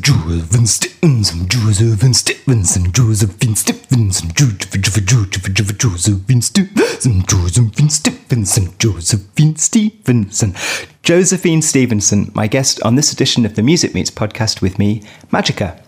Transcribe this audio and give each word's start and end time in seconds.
Josephine 0.00 0.66
Stevenson, 0.66 1.48
Josephine 1.48 2.14
Stevenson, 2.14 2.92
Josephine 2.92 3.54
Stevenson, 3.54 4.30
Josephine 4.34 6.40
Stevenson, 6.40 7.24
Josephine 7.26 7.90
Stevenson, 7.90 8.74
Josephine 8.78 9.56
Stevenson. 9.56 10.54
Josephine 11.02 11.62
Stevenson, 11.62 12.30
my 12.34 12.46
guest 12.46 12.82
on 12.82 12.94
this 12.94 13.12
edition 13.12 13.44
of 13.44 13.56
the 13.56 13.62
Music 13.62 13.94
Meets 13.94 14.10
podcast 14.10 14.62
with 14.62 14.78
me, 14.78 15.02
Magica. 15.30 15.78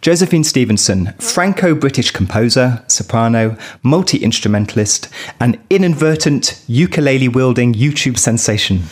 Josephine 0.00 0.44
Stevenson, 0.44 1.12
Franco 1.18 1.74
British 1.74 2.12
composer, 2.12 2.84
soprano, 2.86 3.56
multi 3.82 4.18
instrumentalist, 4.18 5.08
and 5.40 5.58
inadvertent 5.70 6.62
ukulele 6.66 7.28
wielding 7.28 7.74
YouTube 7.74 8.18
sensation. 8.18 8.82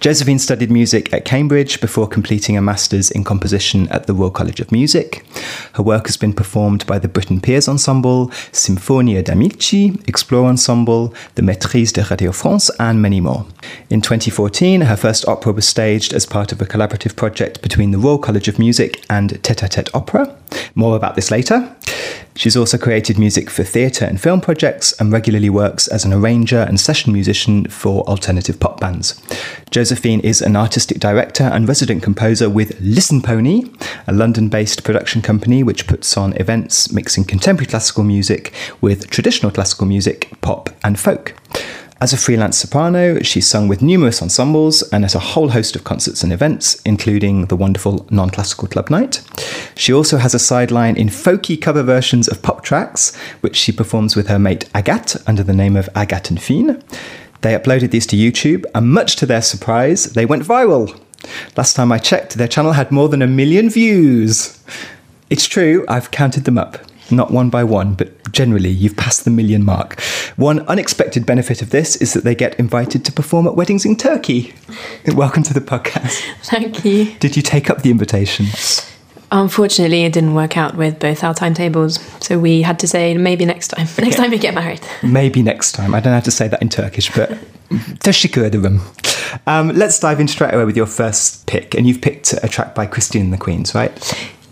Josephine 0.00 0.38
studied 0.38 0.70
music 0.70 1.12
at 1.12 1.24
Cambridge 1.24 1.80
before 1.80 2.06
completing 2.06 2.56
a 2.56 2.62
master's 2.62 3.10
in 3.10 3.24
composition 3.24 3.88
at 3.88 4.06
the 4.06 4.14
Royal 4.14 4.30
College 4.30 4.60
of 4.60 4.72
Music. 4.72 5.24
Her 5.74 5.82
work 5.82 6.06
has 6.06 6.16
been 6.16 6.32
performed 6.32 6.86
by 6.86 6.98
the 6.98 7.08
Britten 7.08 7.40
Pears 7.40 7.68
Ensemble, 7.68 8.28
Sinfonia 8.52 9.22
d'Amici, 9.24 10.00
Explore 10.06 10.46
Ensemble, 10.46 11.14
the 11.34 11.42
Maîtrise 11.42 11.92
de 11.92 12.02
Radio 12.04 12.32
France, 12.32 12.70
and 12.78 13.02
many 13.02 13.20
more. 13.20 13.46
In 13.90 14.00
2014, 14.00 14.82
her 14.82 14.96
first 14.96 15.26
opera 15.26 15.52
was 15.52 15.66
staged 15.66 16.12
as 16.12 16.26
part 16.26 16.52
of 16.52 16.60
a 16.60 16.66
collaborative 16.66 17.16
project 17.16 17.62
between 17.62 17.90
the 17.90 17.98
Royal 17.98 18.18
College 18.18 18.48
of 18.48 18.58
Music 18.58 19.04
and 19.10 19.42
Tete 19.42 19.62
a 19.62 19.68
Tete 19.68 19.94
Opera. 19.94 20.36
More 20.74 20.96
about 20.96 21.16
this 21.16 21.30
later. 21.30 21.74
She's 22.38 22.56
also 22.56 22.78
created 22.78 23.18
music 23.18 23.50
for 23.50 23.64
theatre 23.64 24.04
and 24.04 24.20
film 24.20 24.40
projects 24.40 24.92
and 25.00 25.10
regularly 25.10 25.50
works 25.50 25.88
as 25.88 26.04
an 26.04 26.12
arranger 26.12 26.60
and 26.60 26.78
session 26.78 27.12
musician 27.12 27.64
for 27.64 28.04
alternative 28.04 28.60
pop 28.60 28.78
bands. 28.78 29.20
Josephine 29.72 30.20
is 30.20 30.40
an 30.40 30.54
artistic 30.54 31.00
director 31.00 31.42
and 31.42 31.66
resident 31.66 32.04
composer 32.04 32.48
with 32.48 32.80
Listen 32.80 33.22
Pony, 33.22 33.64
a 34.06 34.12
London 34.12 34.48
based 34.48 34.84
production 34.84 35.20
company 35.20 35.64
which 35.64 35.88
puts 35.88 36.16
on 36.16 36.32
events 36.34 36.92
mixing 36.92 37.24
contemporary 37.24 37.66
classical 37.66 38.04
music 38.04 38.54
with 38.80 39.10
traditional 39.10 39.50
classical 39.50 39.88
music, 39.88 40.30
pop, 40.40 40.70
and 40.84 40.96
folk. 40.96 41.34
As 42.00 42.12
a 42.12 42.16
freelance 42.16 42.56
soprano, 42.56 43.18
she's 43.22 43.48
sung 43.48 43.66
with 43.66 43.82
numerous 43.82 44.22
ensembles 44.22 44.84
and 44.92 45.04
at 45.04 45.16
a 45.16 45.18
whole 45.18 45.48
host 45.48 45.74
of 45.74 45.82
concerts 45.82 46.22
and 46.22 46.32
events, 46.32 46.80
including 46.82 47.46
the 47.46 47.56
wonderful 47.56 48.06
Non 48.08 48.30
Classical 48.30 48.68
Club 48.68 48.88
Night. 48.88 49.20
She 49.74 49.92
also 49.92 50.18
has 50.18 50.32
a 50.32 50.38
sideline 50.38 50.96
in 50.96 51.08
folky 51.08 51.60
cover 51.60 51.82
versions 51.82 52.28
of 52.28 52.40
pop 52.40 52.62
tracks, 52.62 53.16
which 53.40 53.56
she 53.56 53.72
performs 53.72 54.14
with 54.14 54.28
her 54.28 54.38
mate 54.38 54.70
Agathe 54.76 55.20
under 55.26 55.42
the 55.42 55.52
name 55.52 55.76
of 55.76 55.88
Agathe 55.96 56.30
and 56.30 56.40
Fine. 56.40 56.84
They 57.40 57.54
uploaded 57.54 57.90
these 57.90 58.06
to 58.08 58.16
YouTube, 58.16 58.64
and 58.76 58.92
much 58.92 59.16
to 59.16 59.26
their 59.26 59.42
surprise, 59.42 60.12
they 60.12 60.24
went 60.24 60.44
viral. 60.44 60.96
Last 61.56 61.74
time 61.74 61.90
I 61.90 61.98
checked, 61.98 62.34
their 62.34 62.46
channel 62.46 62.72
had 62.72 62.92
more 62.92 63.08
than 63.08 63.22
a 63.22 63.26
million 63.26 63.68
views. 63.68 64.62
It's 65.30 65.48
true, 65.48 65.84
I've 65.88 66.12
counted 66.12 66.44
them 66.44 66.58
up 66.58 66.78
not 67.10 67.30
one 67.30 67.50
by 67.50 67.64
one, 67.64 67.94
but 67.94 68.32
generally 68.32 68.70
you've 68.70 68.96
passed 68.96 69.24
the 69.24 69.30
million 69.30 69.64
mark. 69.64 70.00
One 70.36 70.60
unexpected 70.66 71.26
benefit 71.26 71.62
of 71.62 71.70
this 71.70 71.96
is 71.96 72.12
that 72.12 72.24
they 72.24 72.34
get 72.34 72.58
invited 72.58 73.04
to 73.04 73.12
perform 73.12 73.46
at 73.46 73.56
weddings 73.56 73.84
in 73.84 73.96
Turkey. 73.96 74.54
Welcome 75.14 75.42
to 75.44 75.54
the 75.54 75.60
podcast. 75.60 76.22
Thank 76.44 76.84
you. 76.84 77.14
Did 77.18 77.36
you 77.36 77.42
take 77.42 77.70
up 77.70 77.82
the 77.82 77.90
invitation? 77.90 78.46
Unfortunately, 79.30 80.04
it 80.04 80.12
didn't 80.12 80.34
work 80.34 80.56
out 80.56 80.74
with 80.74 80.98
both 80.98 81.22
our 81.22 81.34
timetables, 81.34 81.98
so 82.20 82.38
we 82.38 82.62
had 82.62 82.78
to 82.78 82.88
say 82.88 83.14
maybe 83.14 83.44
next 83.44 83.68
time. 83.68 83.86
Next 83.98 84.16
time 84.16 84.30
we 84.30 84.38
get 84.38 84.54
married. 84.54 84.80
Maybe 85.02 85.42
next 85.42 85.72
time. 85.72 85.94
I 85.94 86.00
don't 86.00 86.12
know 86.12 86.18
how 86.18 86.20
to 86.20 86.30
say 86.30 86.48
that 86.48 86.62
in 86.62 86.70
Turkish, 86.70 87.10
but 87.14 87.36
teşekkür 88.00 88.44
ederim. 88.44 88.80
Um, 89.46 89.68
let's 89.78 90.00
dive 90.00 90.22
in 90.22 90.28
straight 90.28 90.54
away 90.54 90.64
with 90.64 90.76
your 90.76 90.86
first 90.86 91.46
pick, 91.46 91.74
and 91.74 91.86
you've 91.86 92.00
picked 92.00 92.32
a 92.42 92.48
track 92.48 92.74
by 92.74 92.86
Christine 92.86 93.24
and 93.24 93.32
the 93.32 93.38
Queens, 93.38 93.74
right? 93.74 93.92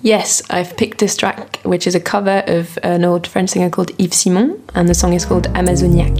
Yes, 0.06 0.41
I've 0.50 0.77
picked 0.77 0.99
this 0.99 1.17
track, 1.17 1.59
which 1.65 1.84
is 1.84 1.97
a 1.97 2.00
cover 2.00 2.44
of 2.47 2.78
an 2.84 3.05
old 3.05 3.27
French 3.27 3.50
singer 3.50 3.69
called 3.69 3.91
Yves 3.99 4.15
Simon, 4.15 4.56
and 4.77 4.89
the 4.89 4.94
song 4.94 5.15
is 5.15 5.25
called 5.25 5.49
Amazoniac. 5.56 6.15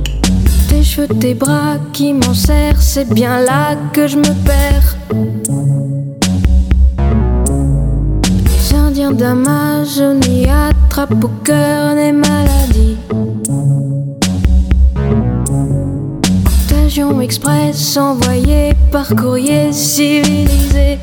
Tes 0.69 0.83
cheveux, 0.83 1.07
tes 1.21 1.35
bras 1.35 1.79
qui 1.93 2.13
m'en 2.13 2.35
serrent, 2.35 2.81
c'est 2.81 3.09
bien 3.09 3.41
là 3.43 3.77
que 3.93 4.09
je 4.09 4.17
me 4.17 4.35
perds. 4.45 4.97
Les 8.45 8.75
Indiens 8.75 9.13
d'Amazonie 9.13 10.49
attrapent 10.49 11.23
au 11.23 11.31
cœur 11.45 11.95
des 11.95 12.11
maladies. 12.11 12.97
Contagion 16.69 17.21
express 17.21 17.97
envoyée 17.97 18.73
par 18.91 19.15
courrier 19.15 19.73
civilisé. 19.73 20.99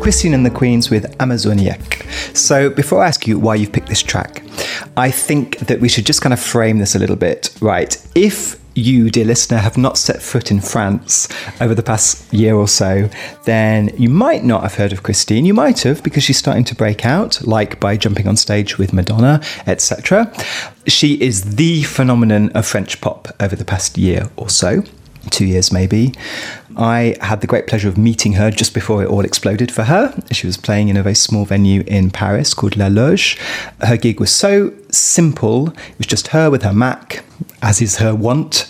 Christine 0.00 0.32
and 0.32 0.46
the 0.46 0.50
Queens 0.50 0.88
with 0.88 1.14
Amazoniac. 1.20 2.06
So, 2.32 2.70
before 2.70 3.02
I 3.02 3.08
ask 3.08 3.26
you 3.26 3.38
why 3.38 3.54
you've 3.56 3.70
picked 3.70 3.88
this 3.88 4.02
track, 4.02 4.42
I 4.96 5.10
think 5.10 5.58
that 5.58 5.80
we 5.80 5.90
should 5.90 6.06
just 6.06 6.22
kind 6.22 6.32
of 6.32 6.40
frame 6.40 6.78
this 6.78 6.94
a 6.94 6.98
little 6.98 7.16
bit, 7.16 7.54
right? 7.60 7.94
If 8.14 8.58
you, 8.74 9.10
dear 9.10 9.26
listener, 9.26 9.58
have 9.58 9.76
not 9.76 9.98
set 9.98 10.22
foot 10.22 10.50
in 10.50 10.60
France 10.62 11.28
over 11.60 11.74
the 11.74 11.82
past 11.82 12.32
year 12.32 12.54
or 12.54 12.66
so, 12.66 13.10
then 13.44 13.90
you 13.98 14.08
might 14.08 14.42
not 14.42 14.62
have 14.62 14.74
heard 14.74 14.92
of 14.92 15.02
Christine. 15.02 15.44
You 15.44 15.54
might 15.54 15.80
have 15.82 16.02
because 16.02 16.24
she's 16.24 16.38
starting 16.38 16.64
to 16.64 16.74
break 16.74 17.04
out, 17.04 17.46
like 17.46 17.78
by 17.78 17.98
jumping 17.98 18.26
on 18.26 18.36
stage 18.36 18.78
with 18.78 18.94
Madonna, 18.94 19.42
etc. 19.66 20.32
She 20.86 21.20
is 21.20 21.56
the 21.56 21.82
phenomenon 21.82 22.50
of 22.52 22.66
French 22.66 23.02
pop 23.02 23.28
over 23.38 23.54
the 23.54 23.66
past 23.66 23.98
year 23.98 24.30
or 24.36 24.48
so 24.48 24.82
two 25.30 25.44
years 25.44 25.72
maybe. 25.72 26.14
I 26.76 27.16
had 27.20 27.40
the 27.40 27.46
great 27.46 27.66
pleasure 27.66 27.88
of 27.88 27.98
meeting 27.98 28.34
her 28.34 28.50
just 28.50 28.72
before 28.72 29.02
it 29.02 29.08
all 29.08 29.24
exploded 29.24 29.72
for 29.72 29.84
her. 29.84 30.14
She 30.30 30.46
was 30.46 30.56
playing 30.56 30.88
in 30.88 30.96
a 30.96 31.02
very 31.02 31.14
small 31.14 31.44
venue 31.44 31.82
in 31.86 32.10
Paris 32.10 32.54
called 32.54 32.76
La 32.76 32.86
Loge. 32.86 33.38
Her 33.80 33.96
gig 33.96 34.20
was 34.20 34.30
so 34.30 34.72
simple, 34.90 35.68
it 35.68 35.98
was 35.98 36.06
just 36.06 36.28
her 36.28 36.50
with 36.50 36.62
her 36.62 36.72
Mac, 36.72 37.24
as 37.62 37.82
is 37.82 37.96
her 37.96 38.14
wont, 38.14 38.66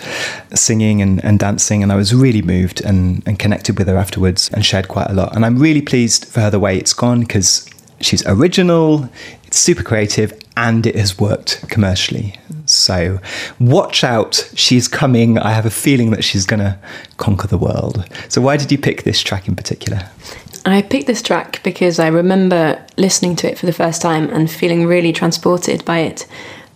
singing 0.54 1.02
and, 1.02 1.22
and 1.24 1.38
dancing. 1.38 1.82
And 1.82 1.92
I 1.92 1.96
was 1.96 2.14
really 2.14 2.42
moved 2.42 2.80
and, 2.80 3.22
and 3.26 3.38
connected 3.38 3.78
with 3.78 3.86
her 3.88 3.96
afterwards 3.96 4.50
and 4.52 4.64
shared 4.64 4.88
quite 4.88 5.10
a 5.10 5.14
lot. 5.14 5.34
And 5.34 5.44
I'm 5.44 5.58
really 5.58 5.82
pleased 5.82 6.24
for 6.24 6.40
her 6.40 6.50
the 6.50 6.60
way 6.60 6.76
it's 6.76 6.92
gone 6.92 7.20
because 7.20 7.68
she's 8.00 8.26
original, 8.26 9.08
it's 9.44 9.58
super 9.58 9.82
creative, 9.82 10.32
and 10.56 10.86
it 10.86 10.96
has 10.96 11.18
worked 11.18 11.68
commercially. 11.68 12.34
So 12.70 13.18
watch 13.58 14.04
out, 14.04 14.50
she's 14.54 14.88
coming. 14.88 15.38
I 15.38 15.50
have 15.50 15.66
a 15.66 15.70
feeling 15.70 16.10
that 16.10 16.24
she's 16.24 16.46
going 16.46 16.60
to 16.60 16.78
conquer 17.16 17.48
the 17.48 17.58
world. 17.58 18.04
So, 18.28 18.40
why 18.40 18.56
did 18.56 18.70
you 18.70 18.78
pick 18.78 19.02
this 19.02 19.20
track 19.20 19.48
in 19.48 19.56
particular? 19.56 20.08
I 20.64 20.82
picked 20.82 21.06
this 21.06 21.22
track 21.22 21.62
because 21.62 21.98
I 21.98 22.08
remember 22.08 22.84
listening 22.96 23.34
to 23.36 23.50
it 23.50 23.58
for 23.58 23.66
the 23.66 23.72
first 23.72 24.02
time 24.02 24.28
and 24.30 24.50
feeling 24.50 24.86
really 24.86 25.12
transported 25.12 25.84
by 25.84 26.00
it. 26.00 26.26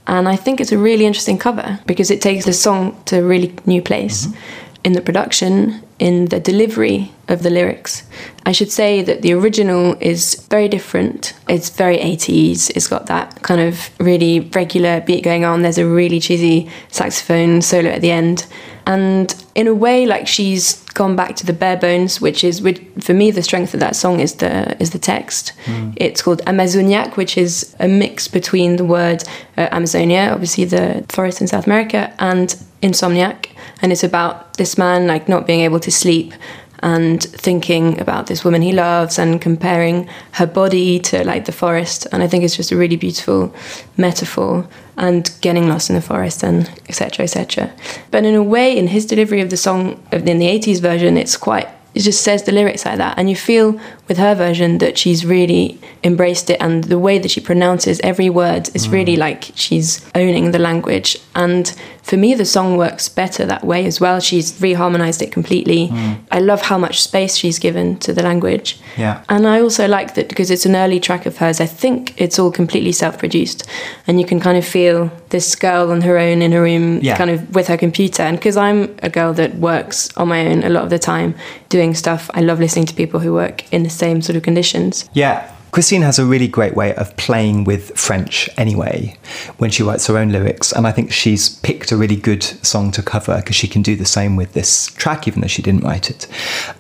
And 0.06 0.28
I 0.28 0.36
think 0.36 0.60
it's 0.60 0.72
a 0.72 0.78
really 0.78 1.06
interesting 1.06 1.38
cover 1.38 1.78
because 1.86 2.10
it 2.10 2.20
takes 2.20 2.44
the 2.44 2.52
song 2.52 3.00
to 3.06 3.20
a 3.20 3.24
really 3.24 3.54
new 3.66 3.82
place 3.82 4.26
mm-hmm. 4.26 4.40
in 4.84 4.92
the 4.94 5.00
production, 5.00 5.82
in 5.98 6.26
the 6.26 6.40
delivery 6.40 7.12
of 7.28 7.42
the 7.42 7.50
lyrics. 7.50 8.02
I 8.44 8.52
should 8.52 8.70
say 8.70 9.02
that 9.02 9.22
the 9.22 9.32
original 9.32 9.96
is 10.00 10.46
very 10.50 10.68
different. 10.68 11.34
It's 11.48 11.70
very 11.70 11.98
80s. 11.98 12.70
It's 12.70 12.88
got 12.88 13.06
that 13.06 13.42
kind 13.42 13.60
of 13.60 13.90
really 14.00 14.40
regular 14.40 15.00
beat 15.00 15.24
going 15.24 15.44
on. 15.44 15.62
There's 15.62 15.78
a 15.78 15.86
really 15.86 16.20
cheesy 16.20 16.70
saxophone 16.88 17.62
solo 17.62 17.90
at 17.90 18.00
the 18.00 18.10
end. 18.10 18.46
And 18.86 19.34
in 19.54 19.66
a 19.66 19.74
way, 19.74 20.06
like 20.06 20.26
she's 20.28 20.82
gone 20.90 21.16
back 21.16 21.36
to 21.36 21.46
the 21.46 21.52
bare 21.52 21.76
bones, 21.76 22.20
which 22.20 22.44
is, 22.44 22.60
which, 22.60 22.82
for 23.00 23.14
me, 23.14 23.30
the 23.30 23.42
strength 23.42 23.74
of 23.74 23.80
that 23.80 23.96
song 23.96 24.20
is 24.20 24.34
the 24.36 24.76
is 24.80 24.90
the 24.90 24.98
text. 24.98 25.52
It's 25.96 26.22
called 26.22 26.42
Amazoniac, 26.46 27.16
which 27.16 27.38
is 27.38 27.74
a 27.80 27.88
mix 27.88 28.28
between 28.28 28.76
the 28.76 28.84
word 28.84 29.24
uh, 29.56 29.68
Amazonia, 29.72 30.30
obviously 30.32 30.64
the 30.64 31.04
forest 31.08 31.40
in 31.40 31.46
South 31.46 31.66
America, 31.66 32.12
and 32.18 32.56
insomniac. 32.82 33.48
And 33.82 33.92
it's 33.92 34.04
about 34.04 34.56
this 34.56 34.78
man 34.78 35.06
like 35.06 35.28
not 35.28 35.46
being 35.46 35.60
able 35.60 35.80
to 35.80 35.90
sleep 35.90 36.32
and 36.80 37.22
thinking 37.22 37.98
about 38.00 38.26
this 38.26 38.44
woman 38.44 38.62
he 38.62 38.72
loves 38.72 39.18
and 39.18 39.40
comparing 39.40 40.08
her 40.32 40.46
body 40.46 40.98
to 40.98 41.24
like 41.24 41.44
the 41.44 41.52
forest 41.52 42.06
and 42.12 42.22
i 42.22 42.26
think 42.26 42.44
it's 42.44 42.56
just 42.56 42.72
a 42.72 42.76
really 42.76 42.96
beautiful 42.96 43.54
metaphor 43.96 44.66
and 44.96 45.30
getting 45.40 45.68
lost 45.68 45.90
in 45.90 45.96
the 45.96 46.02
forest 46.02 46.42
and 46.42 46.68
etc 46.88 47.24
etc 47.24 47.72
but 48.10 48.24
in 48.24 48.34
a 48.34 48.42
way 48.42 48.76
in 48.76 48.88
his 48.88 49.06
delivery 49.06 49.40
of 49.40 49.50
the 49.50 49.56
song 49.56 50.00
in 50.12 50.38
the 50.38 50.46
80s 50.46 50.80
version 50.80 51.16
it's 51.16 51.36
quite 51.36 51.68
it 51.94 52.00
just 52.00 52.22
says 52.22 52.42
the 52.42 52.52
lyrics 52.52 52.84
like 52.84 52.98
that. 52.98 53.16
And 53.16 53.30
you 53.30 53.36
feel 53.36 53.80
with 54.08 54.18
her 54.18 54.34
version 54.34 54.78
that 54.78 54.98
she's 54.98 55.24
really 55.24 55.80
embraced 56.02 56.50
it 56.50 56.60
and 56.60 56.84
the 56.84 56.98
way 56.98 57.18
that 57.18 57.30
she 57.30 57.40
pronounces 57.40 58.00
every 58.00 58.28
word 58.28 58.68
is 58.74 58.88
really 58.88 59.14
mm. 59.14 59.20
like 59.20 59.52
she's 59.54 60.04
owning 60.14 60.50
the 60.50 60.58
language. 60.58 61.16
And 61.36 61.72
for 62.04 62.18
me, 62.18 62.34
the 62.34 62.44
song 62.44 62.76
works 62.76 63.08
better 63.08 63.46
that 63.46 63.64
way 63.64 63.86
as 63.86 63.98
well. 63.98 64.20
She's 64.20 64.52
reharmonized 64.60 65.22
it 65.22 65.32
completely. 65.32 65.88
Mm. 65.88 66.18
I 66.30 66.38
love 66.38 66.60
how 66.60 66.76
much 66.76 67.00
space 67.02 67.34
she's 67.34 67.58
given 67.58 67.96
to 68.00 68.12
the 68.12 68.22
language. 68.22 68.78
Yeah. 68.98 69.24
And 69.30 69.46
I 69.48 69.60
also 69.62 69.88
like 69.88 70.14
that 70.14 70.28
because 70.28 70.50
it's 70.50 70.66
an 70.66 70.76
early 70.76 71.00
track 71.00 71.24
of 71.24 71.38
hers, 71.38 71.62
I 71.62 71.66
think 71.66 72.12
it's 72.20 72.38
all 72.38 72.52
completely 72.52 72.92
self 72.92 73.18
produced. 73.18 73.66
And 74.06 74.20
you 74.20 74.26
can 74.26 74.38
kind 74.38 74.58
of 74.58 74.66
feel 74.66 75.10
this 75.30 75.54
girl 75.54 75.90
on 75.90 76.02
her 76.02 76.18
own 76.18 76.42
in 76.42 76.52
her 76.52 76.60
room, 76.60 77.00
Yeah. 77.00 77.16
kind 77.16 77.30
of 77.30 77.54
with 77.54 77.68
her 77.68 77.78
computer. 77.78 78.22
And 78.22 78.36
because 78.36 78.58
I'm 78.58 78.94
a 79.02 79.08
girl 79.08 79.32
that 79.32 79.54
works 79.54 80.14
on 80.18 80.28
my 80.28 80.46
own 80.46 80.62
a 80.62 80.68
lot 80.68 80.84
of 80.84 80.90
the 80.90 80.98
time 80.98 81.34
doing 81.70 81.94
stuff, 81.94 82.28
I 82.34 82.42
love 82.42 82.60
listening 82.60 82.84
to 82.86 82.94
people 82.94 83.20
who 83.20 83.32
work 83.32 83.64
in 83.72 83.82
the 83.82 83.90
same 83.90 84.20
sort 84.20 84.36
of 84.36 84.42
conditions. 84.42 85.08
Yeah. 85.14 85.50
Christine 85.74 86.02
has 86.02 86.20
a 86.20 86.24
really 86.24 86.46
great 86.46 86.76
way 86.76 86.94
of 86.94 87.16
playing 87.16 87.64
with 87.64 87.98
French 87.98 88.48
anyway 88.56 89.16
when 89.58 89.70
she 89.70 89.82
writes 89.82 90.06
her 90.06 90.16
own 90.16 90.30
lyrics. 90.30 90.70
And 90.70 90.86
I 90.86 90.92
think 90.92 91.10
she's 91.10 91.48
picked 91.48 91.90
a 91.90 91.96
really 91.96 92.14
good 92.14 92.44
song 92.44 92.92
to 92.92 93.02
cover 93.02 93.38
because 93.38 93.56
she 93.56 93.66
can 93.66 93.82
do 93.82 93.96
the 93.96 94.04
same 94.04 94.36
with 94.36 94.52
this 94.52 94.86
track, 94.86 95.26
even 95.26 95.40
though 95.40 95.48
she 95.48 95.62
didn't 95.62 95.82
write 95.82 96.10
it. 96.10 96.28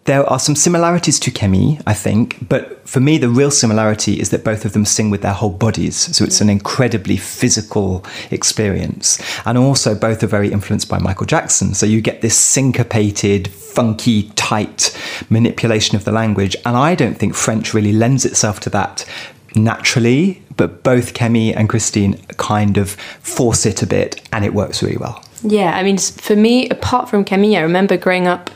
There 0.04 0.24
are 0.30 0.38
some 0.38 0.54
similarities 0.54 1.18
to 1.18 1.32
Camille, 1.32 1.78
I 1.88 1.92
think, 1.92 2.48
but 2.48 2.88
for 2.88 3.00
me, 3.00 3.18
the 3.18 3.28
real 3.28 3.50
similarity 3.50 4.20
is 4.20 4.30
that 4.30 4.44
both 4.44 4.64
of 4.64 4.74
them 4.74 4.84
sing 4.84 5.10
with 5.10 5.22
their 5.22 5.32
whole 5.32 5.50
bodies. 5.50 5.96
So 6.16 6.24
it's 6.24 6.40
an 6.40 6.50
incredibly 6.50 7.16
physical 7.16 8.04
experience. 8.30 9.20
And 9.44 9.58
also, 9.58 9.94
both 9.94 10.22
are 10.22 10.28
very 10.28 10.52
influenced 10.52 10.88
by 10.88 10.98
Michael 10.98 11.26
Jackson. 11.26 11.74
So 11.74 11.86
you 11.86 12.00
get 12.00 12.20
this 12.20 12.38
syncopated, 12.38 13.48
funky, 13.48 14.24
tight 14.36 14.96
manipulation 15.30 15.96
of 15.96 16.04
the 16.04 16.12
language. 16.12 16.54
And 16.64 16.76
I 16.76 16.94
don't 16.94 17.18
think 17.18 17.34
French 17.34 17.74
really 17.74 17.92
lends 17.92 18.24
itself 18.24 18.60
to 18.60 18.70
that 18.70 18.83
naturally, 19.54 20.42
but 20.56 20.82
both 20.82 21.14
Camille 21.14 21.54
and 21.56 21.68
Christine 21.68 22.18
kind 22.36 22.76
of 22.76 22.90
force 22.90 23.66
it 23.66 23.82
a 23.82 23.86
bit 23.86 24.26
and 24.32 24.44
it 24.44 24.54
works 24.54 24.82
really 24.82 24.96
well. 24.96 25.24
Yeah, 25.42 25.76
I 25.76 25.82
mean, 25.82 25.98
for 25.98 26.36
me, 26.36 26.68
apart 26.70 27.08
from 27.08 27.24
Camille, 27.24 27.56
I 27.56 27.60
remember 27.60 27.96
growing 27.96 28.26
up 28.26 28.50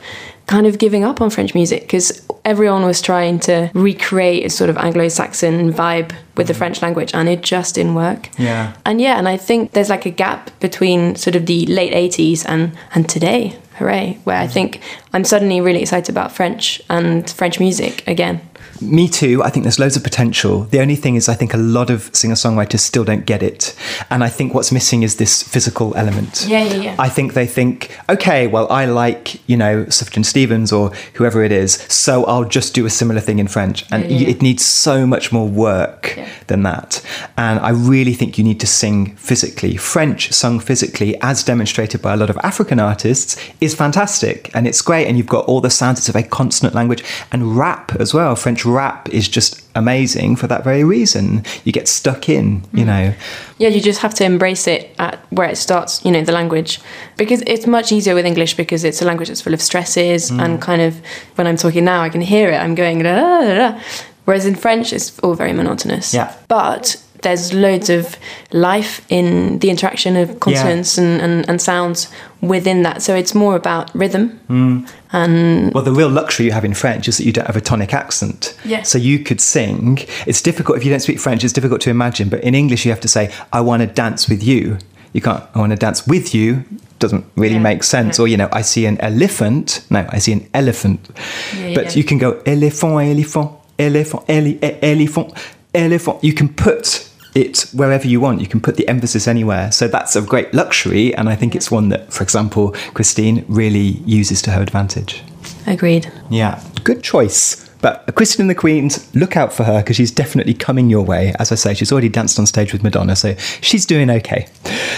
kind 0.47 0.65
of 0.65 0.79
giving 0.79 1.03
up 1.03 1.21
on 1.21 1.29
French 1.29 1.53
music 1.53 1.81
because 1.81 2.25
everyone 2.43 2.83
was 2.83 3.01
trying 3.01 3.39
to 3.39 3.69
recreate 3.75 4.43
a 4.43 4.49
sort 4.49 4.67
of 4.71 4.77
Anglo 4.77 5.07
Saxon 5.07 5.71
vibe 5.71 6.11
with 6.35 6.47
the 6.47 6.53
mm. 6.53 6.57
French 6.57 6.81
language 6.81 7.11
and 7.13 7.29
it 7.29 7.41
just 7.43 7.75
didn't 7.75 7.93
work. 7.93 8.29
Yeah. 8.39 8.73
And 8.83 8.99
yeah, 8.99 9.19
and 9.19 9.27
I 9.27 9.37
think 9.37 9.73
there's 9.73 9.89
like 9.89 10.07
a 10.07 10.09
gap 10.09 10.49
between 10.59 11.15
sort 11.15 11.35
of 11.35 11.45
the 11.45 11.67
late 11.67 11.93
80s 11.93 12.45
and, 12.47 12.75
and 12.95 13.07
today, 13.07 13.59
hooray, 13.75 14.17
where 14.23 14.37
I 14.37 14.47
mm. 14.47 14.51
think 14.51 14.81
I'm 15.13 15.23
suddenly 15.23 15.61
really 15.61 15.81
excited 15.81 16.09
about 16.09 16.31
French 16.31 16.81
and 16.89 17.29
French 17.29 17.59
music 17.59 18.03
again. 18.07 18.41
Me 18.81 19.07
too. 19.07 19.43
I 19.43 19.49
think 19.49 19.63
there's 19.63 19.79
loads 19.79 19.95
of 19.97 20.03
potential. 20.03 20.61
The 20.65 20.79
only 20.79 20.95
thing 20.95 21.15
is, 21.15 21.27
I 21.29 21.33
think 21.33 21.53
a 21.53 21.57
lot 21.57 21.89
of 21.89 22.09
singer 22.15 22.35
songwriters 22.35 22.79
still 22.79 23.03
don't 23.03 23.25
get 23.25 23.43
it. 23.43 23.75
And 24.09 24.23
I 24.23 24.29
think 24.29 24.53
what's 24.53 24.71
missing 24.71 25.03
is 25.03 25.17
this 25.17 25.43
physical 25.43 25.95
element. 25.95 26.45
Yeah, 26.47 26.63
yeah, 26.63 26.73
yeah. 26.75 26.95
I 26.99 27.09
think 27.09 27.33
they 27.33 27.45
think, 27.45 27.97
okay, 28.09 28.47
well, 28.47 28.71
I 28.71 28.85
like, 28.85 29.47
you 29.49 29.57
know, 29.57 29.85
Sufjan 29.85 30.25
Stevens 30.25 30.71
or 30.71 30.91
whoever 31.15 31.43
it 31.43 31.51
is, 31.51 31.73
so 31.89 32.25
I'll 32.25 32.45
just 32.45 32.73
do 32.73 32.85
a 32.85 32.89
similar 32.89 33.19
thing 33.19 33.39
in 33.39 33.47
French. 33.47 33.85
And 33.91 34.03
Yeah, 34.09 34.17
yeah. 34.19 34.27
it 34.29 34.41
needs 34.41 34.63
so 34.65 35.05
much 35.05 35.31
more 35.31 35.47
work 35.47 36.13
Yeah. 36.17 36.27
than 36.47 36.63
that. 36.63 37.01
And 37.37 37.59
I 37.59 37.69
really 37.71 38.13
think 38.13 38.37
you 38.37 38.43
need 38.43 38.59
to 38.61 38.67
sing 38.67 39.15
physically. 39.17 39.75
French 39.77 40.31
sung 40.31 40.59
physically, 40.59 41.19
as 41.21 41.43
demonstrated 41.43 42.01
by 42.01 42.13
a 42.13 42.17
lot 42.17 42.29
of 42.29 42.37
African 42.43 42.79
artists, 42.79 43.35
is 43.59 43.75
fantastic 43.75 44.49
and 44.53 44.67
it's 44.67 44.81
great. 44.81 45.07
And 45.07 45.17
you've 45.17 45.27
got 45.27 45.45
all 45.45 45.61
the 45.61 45.69
sounds, 45.69 45.99
it's 45.99 46.09
a 46.09 46.11
very 46.13 46.23
consonant 46.27 46.75
language. 46.75 47.03
And 47.31 47.57
rap 47.57 47.95
as 47.99 48.13
well. 48.13 48.35
French 48.35 48.65
rap 48.69 49.09
is 49.09 49.27
just 49.27 49.61
amazing 49.75 50.35
for 50.35 50.47
that 50.47 50.63
very 50.63 50.83
reason. 50.83 51.43
You 51.63 51.71
get 51.71 51.87
stuck 51.87 52.29
in, 52.29 52.63
you 52.73 52.85
know. 52.85 53.13
Yeah, 53.57 53.69
you 53.69 53.81
just 53.81 54.01
have 54.01 54.13
to 54.15 54.23
embrace 54.23 54.67
it 54.67 54.93
at 54.99 55.19
where 55.31 55.49
it 55.49 55.57
starts, 55.57 56.03
you 56.05 56.11
know, 56.11 56.21
the 56.23 56.31
language. 56.31 56.79
Because 57.17 57.41
it's 57.47 57.65
much 57.67 57.91
easier 57.91 58.15
with 58.15 58.25
English 58.25 58.55
because 58.55 58.83
it's 58.83 59.01
a 59.01 59.05
language 59.05 59.27
that's 59.29 59.41
full 59.41 59.53
of 59.53 59.61
stresses 59.61 60.31
Mm. 60.31 60.43
and 60.43 60.61
kind 60.61 60.81
of 60.81 61.01
when 61.35 61.47
I'm 61.47 61.57
talking 61.57 61.83
now, 61.85 62.01
I 62.01 62.09
can 62.09 62.21
hear 62.21 62.49
it. 62.49 62.57
I'm 62.57 62.75
going 62.75 62.99
da, 63.03 63.15
da, 63.15 63.41
da, 63.41 63.55
da. 63.71 63.79
Whereas 64.25 64.45
in 64.45 64.55
French, 64.55 64.93
it's 64.93 65.17
all 65.19 65.33
very 65.33 65.53
monotonous. 65.53 66.13
Yeah. 66.13 66.33
But 66.47 66.97
there's 67.21 67.53
loads 67.53 67.89
of 67.89 68.17
life 68.51 69.05
in 69.09 69.59
the 69.59 69.69
interaction 69.69 70.15
of 70.15 70.39
consonants 70.39 70.97
and, 70.97 71.21
and, 71.21 71.49
and 71.49 71.61
sounds 71.61 72.07
within 72.41 72.83
that. 72.83 73.01
So 73.01 73.15
it's 73.15 73.35
more 73.35 73.55
about 73.55 73.93
rhythm. 73.93 74.39
Mm. 74.49 74.89
And 75.11 75.73
Well, 75.73 75.83
the 75.83 75.91
real 75.91 76.09
luxury 76.09 76.45
you 76.45 76.51
have 76.53 76.63
in 76.65 76.73
French 76.73 77.07
is 77.07 77.17
that 77.17 77.25
you 77.25 77.31
don't 77.33 77.47
have 77.47 77.55
a 77.57 77.61
tonic 77.61 77.93
accent. 77.93 78.57
Yeah. 78.63 78.83
So 78.83 78.97
you 78.97 79.19
could 79.19 79.41
sing. 79.41 79.99
It's 80.25 80.41
difficult 80.41 80.77
if 80.77 80.85
you 80.85 80.91
don't 80.91 80.99
speak 81.01 81.19
French, 81.19 81.43
it's 81.43 81.53
difficult 81.53 81.81
to 81.81 81.89
imagine. 81.89 82.29
But 82.29 82.41
in 82.43 82.55
English, 82.55 82.85
you 82.85 82.91
have 82.91 83.01
to 83.01 83.07
say, 83.07 83.31
I 83.51 83.61
want 83.61 83.81
to 83.81 83.87
dance 83.87 84.29
with 84.29 84.41
you. 84.43 84.77
You 85.13 85.21
can't, 85.21 85.43
I 85.55 85.59
want 85.59 85.71
to 85.71 85.75
dance 85.75 86.05
with 86.07 86.33
you. 86.35 86.63
Doesn't 86.99 87.25
really 87.35 87.55
Yeah, 87.55 87.61
make 87.61 87.83
sense. 87.83 88.19
yeah. 88.19 88.23
Or, 88.23 88.27
you 88.27 88.37
know, 88.37 88.49
I 88.51 88.61
see 88.61 88.85
an 88.85 88.99
elephant. 89.01 89.83
No, 89.89 90.05
I 90.09 90.19
see 90.19 90.33
an 90.33 90.47
elephant. 90.53 91.09
Yeah, 91.57 91.73
but 91.73 91.85
yeah. 91.85 91.91
you 91.93 92.03
can 92.03 92.17
go, 92.19 92.41
elephant, 92.45 92.93
elephant, 93.09 93.51
elephant, 93.79 94.23
ele- 94.29 94.77
elephant, 94.83 95.33
elephant. 95.73 96.23
You 96.23 96.33
can 96.33 96.49
put 96.53 97.08
it 97.35 97.69
wherever 97.73 98.07
you 98.07 98.19
want. 98.19 98.41
You 98.41 98.47
can 98.47 98.61
put 98.61 98.75
the 98.75 98.87
emphasis 98.87 99.27
anywhere. 99.27 99.71
So 99.71 99.87
that's 99.87 100.15
a 100.15 100.21
great 100.21 100.53
luxury. 100.53 101.13
And 101.15 101.29
I 101.29 101.35
think 101.35 101.55
it's 101.55 101.69
one 101.71 101.89
that, 101.89 102.11
for 102.11 102.23
example, 102.23 102.71
Christine 102.93 103.45
really 103.47 104.01
uses 104.05 104.41
to 104.43 104.51
her 104.51 104.61
advantage. 104.61 105.23
agreed. 105.67 106.11
Yeah, 106.29 106.63
good 106.83 107.03
choice. 107.03 107.65
But 107.81 108.13
Christine 108.15 108.43
and 108.43 108.49
the 108.49 108.55
Queens, 108.55 109.13
look 109.15 109.37
out 109.37 109.53
for 109.53 109.63
her 109.63 109.81
because 109.81 109.95
she's 109.95 110.11
definitely 110.11 110.53
coming 110.53 110.89
your 110.89 111.03
way. 111.05 111.33
As 111.39 111.51
I 111.51 111.55
say, 111.55 111.73
she's 111.73 111.93
already 111.93 112.09
danced 112.09 112.37
on 112.37 112.45
stage 112.45 112.73
with 112.73 112.83
Madonna, 112.83 113.15
so 113.15 113.35
she's 113.61 113.85
doing 113.85 114.09
okay. 114.09 114.49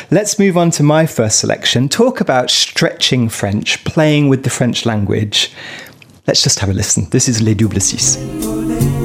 Let's 0.10 0.40
move 0.40 0.58
on 0.58 0.72
to 0.72 0.84
my 0.84 1.06
first 1.06 1.40
selection. 1.40 1.90
Talk 1.90 2.22
about 2.22 2.50
stretching 2.50 3.30
French, 3.30 3.84
playing 3.84 4.30
with 4.30 4.44
the 4.44 4.50
French 4.50 4.86
language. 4.86 5.54
Let's 6.26 6.42
just 6.42 6.60
have 6.60 6.70
a 6.70 6.74
listen. 6.74 7.08
This 7.12 7.30
is 7.30 7.42
Les 7.42 7.54
Double 7.54 7.80
Six. 7.80 9.01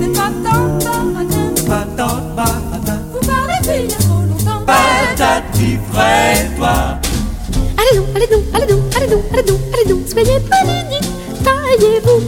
Allez 7.78 7.94
donc, 7.94 8.08
allez 8.14 8.26
donc, 8.26 8.44
allez 8.54 8.66
donc, 8.66 8.80
allez 8.96 9.06
donc, 9.06 9.22
allez 9.34 9.42
donc, 9.42 9.60
allez 9.74 9.84
donc, 9.84 10.08
soyez 10.08 10.40
poli, 10.40 10.98
taillez-vous. 11.44 12.20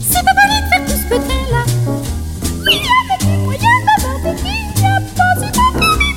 C'est 0.00 0.22
pas 0.24 0.34
poli 0.38 0.56
de 0.60 0.66
faire 0.70 0.82
tout 0.86 0.92
ce 0.92 1.06
côté-là. 1.12 1.62
Il 2.66 2.76
y 2.76 2.78
a 2.78 3.02
des 3.10 3.18
petits 3.18 3.38
moyens 3.42 3.80
d'avoir 3.88 4.16
des 4.22 4.36
filles, 4.38 4.70
il 4.76 4.80
y 4.80 4.86
a 4.86 4.88
pas, 5.00 5.32
c'est 5.40 5.52
pas 5.54 5.68
poli 5.72 6.08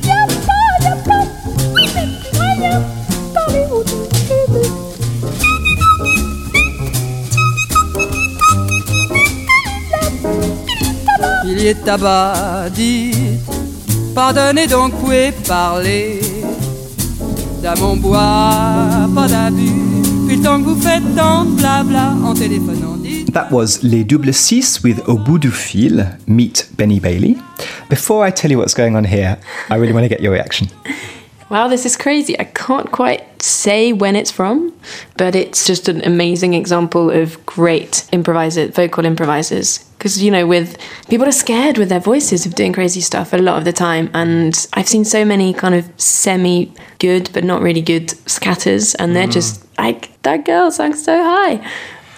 il 0.00 0.06
y 0.06 0.10
a 0.10 0.14
pas, 0.46 0.64
il 0.78 0.84
y 0.84 0.86
a 0.86 0.94
pas. 0.94 1.24
Oui, 1.74 1.84
mais 1.94 2.06
petits 2.06 2.34
moyens, 2.38 2.80
parlez 3.34 3.64
autour 3.72 4.04
que 4.08 4.38
de. 4.52 4.62
Il 11.46 11.58
y 11.60 11.66
est 11.66 11.84
tabac, 11.84 12.70
dites, 12.70 13.50
pardonnez 14.14 14.66
donc, 14.66 14.92
où 15.02 15.10
parler 15.46 16.20
Dans 17.62 17.78
mon 17.80 17.96
bois, 17.96 19.08
pas 19.14 19.28
d'abus, 19.28 20.02
puis 20.26 20.36
le 20.36 20.42
temps 20.42 20.58
que 20.58 20.68
vous 20.68 20.80
faites 20.80 21.16
tant 21.16 21.44
de 21.44 21.56
blabla 21.56 22.14
en 22.24 22.34
téléphonant. 22.34 22.90
That 23.32 23.52
was 23.52 23.78
Les 23.82 24.02
Double 24.02 24.34
Six 24.34 24.82
with 24.82 25.00
Au 25.06 25.16
bout 25.16 25.38
du 25.38 25.52
fil, 25.52 26.18
meet 26.26 26.68
Benny 26.76 26.98
Bailey. 26.98 27.36
Before 27.88 28.26
I 28.26 28.32
tell 28.32 28.50
you 28.50 28.58
what's 28.58 28.74
going 28.74 28.96
on 28.96 29.04
here, 29.04 29.38
I 29.70 29.76
really 29.76 29.92
want 29.92 30.02
to 30.04 30.08
get 30.08 30.20
your 30.20 30.32
reaction. 30.32 30.66
Wow, 31.48 31.68
this 31.68 31.86
is 31.86 31.96
crazy. 31.96 32.36
I 32.40 32.44
can't 32.44 32.90
quite 32.90 33.22
say 33.40 33.92
when 33.92 34.16
it's 34.16 34.32
from, 34.32 34.72
but 35.16 35.36
it's 35.36 35.64
just 35.64 35.88
an 35.88 36.02
amazing 36.04 36.54
example 36.54 37.10
of 37.10 37.44
great 37.46 38.04
improviser, 38.12 38.66
vocal 38.68 39.04
improvisers. 39.04 39.84
Because, 40.00 40.22
you 40.22 40.30
know, 40.30 40.46
with 40.46 40.78
people 41.10 41.28
are 41.28 41.32
scared 41.32 41.76
with 41.76 41.90
their 41.90 42.00
voices 42.00 42.46
of 42.46 42.54
doing 42.54 42.72
crazy 42.72 43.02
stuff 43.02 43.34
a 43.34 43.36
lot 43.36 43.58
of 43.58 43.66
the 43.66 43.72
time. 43.72 44.08
And 44.14 44.66
I've 44.72 44.88
seen 44.88 45.04
so 45.04 45.26
many 45.26 45.52
kind 45.52 45.74
of 45.74 45.90
semi 46.00 46.72
good, 46.98 47.28
but 47.34 47.44
not 47.44 47.60
really 47.60 47.82
good 47.82 48.08
scatters. 48.26 48.94
And 48.94 49.14
they're 49.14 49.28
mm. 49.28 49.32
just 49.32 49.62
like, 49.78 50.22
that 50.22 50.46
girl 50.46 50.70
sang 50.70 50.94
so 50.94 51.22
high. 51.22 51.70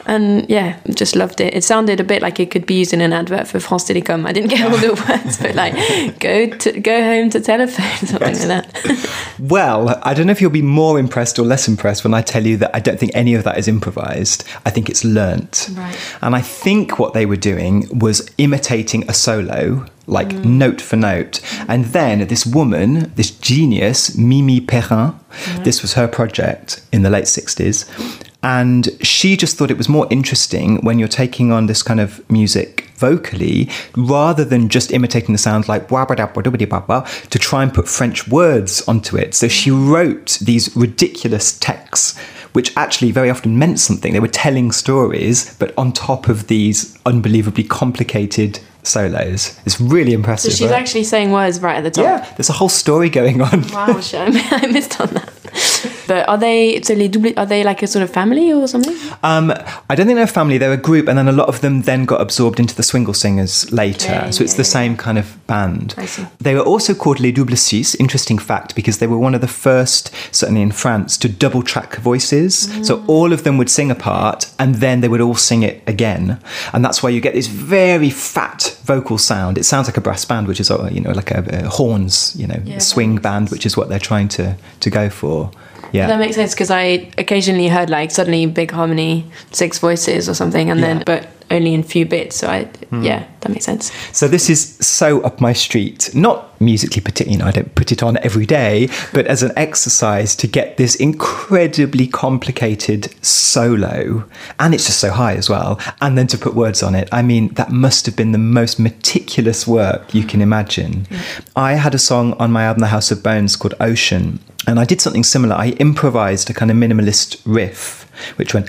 And 0.07 0.49
yeah, 0.49 0.79
just 0.95 1.15
loved 1.17 1.41
it. 1.41 1.55
It 1.55 1.65
sounded 1.65 2.01
a 2.01 2.05
bit 2.05 2.23
like 2.23 2.41
it 2.41 2.51
could 2.51 2.67
be 2.67 2.75
used 2.75 2.93
in 2.93 3.01
an 3.01 3.13
advert 3.13 3.47
for 3.47 3.61
France 3.61 3.85
Telecom. 3.85 4.27
I 4.27 4.33
didn't 4.33 4.51
get 4.51 4.71
all 4.71 4.77
the 4.77 4.95
words, 5.09 5.39
but 5.39 5.55
like, 5.55 5.75
go 6.19 6.49
to 6.49 6.81
go 6.81 7.03
home 7.03 7.31
to 7.31 7.41
telephone, 7.41 8.09
something 8.09 8.49
like 8.49 8.65
that. 8.65 9.19
Well, 9.39 10.01
I 10.05 10.15
don't 10.15 10.27
know 10.27 10.31
if 10.31 10.41
you'll 10.41 10.51
be 10.51 10.63
more 10.63 11.01
impressed 11.01 11.39
or 11.39 11.43
less 11.43 11.67
impressed 11.67 12.05
when 12.05 12.15
I 12.15 12.23
tell 12.23 12.47
you 12.47 12.57
that 12.59 12.71
I 12.75 12.79
don't 12.79 12.99
think 12.99 13.11
any 13.15 13.35
of 13.35 13.43
that 13.43 13.59
is 13.59 13.67
improvised. 13.67 14.45
I 14.65 14.71
think 14.71 14.89
it's 14.89 15.05
learnt. 15.05 15.69
Right. 15.73 16.17
And 16.21 16.37
I 16.37 16.41
think 16.41 16.99
what 16.99 17.13
they 17.13 17.27
were 17.27 17.37
doing 17.37 17.89
was 17.99 18.31
imitating 18.39 19.09
a 19.09 19.15
solo, 19.15 19.87
like 20.07 20.29
mm. 20.29 20.45
note 20.45 20.81
for 20.81 20.97
note. 20.97 21.41
And 21.67 21.87
then 21.87 22.27
this 22.29 22.47
woman, 22.47 23.13
this 23.17 23.31
genius, 23.31 24.17
Mimi 24.17 24.61
Perrin, 24.61 25.13
mm-hmm. 25.13 25.63
this 25.65 25.83
was 25.83 25.95
her 25.95 26.07
project 26.07 26.83
in 26.93 27.03
the 27.03 27.11
late 27.11 27.25
60s. 27.25 28.32
And 28.43 28.89
she 29.01 29.37
just 29.37 29.57
thought 29.57 29.71
it 29.71 29.79
was 29.79 29.89
more 29.89 30.07
interesting 30.11 30.79
when 30.85 30.99
you're 30.99 31.09
taking 31.09 31.53
on 31.53 31.67
this 31.67 31.83
kind 31.83 32.01
of 32.01 32.29
music 32.31 32.89
vocally 32.97 33.69
rather 33.97 34.45
than 34.45 34.69
just 34.69 34.93
imitating 34.93 35.33
the 35.33 35.39
sounds 35.39 35.69
like 35.69 35.91
wah 35.91 36.05
ba 36.05 36.17
da 36.17 36.27
ba 36.27 36.43
da 36.43 36.51
ba 36.51 36.59
dee 36.59 36.65
ba 36.65 36.81
ba, 36.81 37.07
to 37.31 37.39
try 37.39 37.63
and 37.63 37.73
put 37.75 37.89
French 37.89 38.29
words 38.29 38.83
onto 38.89 39.17
it. 39.17 39.35
So 39.35 39.49
she 39.49 39.71
wrote 39.71 40.39
these 40.41 40.75
ridiculous 40.77 41.59
texts 41.59 42.19
which 42.53 42.77
actually 42.77 43.11
very 43.11 43.31
often 43.31 43.59
meant 43.59 43.81
something. 43.81 44.13
They 44.13 44.21
were 44.21 44.29
telling 44.29 44.73
stories, 44.73 45.55
but 45.55 45.73
on 45.79 45.93
top 45.93 46.29
of 46.29 46.49
these 46.49 46.99
unbelievably 47.07 47.65
complicated 47.65 48.61
solos. 48.83 49.59
It's 49.65 49.81
really 49.81 50.13
impressive. 50.13 50.53
So 50.53 50.57
she's 50.57 50.71
right? 50.71 50.81
actually 50.81 51.05
saying 51.05 51.31
words 51.31 51.61
right 51.61 51.77
at 51.77 51.85
the 51.85 51.91
top. 51.91 52.05
yeah, 52.05 52.35
there's 52.37 52.51
a 52.51 52.53
whole 52.53 52.69
story 52.69 53.09
going 53.09 53.41
on. 53.41 53.63
Wow. 53.69 53.87
I 54.13 54.69
missed 54.71 55.01
on 55.01 55.09
that. 55.15 55.92
But 56.07 56.29
are 56.29 56.39
they 56.39 56.81
so 56.83 56.95
les 56.95 57.09
double, 57.09 57.33
are 57.37 57.47
they 57.47 57.65
like 57.65 57.83
a 57.83 57.87
sort 57.87 58.03
of 58.03 58.11
family 58.11 58.53
or 58.53 58.67
something? 58.69 58.97
Um, 59.23 59.53
I 59.89 59.95
don't 59.95 60.07
think 60.07 60.17
they're 60.17 60.25
a 60.25 60.39
family. 60.41 60.59
They're 60.59 60.73
a 60.73 60.77
group, 60.77 61.09
and 61.09 61.17
then 61.19 61.29
a 61.29 61.33
lot 61.33 61.49
of 61.49 61.61
them 61.61 61.83
then 61.83 62.05
got 62.05 62.21
absorbed 62.21 62.59
into 62.61 62.75
the 62.75 62.83
Swingle 62.83 63.15
Singers 63.15 63.71
later. 63.73 64.13
Yeah, 64.13 64.31
so 64.31 64.45
it's 64.45 64.55
yeah, 64.55 64.57
the 64.59 64.63
yeah. 64.63 64.79
same 64.79 64.97
kind 64.97 65.19
of 65.19 65.47
band. 65.47 65.95
I 65.97 66.07
see. 66.07 66.27
They 66.41 66.55
were 66.55 66.63
also 66.63 66.95
called 66.95 67.21
Les 67.21 67.33
Double 67.33 67.57
Six. 67.57 67.95
Interesting 67.97 68.39
fact, 68.39 68.75
because 68.75 68.99
they 68.99 69.07
were 69.07 69.19
one 69.19 69.35
of 69.35 69.41
the 69.41 69.49
first, 69.49 70.11
certainly 70.35 70.63
in 70.63 70.73
France, 70.73 71.17
to 71.19 71.29
double 71.29 71.63
track 71.63 71.97
voices. 71.97 72.69
Mm. 72.69 72.87
So 72.87 73.05
all 73.07 73.33
of 73.33 73.45
them 73.45 73.59
would 73.59 73.71
sing 73.71 73.91
a 73.91 73.95
part, 73.95 74.51
and 74.59 74.77
then 74.77 75.01
they 75.01 75.09
would 75.09 75.21
all 75.21 75.35
sing 75.35 75.63
it 75.63 75.83
again, 75.87 76.41
and 76.73 76.85
that's 76.85 77.03
why 77.03 77.11
you 77.11 77.21
get 77.21 77.35
this 77.35 77.47
very 77.47 78.11
fat 78.11 78.77
vocal 78.85 79.19
sound. 79.19 79.59
It 79.59 79.65
sounds 79.65 79.87
like 79.89 79.97
a 79.97 80.01
brass 80.01 80.25
band, 80.25 80.49
which 80.49 80.61
is 80.61 80.71
uh, 80.71 80.89
you 80.93 81.01
know 81.01 81.13
like 81.13 81.31
a, 81.31 81.45
a 81.65 81.69
horns, 81.69 82.35
you 82.37 82.47
know, 82.47 82.61
Yeah, 82.65 82.79
swing 82.79 83.17
band, 83.17 83.51
which 83.51 83.67
is 83.67 83.77
what 83.77 83.89
they're 83.89 83.99
trying 83.99 84.29
to 84.29 84.57
to 84.81 84.91
go 84.91 85.09
for. 85.11 85.51
Yeah. 85.93 86.07
That 86.07 86.19
makes 86.19 86.37
sense 86.37 86.55
because 86.55 86.71
I 86.71 87.11
occasionally 87.19 87.69
heard 87.69 87.91
like 87.91 88.11
suddenly 88.11 88.47
big 88.47 88.71
harmony, 88.71 89.31
six 89.51 89.79
voices 89.79 90.29
or 90.29 90.35
something, 90.35 90.71
and 90.71 90.81
Yeah. 90.81 90.87
Then 90.87 91.03
but 91.07 91.29
only 91.53 91.75
in 91.75 91.83
few 91.83 92.07
bits. 92.07 92.37
So 92.37 92.49
I 92.49 92.65
hmm. 92.65 93.03
yeah, 93.03 93.27
that 93.41 93.51
makes 93.51 93.65
sense. 93.65 93.93
So 94.13 94.27
this 94.27 94.51
is 94.51 94.77
so 94.77 95.21
up 95.21 95.41
my 95.41 95.53
street. 95.53 96.11
Not 96.15 96.61
musically 96.61 97.03
particularly, 97.03 97.33
you 97.33 97.39
know, 97.39 97.49
I 97.49 97.51
don't 97.51 97.75
put 97.75 97.93
it 97.93 98.03
on 98.03 98.17
every 98.19 98.47
day, 98.47 98.89
but 99.13 99.27
as 99.27 99.43
an 99.43 99.53
exercise 99.57 100.35
to 100.37 100.47
get 100.47 100.77
this 100.77 100.95
incredibly 100.95 102.07
complicated 102.07 103.15
solo, 103.25 104.25
and 104.59 104.75
it's 104.75 104.87
just 104.87 105.01
so 105.01 105.11
high 105.11 105.35
as 105.35 105.51
well, 105.51 105.79
and 106.01 106.17
then 106.17 106.27
to 106.29 106.39
put 106.39 106.55
words 106.55 106.83
on 106.83 106.95
it. 106.95 107.09
I 107.13 107.23
mean, 107.23 107.49
that 107.55 107.71
must 107.71 108.07
have 108.07 108.17
been 108.17 108.33
the 108.33 108.39
most 108.39 108.79
meticulous 108.79 109.67
work 109.67 110.15
you 110.15 110.25
can 110.25 110.41
imagine. 110.41 111.07
I 111.55 111.75
had 111.75 111.95
a 111.95 111.99
song 111.99 112.33
on 112.35 112.51
my 112.53 112.65
album 112.65 112.81
The 112.81 112.87
House 112.89 113.11
of 113.11 113.23
Bones 113.23 113.57
called 113.57 113.75
Ocean, 113.81 114.39
and 114.67 114.79
I 114.79 114.85
did 114.85 115.01
something 115.01 115.25
similar. 115.25 115.55
I 115.57 115.71
improvised 115.81 116.51
a 116.51 116.55
kind 116.55 116.71
of 116.71 116.77
minimalist 116.77 117.41
riff, 117.45 118.07
which 118.37 118.55
went 118.55 118.69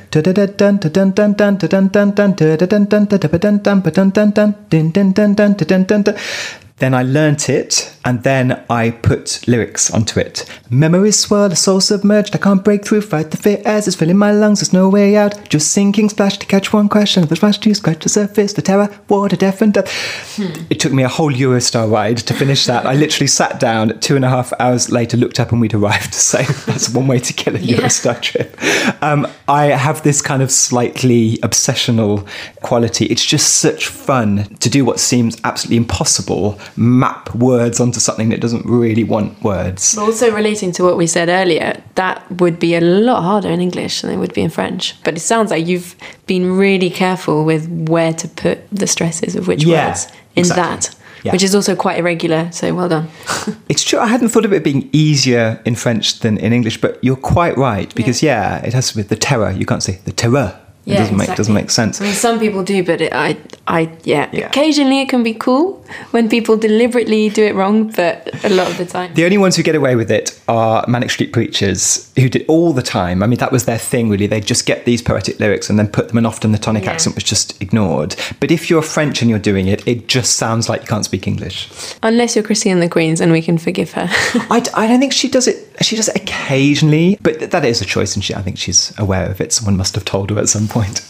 then 6.77 6.94
I 6.94 7.03
learnt 7.03 7.50
it 7.50 7.96
and 8.03 8.24
then 8.24 8.63
I 8.70 8.89
put 8.89 9.48
lyrics 9.48 9.92
onto 9.92 10.20
it. 10.20 10.46
Memories 10.70 11.20
swirl, 11.20 11.50
the 11.50 11.56
soul 11.56 11.80
submerged. 11.80 12.36
I 12.36 12.39
can't 12.39 12.63
break 12.63 12.84
through, 12.84 13.01
fight 13.01 13.32
the 13.32 13.38
fear 13.38 13.62
as 13.63 13.88
it's 13.88 13.96
filling 13.96 14.18
my 14.18 14.32
lungs. 14.32 14.60
There's 14.60 14.74
no 14.74 14.89
way 14.89 15.15
out. 15.15 15.50
Just 15.50 15.72
sinking, 15.72 16.10
splash 16.10 16.38
to 16.39 16.46
catch 16.46 16.74
one 16.74 16.89
question. 16.89 17.25
The 17.25 17.36
splash 17.36 17.60
to 17.60 17.74
scratch 17.74 18.03
the 18.03 18.10
surface. 18.10 18.53
The 18.53 18.62
terror, 18.62 18.89
water 19.08 19.30
to 19.30 19.38
death 19.38 19.62
and 19.62 19.74
death. 19.74 20.36
Hmm. 20.36 20.65
It 20.70 20.80
took 20.80 20.92
me 20.92 21.03
a 21.03 21.08
whole 21.08 21.32
Eurostar 21.32 21.89
ride 21.89 22.18
to 22.18 22.34
finish 22.34 22.65
that. 22.65 22.86
I 22.86 22.94
literally 22.94 23.27
sat 23.27 23.60
down 23.60 24.00
two 24.00 24.15
and 24.15 24.25
a 24.25 24.30
half 24.30 24.51
hours 24.60 24.92
later, 24.92 25.15
looked 25.15 25.39
up, 25.39 25.51
and 25.51 25.62
we'd 25.62 25.74
arrived. 25.74 26.13
So 26.34 26.42
that's 26.42 26.89
one 26.89 27.06
way 27.06 27.20
to 27.20 27.34
kill 27.34 27.56
a 27.56 27.60
yeah. 27.60 27.77
Eurostar 27.77 28.20
trip. 28.20 28.58
Um, 29.03 29.27
I 29.48 29.65
have 29.65 30.01
this 30.03 30.20
kind 30.20 30.42
of 30.42 30.50
slightly 30.50 31.38
obsessional 31.44 32.27
quality. 32.62 33.06
It's 33.06 33.24
just 33.24 33.58
such 33.58 33.88
fun 33.88 34.46
to 34.62 34.70
do 34.70 34.84
what 34.84 35.00
seems 35.00 35.39
absolutely 35.44 35.77
impossible 35.77 36.60
map 36.77 37.34
words 37.36 37.79
onto 37.79 38.00
something 38.00 38.29
that 38.29 38.41
doesn't 38.41 38.65
really 38.65 39.03
want 39.03 39.41
words. 39.43 39.98
Also 39.98 40.32
relating 40.34 40.72
to 40.74 40.84
what 40.84 40.98
we 40.98 41.08
said 41.08 41.29
earlier, 41.29 41.82
that 41.96 42.29
would 42.39 42.60
be 42.60 42.75
a 42.75 42.82
lot 42.82 43.22
harder 43.24 43.50
in 43.50 43.60
English 43.62 44.01
than 44.01 44.12
it 44.12 44.17
would 44.17 44.34
be 44.34 44.41
in 44.41 44.50
French. 44.50 44.96
But 45.03 45.15
it 45.17 45.22
sounds 45.22 45.51
like 45.51 45.65
you've 45.67 45.96
been 46.27 46.58
really 46.58 46.89
careful 46.89 47.46
with 47.46 47.67
where 47.89 48.13
to 48.13 48.27
put 48.27 48.60
the 48.72 48.88
stresses 48.88 49.36
of 49.36 49.48
which 49.48 49.63
Yeah, 49.63 49.88
words 49.89 50.08
in 50.36 50.39
exactly. 50.41 50.63
that. 50.63 50.96
Yeah. 51.24 51.32
Which 51.32 51.43
is 51.43 51.55
also 51.55 51.74
quite 51.74 52.00
irregular, 52.00 52.50
so 52.51 52.74
well 52.75 52.89
done. 52.89 53.08
It's 53.70 53.84
true. 53.84 53.98
I 54.00 54.08
hadn't 54.08 54.27
thought 54.29 54.43
of 54.43 54.51
it 54.51 54.62
being 54.63 54.89
easier 54.91 55.62
in 55.63 55.75
French 55.75 56.20
than 56.20 56.38
in 56.38 56.51
English, 56.51 56.82
but 56.82 57.01
you're 57.01 57.15
quite 57.15 57.55
right 57.58 57.93
because 57.96 58.22
yeah, 58.22 58.58
it 58.65 58.74
has 58.74 58.89
to 58.91 58.98
be 58.98 59.03
the 59.03 59.15
terror. 59.15 59.51
You 59.51 59.65
can't 59.65 59.82
say 59.82 60.00
the 60.03 60.12
terror. 60.12 60.60
It 60.86 60.96
doesn't 60.96 61.16
make 61.18 61.34
doesn't 61.36 61.54
make 61.54 61.70
sense. 61.72 62.02
I 62.02 62.06
mean, 62.06 62.13
some 62.13 62.40
people 62.40 62.62
do, 62.62 62.84
but 62.84 63.00
it, 63.00 63.13
I, 63.13 63.38
I, 63.68 63.90
yeah. 64.04 64.30
Yeah. 64.34 64.48
Occasionally, 64.48 65.00
it 65.00 65.08
can 65.08 65.24
be 65.24 65.34
cool 65.34 65.82
when 66.12 66.28
people 66.28 66.58
deliberately 66.58 67.30
do 67.30 67.42
it 67.46 67.56
wrong, 67.56 67.90
but 67.92 68.30
a 68.44 68.50
lot 68.50 68.70
of 68.70 68.78
the 68.78 68.86
time, 68.86 69.13
The 69.13 69.24
only 69.24 69.38
ones 69.38 69.56
who 69.56 69.63
get 69.63 69.75
away 69.75 69.96
with 69.96 70.12
it 70.12 70.38
are 70.50 70.84
Manic 70.88 71.10
Street 71.10 71.32
Preachers, 71.32 72.12
who 72.18 72.28
did 72.28 72.44
all 72.50 72.74
the 72.74 72.82
time. 72.82 73.24
I 73.24 73.28
mean, 73.28 73.40
that 73.40 73.52
was 73.54 73.63
their 73.63 73.78
thing, 73.78 74.10
really. 74.10 74.28
They'd 74.28 74.46
just 74.46 74.66
get 74.66 74.84
these 74.84 75.02
poetic 75.02 75.40
lyrics 75.40 75.70
and 75.70 75.80
then 75.80 75.88
put 75.88 76.10
them, 76.10 76.18
and 76.18 76.28
often 76.28 76.52
the 76.52 76.58
tonic 76.58 76.84
Yeah. 76.84 76.92
accent 76.92 77.16
was 77.16 77.24
just 77.24 77.62
ignored. 77.62 78.16
But 78.42 78.52
if 78.52 78.70
you're 78.70 78.82
French 78.82 79.22
and 79.22 79.30
you're 79.30 79.40
doing 79.40 79.68
it, 79.68 79.88
it 79.88 80.08
just 80.10 80.36
sounds 80.36 80.68
like 80.68 80.82
you 80.82 80.88
can't 80.88 81.06
speak 81.06 81.28
English. 81.28 81.70
unless 82.04 82.36
you're 82.36 82.44
Chrissy 82.44 82.70
and 82.70 82.82
the 82.82 82.90
Queens, 82.90 83.22
and 83.22 83.32
we 83.32 83.42
can 83.42 83.58
forgive 83.58 83.94
her. 83.94 84.08
I, 84.52 84.60
d- 84.60 84.72
I 84.74 84.88
don't 84.88 85.00
think 85.00 85.13
she 85.13 85.30
does 85.30 85.48
it. 85.48 85.58
She 85.84 85.96
does 85.96 86.10
it 86.10 86.16
occasionally, 86.16 87.18
but 87.22 87.52
that 87.52 87.66
is 87.66 87.82
a 87.82 87.86
choice, 87.86 88.16
and 88.16 88.24
she, 88.24 88.34
I 88.34 88.42
think 88.42 88.58
she's 88.58 88.94
aware 88.98 89.30
of 89.30 89.42
it. 89.42 89.54
Someone 89.54 89.78
must 89.78 89.96
have 89.96 90.06
told 90.06 90.30
her 90.30 90.40
at 90.40 90.50
some 90.50 90.68
point. 90.68 91.02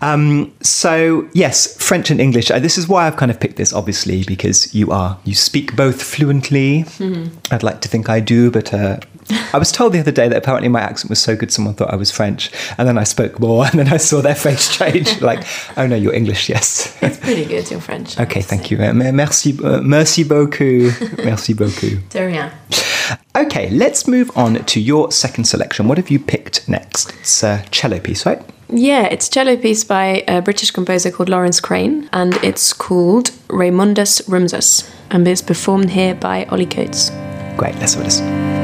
Um, 0.00 0.52
so 0.60 1.28
yes, 1.34 1.76
French 1.80 2.10
and 2.10 2.20
English. 2.20 2.50
Uh, 2.50 2.58
this 2.58 2.76
is 2.76 2.88
why 2.88 3.06
I've 3.06 3.16
kind 3.16 3.30
of 3.30 3.38
picked 3.38 3.56
this, 3.56 3.72
obviously, 3.72 4.24
because 4.24 4.74
you 4.74 4.90
are 4.90 5.16
you 5.22 5.36
speak 5.36 5.76
both 5.76 6.02
fluently. 6.02 6.84
I'd 7.52 7.62
like 7.62 7.80
to 7.82 7.88
think 7.88 8.08
I 8.08 8.18
do, 8.18 8.50
but 8.50 8.74
uh, 8.74 8.98
I 9.52 9.58
was 9.58 9.70
told 9.70 9.92
the 9.92 10.00
other 10.00 10.10
day 10.10 10.28
that 10.28 10.36
apparently 10.36 10.68
my 10.68 10.80
accent 10.80 11.10
was 11.10 11.20
so 11.20 11.36
good, 11.36 11.52
someone 11.52 11.74
thought 11.74 11.90
I 11.92 11.96
was 11.96 12.10
French, 12.10 12.50
and 12.78 12.88
then 12.88 12.98
I 12.98 13.04
spoke 13.04 13.38
more, 13.38 13.66
and 13.70 13.78
then 13.78 13.88
I 13.88 13.96
saw 13.96 14.20
their 14.20 14.34
face 14.34 14.76
change, 14.76 15.20
like, 15.20 15.44
oh 15.76 15.86
no, 15.86 15.96
you're 15.96 16.14
English, 16.14 16.48
yes. 16.48 16.96
it's 17.02 17.18
pretty 17.18 17.44
good, 17.44 17.70
you're 17.70 17.80
French. 17.80 18.18
Okay, 18.18 18.42
thank 18.42 18.70
you. 18.70 18.82
Uh, 18.82 18.92
merci, 18.92 19.56
uh, 19.62 19.80
merci 19.80 20.24
beaucoup, 20.24 20.92
merci 21.24 21.54
beaucoup. 21.54 22.08
De 22.10 22.26
rien. 22.26 22.50
Okay, 23.42 23.68
let's 23.70 24.06
move 24.06 24.30
on 24.36 24.64
to 24.66 24.80
your 24.80 25.10
second 25.10 25.44
selection. 25.44 25.88
What 25.88 25.98
have 25.98 26.10
you 26.10 26.20
picked 26.20 26.68
next? 26.68 27.12
It's 27.20 27.42
a 27.42 27.64
cello 27.72 27.98
piece, 27.98 28.24
right? 28.24 28.40
Yeah, 28.68 29.06
it's 29.06 29.26
a 29.26 29.30
cello 29.32 29.56
piece 29.56 29.82
by 29.82 30.22
a 30.28 30.40
British 30.40 30.70
composer 30.70 31.10
called 31.10 31.28
Laurence 31.28 31.58
Crane, 31.58 32.08
and 32.12 32.34
it's 32.44 32.72
called 32.72 33.32
Raimondas 33.48 34.22
Rumsas, 34.28 34.88
and 35.10 35.26
it's 35.26 35.42
performed 35.42 35.90
here 35.90 36.14
by 36.14 36.44
Ollie 36.46 36.66
Coates. 36.66 37.10
Great, 37.56 37.74
let's 37.80 37.94
have 37.94 38.02
a 38.02 38.04
listen. 38.04 38.61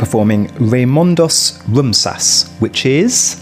Performing 0.00 0.48
Raimondas 0.58 1.62
Rumsas, 1.68 2.48
which 2.58 2.86
is 2.86 3.36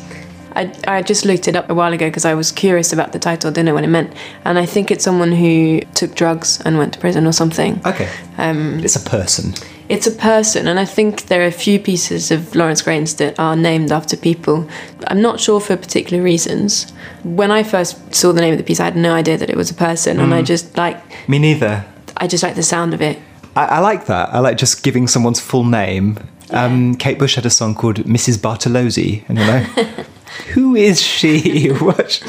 I, 0.59 0.75
I 0.89 1.03
just 1.03 1.25
looked 1.25 1.47
it 1.47 1.55
up 1.55 1.71
a 1.71 1.75
while 1.75 1.93
ago 1.93 2.09
because 2.09 2.25
I 2.25 2.35
was 2.35 2.51
curious 2.51 2.93
about 2.93 3.13
the 3.13 3.21
title, 3.21 3.53
didn't 3.53 3.67
know 3.67 3.75
what 3.75 3.85
it 3.85 3.89
meant. 3.89 4.13
And 4.45 4.59
I 4.59 4.67
think 4.67 4.91
it's 4.91 5.05
someone 5.05 5.31
who 5.31 5.81
took 5.95 6.17
drugs 6.17 6.61
and 6.65 6.77
went 6.77 6.95
to 6.95 6.99
prison 6.99 7.29
or 7.29 7.33
something. 7.33 7.81
okay. 7.87 8.11
Um, 8.39 8.81
it's 8.81 8.97
a 8.97 9.09
person. 9.09 9.55
It's 9.89 10.09
a 10.09 10.11
person, 10.11 10.67
and 10.67 10.81
I 10.81 10.85
think 10.85 11.27
there 11.27 11.43
are 11.43 11.47
a 11.47 11.53
few 11.53 11.79
pieces 11.79 12.33
of 12.33 12.57
Laurence 12.57 12.83
Crane's 12.83 13.15
that 13.15 13.39
are 13.39 13.55
named 13.55 13.93
after 13.93 14.17
people. 14.17 14.69
I'm 15.07 15.23
not 15.23 15.39
sure 15.39 15.61
for 15.61 15.77
particular 15.77 16.23
reasons. 16.23 16.91
When 17.23 17.53
I 17.53 17.63
first 17.63 18.15
saw 18.15 18.33
the 18.33 18.41
name 18.41 18.53
of 18.53 18.59
the 18.59 18.65
piece, 18.65 18.81
I 18.81 18.85
had 18.85 18.97
no 18.97 19.15
idea 19.15 19.39
that 19.39 19.49
it 19.49 19.57
was 19.57 19.71
a 19.71 19.75
person, 19.75 20.19
and 20.19 20.35
I 20.35 20.43
just 20.43 20.77
like 20.77 21.01
Me 21.29 21.39
neither. 21.39 21.85
I 22.17 22.27
just 22.27 22.43
like 22.43 22.57
the 22.57 22.63
sound 22.65 22.95
of 22.95 23.01
it. 23.01 23.19
I, 23.55 23.65
I 23.65 23.79
like 23.79 24.07
that. 24.07 24.35
I 24.35 24.41
like 24.41 24.59
just 24.59 24.83
giving 24.83 25.07
someone's 25.07 25.41
full 25.41 25.65
name. 25.65 26.19
Um, 26.51 26.95
Kate 26.97 27.19
Bush 27.19 27.35
had 27.37 27.47
a 27.47 27.51
song 27.51 27.75
called 27.75 27.97
Mrs. 28.05 28.39
Bartolozzi, 28.39 29.25
and 29.29 29.39
you 29.39 29.45
know, 29.45 30.05
Who 30.53 30.77
is 30.77 31.01
she? 31.03 31.69
what? 31.81 32.23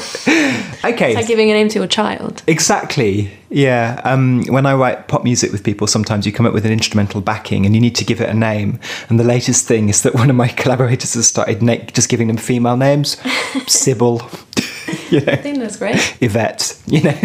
Okay. 0.84 1.10
It's 1.10 1.14
like 1.16 1.26
giving 1.26 1.50
a 1.50 1.54
name 1.54 1.68
to 1.68 1.78
your 1.78 1.86
child. 1.86 2.42
Exactly. 2.46 3.30
Yeah. 3.50 4.00
Um, 4.04 4.42
when 4.48 4.66
I 4.66 4.74
write 4.74 5.06
pop 5.06 5.22
music 5.22 5.52
with 5.52 5.62
people, 5.62 5.86
sometimes 5.86 6.26
you 6.26 6.32
come 6.32 6.46
up 6.46 6.52
with 6.54 6.64
an 6.66 6.72
instrumental 6.72 7.20
backing 7.20 7.66
and 7.66 7.74
you 7.74 7.80
need 7.80 7.94
to 7.96 8.04
give 8.04 8.20
it 8.20 8.28
a 8.28 8.34
name. 8.34 8.80
And 9.08 9.20
the 9.20 9.24
latest 9.24 9.66
thing 9.66 9.88
is 9.88 10.02
that 10.02 10.14
one 10.14 10.28
of 10.30 10.36
my 10.36 10.48
collaborators 10.62 11.14
has 11.14 11.28
started 11.28 11.62
na- 11.62 11.76
just 11.92 12.08
giving 12.08 12.26
them 12.28 12.36
female 12.38 12.76
names 12.76 13.16
Sybil, 13.66 14.22
you 15.10 15.20
know, 15.20 15.32
I 15.32 15.36
think 15.36 15.58
that's 15.58 15.76
great. 15.76 16.16
Yvette, 16.20 16.80
you 16.86 17.02
know. 17.02 17.18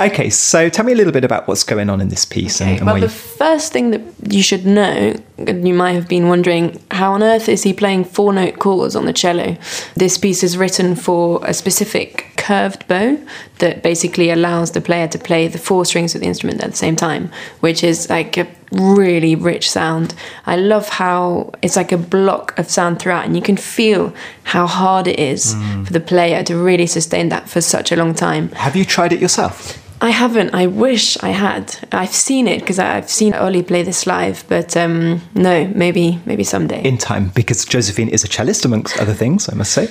okay, 0.00 0.28
so 0.30 0.68
tell 0.68 0.84
me 0.84 0.92
a 0.92 0.96
little 0.96 1.12
bit 1.12 1.24
about 1.24 1.46
what's 1.48 1.62
going 1.64 1.88
on 1.90 2.00
in 2.00 2.08
this 2.08 2.24
piece 2.24 2.60
Okay, 2.60 2.76
and 2.78 2.86
well, 2.86 2.94
the 2.96 3.02
you- 3.02 3.08
first 3.08 3.72
thing 3.72 3.90
that 3.90 4.00
you 4.30 4.42
should 4.42 4.64
know, 4.66 5.14
and 5.35 5.35
you 5.38 5.74
might 5.74 5.92
have 5.92 6.08
been 6.08 6.28
wondering, 6.28 6.80
how 6.90 7.12
on 7.12 7.22
earth 7.22 7.48
is 7.48 7.62
he 7.62 7.72
playing 7.74 8.04
four 8.04 8.32
note 8.32 8.58
chords 8.58 8.96
on 8.96 9.04
the 9.04 9.12
cello? 9.12 9.56
This 9.94 10.16
piece 10.18 10.42
is 10.42 10.56
written 10.56 10.96
for 10.96 11.40
a 11.44 11.52
specific 11.52 12.32
curved 12.36 12.86
bow 12.88 13.18
that 13.58 13.82
basically 13.82 14.30
allows 14.30 14.70
the 14.72 14.80
player 14.80 15.08
to 15.08 15.18
play 15.18 15.46
the 15.48 15.58
four 15.58 15.84
strings 15.84 16.14
of 16.14 16.20
the 16.20 16.26
instrument 16.26 16.62
at 16.62 16.70
the 16.70 16.76
same 16.76 16.96
time, 16.96 17.30
which 17.60 17.84
is 17.84 18.08
like 18.08 18.36
a 18.38 18.46
really 18.72 19.34
rich 19.34 19.70
sound. 19.70 20.14
I 20.46 20.56
love 20.56 20.88
how 20.88 21.52
it's 21.62 21.76
like 21.76 21.92
a 21.92 21.98
block 21.98 22.58
of 22.58 22.70
sound 22.70 22.98
throughout, 22.98 23.26
and 23.26 23.36
you 23.36 23.42
can 23.42 23.56
feel 23.56 24.14
how 24.44 24.66
hard 24.66 25.06
it 25.06 25.18
is 25.18 25.54
Mm. 25.54 25.86
for 25.86 25.92
the 25.92 26.00
player 26.00 26.42
to 26.44 26.56
really 26.56 26.86
sustain 26.86 27.28
that 27.28 27.48
for 27.48 27.60
such 27.60 27.92
a 27.92 27.96
long 27.96 28.14
time. 28.14 28.50
have 28.52 28.74
you 28.76 28.84
tried 28.84 29.12
it 29.12 29.20
yourself? 29.20 29.82
I 30.00 30.10
haven't. 30.10 30.54
I 30.54 30.66
wish 30.66 31.16
I 31.22 31.30
had. 31.30 31.74
I've 31.92 32.12
seen 32.12 32.46
it 32.48 32.60
because 32.60 32.78
I've 32.78 33.08
seen 33.08 33.32
Ollie 33.34 33.62
play 33.62 33.82
this 33.82 34.06
live, 34.06 34.44
but 34.48 34.76
um, 34.76 35.22
no, 35.34 35.66
maybe 35.68 36.20
maybe 36.26 36.44
someday. 36.44 36.82
In 36.82 36.98
time, 36.98 37.30
because 37.34 37.64
Josephine 37.64 38.08
is 38.08 38.22
a 38.22 38.28
cellist, 38.28 38.64
amongst 38.64 38.98
other 39.00 39.14
things, 39.14 39.48
I 39.48 39.54
must 39.54 39.72
say. 39.72 39.88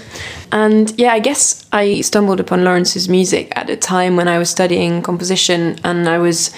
and 0.52 0.94
yeah, 0.98 1.14
I 1.14 1.20
guess 1.20 1.66
I 1.72 2.02
stumbled 2.02 2.40
upon 2.40 2.64
Laurence's 2.64 3.10
music 3.10 3.52
at 3.56 3.70
a 3.70 3.76
time 3.76 4.16
when 4.16 4.28
I 4.28 4.38
was 4.38 4.50
studying 4.50 5.02
composition, 5.02 5.80
and 5.84 6.08
I 6.08 6.20
was 6.20 6.52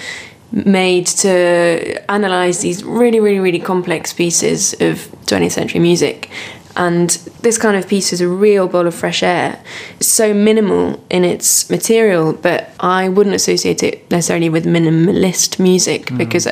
made 0.52 1.06
to 1.06 2.10
analyze 2.10 2.60
these 2.60 2.82
really, 2.82 3.20
really, 3.20 3.38
really 3.38 3.58
complex 3.58 4.12
pieces 4.12 4.72
of 4.74 5.10
20th 5.26 5.52
century 5.52 5.80
music. 5.80 6.30
And 6.78 7.10
this 7.42 7.58
kind 7.58 7.76
of 7.76 7.88
piece 7.88 8.12
is 8.12 8.20
a 8.20 8.28
real 8.28 8.68
bowl 8.68 8.86
of 8.86 8.94
fresh 8.94 9.24
air. 9.24 9.60
It's 9.96 10.06
so 10.06 10.32
minimal 10.32 11.04
in 11.10 11.24
its 11.24 11.68
material, 11.68 12.32
but 12.32 12.70
I 12.78 13.08
wouldn't 13.08 13.34
associate 13.34 13.82
it 13.82 14.08
necessarily 14.12 14.48
with 14.48 14.64
minimalist 14.64 15.58
music 15.58 16.06
mm. 16.06 16.18
because 16.18 16.46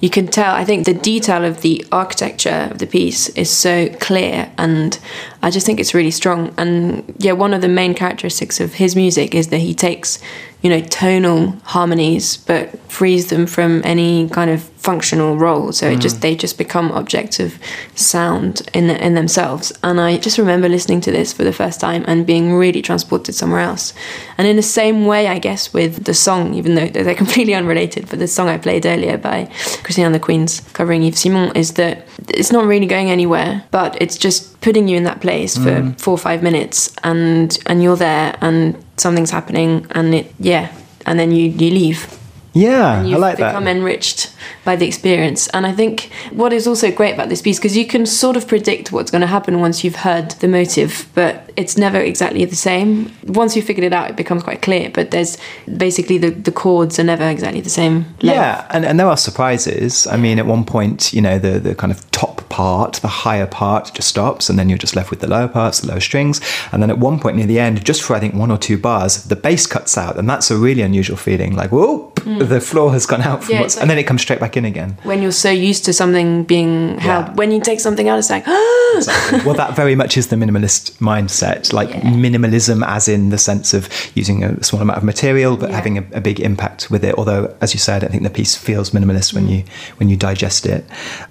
you 0.00 0.10
can 0.10 0.28
tell. 0.28 0.54
I 0.54 0.66
think 0.66 0.84
the 0.84 0.92
detail 0.92 1.46
of 1.46 1.62
the 1.62 1.84
architecture 1.90 2.68
of 2.70 2.78
the 2.78 2.86
piece 2.86 3.30
is 3.30 3.48
so 3.48 3.88
clear, 4.00 4.52
and 4.58 4.98
I 5.42 5.50
just 5.50 5.64
think 5.64 5.80
it's 5.80 5.94
really 5.94 6.10
strong. 6.10 6.54
And 6.58 7.14
yeah, 7.16 7.32
one 7.32 7.54
of 7.54 7.62
the 7.62 7.68
main 7.68 7.94
characteristics 7.94 8.60
of 8.60 8.74
his 8.74 8.94
music 8.94 9.34
is 9.34 9.48
that 9.48 9.58
he 9.58 9.74
takes, 9.74 10.18
you 10.62 10.68
know, 10.68 10.80
tonal 10.80 11.52
harmonies, 11.64 12.36
but 12.36 12.78
frees 12.90 13.30
them 13.30 13.46
from 13.46 13.80
any 13.84 14.28
kind 14.28 14.50
of 14.50 14.62
functional 14.80 15.36
role. 15.36 15.72
So 15.72 15.88
it 15.88 16.00
just 16.00 16.16
mm. 16.16 16.20
they 16.20 16.34
just 16.34 16.56
become 16.56 16.90
objects 16.92 17.38
of 17.38 17.58
sound 17.94 18.62
in 18.74 18.90
in 18.90 19.14
themselves. 19.14 19.72
And 19.82 20.00
I 20.00 20.18
just 20.18 20.38
remember 20.38 20.68
listening 20.68 21.00
to 21.02 21.12
this 21.12 21.32
for 21.32 21.44
the 21.44 21.52
first 21.52 21.80
time 21.80 22.04
and 22.06 22.26
being 22.26 22.54
really 22.54 22.82
transported 22.82 23.34
somewhere 23.34 23.60
else. 23.60 23.94
And 24.38 24.46
in 24.46 24.56
the 24.56 24.62
same 24.62 25.06
way, 25.06 25.28
I 25.28 25.38
guess 25.38 25.72
with 25.72 26.04
the 26.04 26.14
song, 26.14 26.54
even 26.54 26.74
though 26.74 26.88
they're 26.88 27.14
completely 27.14 27.54
unrelated, 27.60 28.08
but 28.08 28.18
the 28.18 28.28
song 28.28 28.48
I 28.48 28.58
played 28.58 28.86
earlier 28.86 29.16
by 29.18 29.50
Christine 29.82 30.06
and 30.06 30.14
the 30.14 30.20
Queens 30.20 30.60
covering 30.72 31.02
Yves 31.02 31.20
Simon 31.20 31.56
is 31.56 31.72
that 31.74 32.06
it's 32.28 32.52
not 32.52 32.66
really 32.66 32.86
going 32.86 33.10
anywhere, 33.10 33.64
but 33.70 34.00
it's 34.00 34.16
just 34.16 34.60
putting 34.60 34.88
you 34.88 34.96
in 34.96 35.04
that 35.04 35.20
place 35.20 35.56
for 35.56 35.80
mm. 35.80 36.00
four 36.00 36.14
or 36.14 36.18
five 36.18 36.42
minutes, 36.42 36.94
and 37.02 37.58
and 37.66 37.82
you're 37.82 37.96
there, 37.96 38.36
and 38.40 38.76
something's 39.00 39.30
happening, 39.30 39.86
and 39.90 40.14
it 40.14 40.34
yeah, 40.38 40.72
and 41.06 41.18
then 41.18 41.32
you 41.32 41.48
you 41.48 41.70
leave 41.70 42.19
Yeah, 42.52 43.00
and 43.00 43.14
I 43.14 43.18
like 43.18 43.36
become 43.36 43.64
that. 43.64 43.76
enriched 43.76 44.34
by 44.64 44.76
the 44.76 44.86
experience. 44.86 45.48
And 45.48 45.66
I 45.66 45.72
think 45.72 46.10
what 46.32 46.52
is 46.52 46.66
also 46.66 46.90
great 46.90 47.14
about 47.14 47.28
this 47.28 47.42
piece, 47.42 47.58
because 47.58 47.76
you 47.76 47.86
can 47.86 48.06
sort 48.06 48.36
of 48.36 48.48
predict 48.48 48.92
what's 48.92 49.10
going 49.10 49.20
to 49.20 49.26
happen 49.26 49.60
once 49.60 49.84
you've 49.84 49.96
heard 49.96 50.32
the 50.32 50.48
motive, 50.48 51.08
but 51.14 51.50
it's 51.56 51.76
never 51.76 51.98
exactly 51.98 52.44
the 52.44 52.56
same. 52.56 53.12
Once 53.24 53.54
you've 53.54 53.64
figured 53.64 53.84
it 53.84 53.92
out, 53.92 54.10
it 54.10 54.16
becomes 54.16 54.42
quite 54.42 54.62
clear, 54.62 54.90
but 54.90 55.10
there's 55.10 55.38
basically 55.76 56.18
the, 56.18 56.30
the 56.30 56.52
chords 56.52 56.98
are 56.98 57.04
never 57.04 57.24
exactly 57.28 57.60
the 57.60 57.70
same. 57.70 57.94
length. 57.94 58.22
Yeah, 58.22 58.66
and, 58.70 58.84
and 58.84 58.98
there 58.98 59.06
are 59.06 59.16
surprises. 59.16 60.06
I 60.06 60.16
mean, 60.16 60.38
at 60.38 60.46
one 60.46 60.64
point, 60.64 61.12
you 61.12 61.22
know, 61.22 61.38
the, 61.38 61.60
the 61.60 61.74
kind 61.74 61.92
of 61.92 62.10
top 62.10 62.48
part, 62.48 62.94
the 62.94 63.08
higher 63.08 63.46
part 63.46 63.92
just 63.94 64.08
stops, 64.08 64.50
and 64.50 64.58
then 64.58 64.68
you're 64.68 64.78
just 64.78 64.96
left 64.96 65.10
with 65.10 65.20
the 65.20 65.28
lower 65.28 65.48
parts, 65.48 65.80
the 65.80 65.88
lower 65.88 66.00
strings. 66.00 66.40
And 66.72 66.82
then 66.82 66.90
at 66.90 66.98
one 66.98 67.20
point 67.20 67.36
near 67.36 67.46
the 67.46 67.60
end, 67.60 67.84
just 67.84 68.02
for 68.02 68.14
I 68.14 68.20
think 68.20 68.34
one 68.34 68.50
or 68.50 68.58
two 68.58 68.76
bars, 68.76 69.24
the 69.24 69.36
bass 69.36 69.66
cuts 69.66 69.96
out, 69.96 70.18
and 70.18 70.28
that's 70.28 70.50
a 70.50 70.56
really 70.56 70.82
unusual 70.82 71.16
feeling. 71.16 71.54
Like, 71.54 71.70
whoa, 71.70 72.12
the 72.48 72.60
floor 72.60 72.92
has 72.92 73.06
gone 73.06 73.22
out 73.22 73.44
from 73.44 73.54
Yeah, 73.54 73.60
what's, 73.60 73.74
it's 73.74 73.80
and 73.82 73.90
then 73.90 73.98
it 73.98 74.04
comes 74.04 74.22
straight 74.22 74.40
back 74.40 74.56
in 74.56 74.64
again. 74.64 74.98
When 75.02 75.22
you're 75.22 75.30
so 75.32 75.50
used 75.50 75.84
to 75.84 75.92
something 75.92 76.44
being 76.44 76.98
held, 76.98 77.26
Yeah. 77.28 77.34
when 77.34 77.52
you 77.52 77.60
take 77.60 77.80
something 77.80 78.08
out, 78.08 78.18
it's 78.18 78.30
like, 78.30 78.46
well, 79.44 79.54
that 79.54 79.74
very 79.76 79.94
much 79.94 80.16
is 80.16 80.28
the 80.28 80.36
minimalist 80.36 80.92
mindset, 80.98 81.72
like 81.72 81.90
Yeah. 81.90 82.00
minimalism, 82.00 82.84
as 82.86 83.08
in 83.08 83.30
the 83.30 83.38
sense 83.38 83.74
of 83.74 83.88
using 84.14 84.42
a 84.42 84.62
small 84.64 84.80
amount 84.82 84.98
of 84.98 85.04
material 85.04 85.56
but 85.56 85.70
having 85.70 85.98
a, 85.98 86.04
a 86.12 86.20
big 86.20 86.40
impact 86.40 86.90
with 86.90 87.04
it. 87.04 87.14
Although, 87.16 87.54
as 87.60 87.74
you 87.74 87.78
say, 87.80 87.94
I 87.96 87.98
don't 87.98 88.10
think 88.10 88.22
the 88.22 88.30
piece 88.30 88.54
feels 88.56 88.90
minimalist 88.90 89.32
when 89.34 89.48
you 89.48 89.64
when 89.98 90.08
you 90.08 90.16
digest 90.16 90.66
it. 90.66 90.84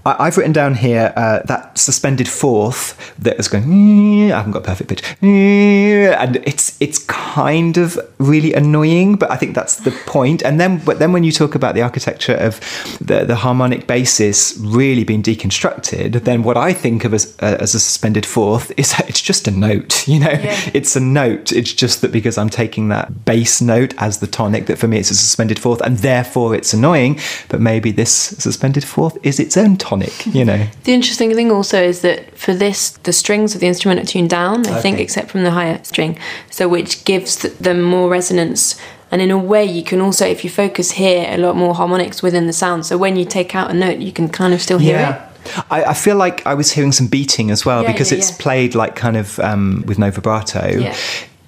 I, 0.06 0.15
I've 0.19 0.38
written 0.38 0.54
down 0.54 0.76
here 0.76 1.12
uh, 1.15 1.39
that 1.45 1.78
suspended 1.78 2.28
fourth 2.28 2.95
that 3.19 3.39
is 3.39 3.48
going. 3.48 4.32
I 4.32 4.38
haven't 4.38 4.52
got 4.52 4.63
perfect 4.63 4.89
pitch, 4.89 5.04
and 5.22 6.36
it's 6.38 6.78
it's 6.80 7.00
kind 7.06 7.78
of 7.78 7.98
really 8.19 8.54
annoying, 8.54 9.15
but 9.15 9.32
I 9.32 9.36
think 9.36 9.56
that's 9.56 9.78
the 9.78 9.91
point. 10.06 10.43
And 10.43 10.60
then, 10.60 10.78
but 10.84 10.98
then 10.99 11.12
when 11.12 11.23
you 11.23 11.31
talk 11.31 11.55
about 11.55 11.75
the 11.75 11.81
architecture 11.81 12.35
of 12.35 12.59
the 13.01 13.25
the 13.25 13.35
harmonic 13.35 13.88
basis 13.88 14.55
really 14.59 15.03
being 15.03 15.23
deconstructed, 15.23 16.23
then 16.23 16.43
what 16.43 16.57
I 16.57 16.73
think 16.73 17.03
of 17.05 17.13
as 17.13 17.35
uh, 17.41 17.57
as 17.59 17.75
a 17.75 17.79
suspended 17.79 18.25
fourth 18.25 18.71
is 18.77 18.91
that 18.97 19.09
it's 19.09 19.21
just 19.21 19.47
a 19.47 19.51
note. 19.51 20.07
You 20.09 20.19
know, 20.19 20.31
Yeah. 20.31 20.71
it's 20.73 20.95
a 20.95 20.99
note. 20.99 21.51
It's 21.51 21.71
just 21.71 22.01
that 22.01 22.12
because 22.12 22.38
I'm 22.39 22.49
taking 22.49 22.89
that 22.89 23.25
bass 23.25 23.62
note 23.62 23.93
as 23.99 24.17
the 24.19 24.27
tonic, 24.27 24.65
that 24.65 24.77
for 24.79 24.88
me 24.88 24.97
it's 24.97 25.12
a 25.12 25.15
suspended 25.15 25.59
fourth, 25.59 25.81
and 25.81 25.97
therefore 25.97 26.55
it's 26.55 26.73
annoying. 26.73 27.19
But 27.47 27.62
maybe 27.62 27.91
this 27.91 28.12
suspended 28.12 28.83
fourth 28.83 29.17
is 29.23 29.39
its 29.39 29.55
own 29.55 29.77
tonic. 29.77 30.25
You 30.25 30.45
know. 30.45 30.67
The 30.83 30.93
interesting 30.93 31.35
thing 31.35 31.51
also 31.51 31.79
is 31.83 32.01
that 32.01 32.35
for 32.38 32.53
this, 32.55 32.91
the 33.03 33.13
strings 33.13 33.53
of 33.53 33.62
the 33.62 33.67
instrument 33.67 33.99
are 34.01 34.05
tuned 34.05 34.29
down, 34.31 34.65
I 34.65 34.81
think, 34.81 34.99
except 34.99 35.29
from 35.29 35.43
the 35.43 35.51
higher 35.51 35.79
string, 35.83 36.17
so 36.49 36.67
which 36.67 37.05
gives 37.05 37.38
them 37.38 37.81
more 37.83 38.09
resonance. 38.09 38.75
And 39.12 39.22
in 39.22 39.32
a 39.32 39.38
way, 39.38 39.65
you 39.65 39.84
can 39.84 40.02
also, 40.02 40.26
if 40.26 40.43
you 40.43 40.50
focus 40.50 40.91
here, 40.91 41.28
a 41.30 41.38
lot 41.38 41.56
more 41.56 41.74
harmonics 41.74 42.22
within 42.22 42.45
the 42.48 42.54
sound. 42.54 42.86
So 42.86 42.98
when 42.98 43.15
you 43.15 43.26
take 43.26 43.56
out 43.56 43.72
a 43.72 43.74
note, 43.74 44.00
you 44.00 44.12
can 44.12 44.30
kind 44.30 44.54
of 44.54 44.62
still 44.62 44.78
hear 44.78 45.00
it. 45.00 45.62
I, 45.72 45.84
I 45.86 45.93
feel 45.93 46.15
like 46.15 46.45
I 46.45 46.54
was 46.54 46.72
hearing 46.72 46.91
some 46.91 47.08
beating 47.08 47.50
as 47.50 47.65
well 47.65 47.82
Yeah, 47.82 47.91
because 47.91 48.12
yeah, 48.12 48.19
it's 48.19 48.30
yeah. 48.32 48.38
played 48.39 48.76
like 48.76 48.95
kind 48.95 49.17
of 49.17 49.39
um, 49.39 49.84
with 49.88 49.98
no 49.98 50.12
vibrato. 50.12 50.91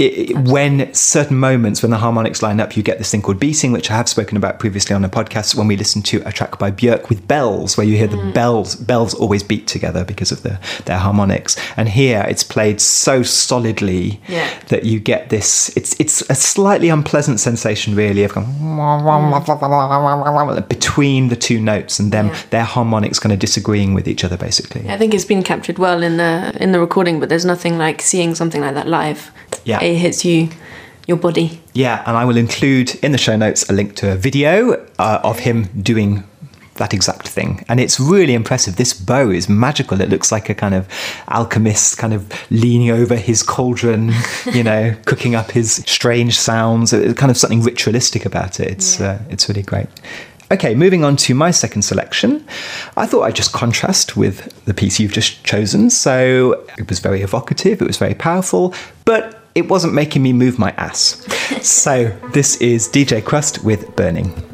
It, 0.02 0.36
when 0.38 0.92
certain 0.94 1.38
moments 1.38 1.82
when 1.84 1.92
the 1.92 1.98
harmonics 1.98 2.42
line 2.42 2.60
up, 2.60 2.76
you 2.76 2.82
get 2.84 2.98
this 2.98 3.12
thing 3.12 3.22
called 3.22 3.40
beating, 3.40 3.72
which 3.72 3.92
I 3.92 3.96
have 3.96 4.10
spoken 4.10 4.36
about 4.36 4.58
previously 4.60 4.96
on 4.96 5.06
a 5.06 5.10
podcast 5.10 5.54
when 5.56 5.68
we 5.68 5.78
listened 5.78 6.06
to 6.06 6.22
a 6.26 6.32
track 6.32 6.58
by 6.58 6.72
Björk 6.72 7.10
with 7.10 7.28
bells, 7.28 7.78
where 7.78 7.86
you 7.86 7.98
hear 7.98 8.08
Mm. 8.08 8.26
the 8.28 8.32
bells. 8.32 8.76
Bells 8.76 9.14
always 9.14 9.44
beat 9.44 9.68
together 9.68 10.04
because 10.04 10.32
of 10.32 10.42
the, 10.44 10.60
their 10.86 10.98
harmonics, 10.98 11.56
and 11.78 11.88
here 11.90 12.26
it's 12.28 12.44
played 12.44 12.82
so 12.82 13.22
solidly 13.24 14.20
Yeah. 14.28 14.48
that 14.70 14.86
you 14.86 15.00
get 15.00 15.30
this. 15.30 15.72
It's 15.78 15.96
it's 16.00 16.22
a 16.30 16.36
slightly 16.36 16.90
unpleasant 16.90 17.40
sensation, 17.40 17.96
really, 17.96 18.24
of 18.24 18.34
going 18.34 18.48
between 20.68 21.30
the 21.30 21.36
two 21.36 21.60
notes 21.60 22.00
and 22.00 22.12
them 22.12 22.28
Yeah. 22.28 22.36
their 22.50 22.64
harmonics 22.64 23.20
kind 23.20 23.34
of 23.34 23.40
disagreeing 23.40 23.94
with 23.94 24.08
each 24.08 24.24
other, 24.24 24.38
basically. 24.38 24.90
I 24.90 24.98
think 24.98 25.14
it's 25.14 25.26
been 25.26 25.44
captured 25.44 25.78
well 25.80 26.02
in 26.04 26.18
the 26.18 26.54
in 26.60 26.72
the 26.72 26.80
recording, 26.80 27.20
but 27.20 27.30
there's 27.30 27.46
nothing 27.46 27.78
like 27.78 28.02
seeing 28.02 28.36
something 28.36 28.62
like 28.62 28.74
that 28.76 28.88
live. 28.88 29.32
Yeah. 29.66 29.80
It 29.84 29.91
hits 29.96 30.24
you, 30.26 30.50
your 31.08 31.18
body. 31.18 31.62
Yeah, 31.74 32.04
and 32.06 32.16
I 32.18 32.26
will 32.26 32.38
include 32.38 32.96
in 33.04 33.12
the 33.12 33.18
show 33.18 33.36
notes 33.36 33.70
a 33.70 33.74
link 33.74 33.96
to 33.98 34.12
a 34.12 34.16
video 34.16 34.74
uh, 35.00 35.20
of 35.24 35.40
him 35.40 35.66
doing 35.82 36.24
that 36.76 36.94
exact 36.94 37.28
thing. 37.28 37.64
And 37.68 37.80
it's 37.80 38.00
really 38.00 38.34
impressive. 38.34 38.78
This 38.78 38.94
bow 38.94 39.30
is 39.30 39.48
magical. 39.48 40.02
It 40.02 40.10
looks 40.10 40.32
like 40.32 40.50
a 40.50 40.56
kind 40.56 40.74
of 40.74 40.88
alchemist 41.28 41.98
kind 41.98 42.14
of 42.14 42.32
leaning 42.50 42.90
over 42.90 43.16
his 43.16 43.44
cauldron, 43.44 44.12
you 44.54 44.64
know, 44.64 44.96
cooking 45.06 45.36
up 45.36 45.52
his 45.52 45.74
strange 45.86 46.40
sounds. 46.40 46.92
It's 46.94 47.20
kind 47.20 47.30
of 47.30 47.38
something 47.38 47.62
ritualistic 47.62 48.26
about 48.26 48.60
it. 48.60 48.70
It's, 48.72 49.00
Yeah. 49.00 49.08
uh, 49.12 49.20
it's 49.30 49.48
really 49.50 49.62
great. 49.64 49.88
Okay, 50.52 50.76
moving 50.76 51.04
on 51.06 51.16
to 51.18 51.34
my 51.36 51.52
second 51.52 51.84
selection. 51.84 52.46
I 52.98 53.06
thought 53.06 53.22
I'd 53.24 53.36
just 53.36 53.54
contrast 53.54 54.18
with 54.18 54.52
the 54.66 54.74
piece 54.74 55.00
you've 55.00 55.14
just 55.14 55.44
chosen. 55.46 55.90
So 55.90 56.66
it 56.78 56.90
was 56.90 57.00
very 57.00 57.22
evocative, 57.22 57.82
it 57.82 57.88
was 57.88 57.98
very 57.98 58.16
powerful, 58.16 58.74
but 59.06 59.41
it 59.56 59.68
wasn't 59.70 59.94
making 59.94 60.24
me 60.24 60.34
move 60.34 60.58
my 60.60 60.72
ass. 60.72 61.26
so 61.62 62.08
this 62.34 62.58
is 62.58 62.88
DJ 62.88 63.22
Krust 63.22 63.64
with 63.64 63.96
Burning. 63.96 64.51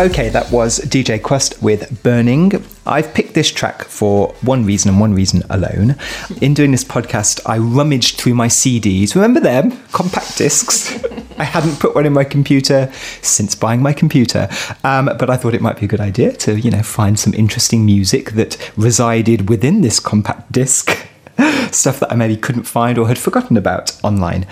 Okay, 0.00 0.30
that 0.30 0.50
was 0.50 0.78
DJ 0.78 1.20
Krust 1.20 1.60
with 1.60 2.02
Burning. 2.02 2.64
I've 2.86 3.12
picked 3.12 3.34
this 3.34 3.50
track 3.50 3.84
for 3.84 4.28
one 4.40 4.64
reason 4.64 4.88
and 4.90 4.98
one 4.98 5.12
reason 5.12 5.42
alone. 5.50 5.94
In 6.40 6.54
doing 6.54 6.70
this 6.70 6.84
podcast, 6.84 7.38
I 7.44 7.58
rummaged 7.58 8.16
through 8.16 8.32
my 8.32 8.46
CDs. 8.46 9.14
Remember 9.14 9.40
them? 9.40 9.72
Compact 9.92 10.38
discs. 10.38 11.04
I 11.38 11.44
hadn't 11.44 11.80
put 11.80 11.94
one 11.94 12.06
in 12.06 12.14
my 12.14 12.24
computer 12.24 12.90
since 13.20 13.54
buying 13.54 13.82
my 13.82 13.92
computer, 13.92 14.48
um, 14.84 15.10
but 15.18 15.28
I 15.28 15.36
thought 15.36 15.52
it 15.52 15.60
might 15.60 15.78
be 15.78 15.84
a 15.84 15.88
good 15.88 16.00
idea 16.00 16.32
to, 16.32 16.58
you 16.58 16.70
know, 16.70 16.82
find 16.82 17.18
some 17.18 17.34
interesting 17.34 17.84
music 17.84 18.30
that 18.30 18.72
resided 18.78 19.50
within 19.50 19.82
this 19.82 20.00
compact 20.00 20.50
disc. 20.50 20.96
Stuff 21.72 22.00
that 22.00 22.10
I 22.10 22.14
maybe 22.14 22.38
couldn't 22.38 22.64
find 22.64 22.96
or 22.96 23.06
had 23.06 23.18
forgotten 23.18 23.58
about 23.58 24.02
online. 24.02 24.46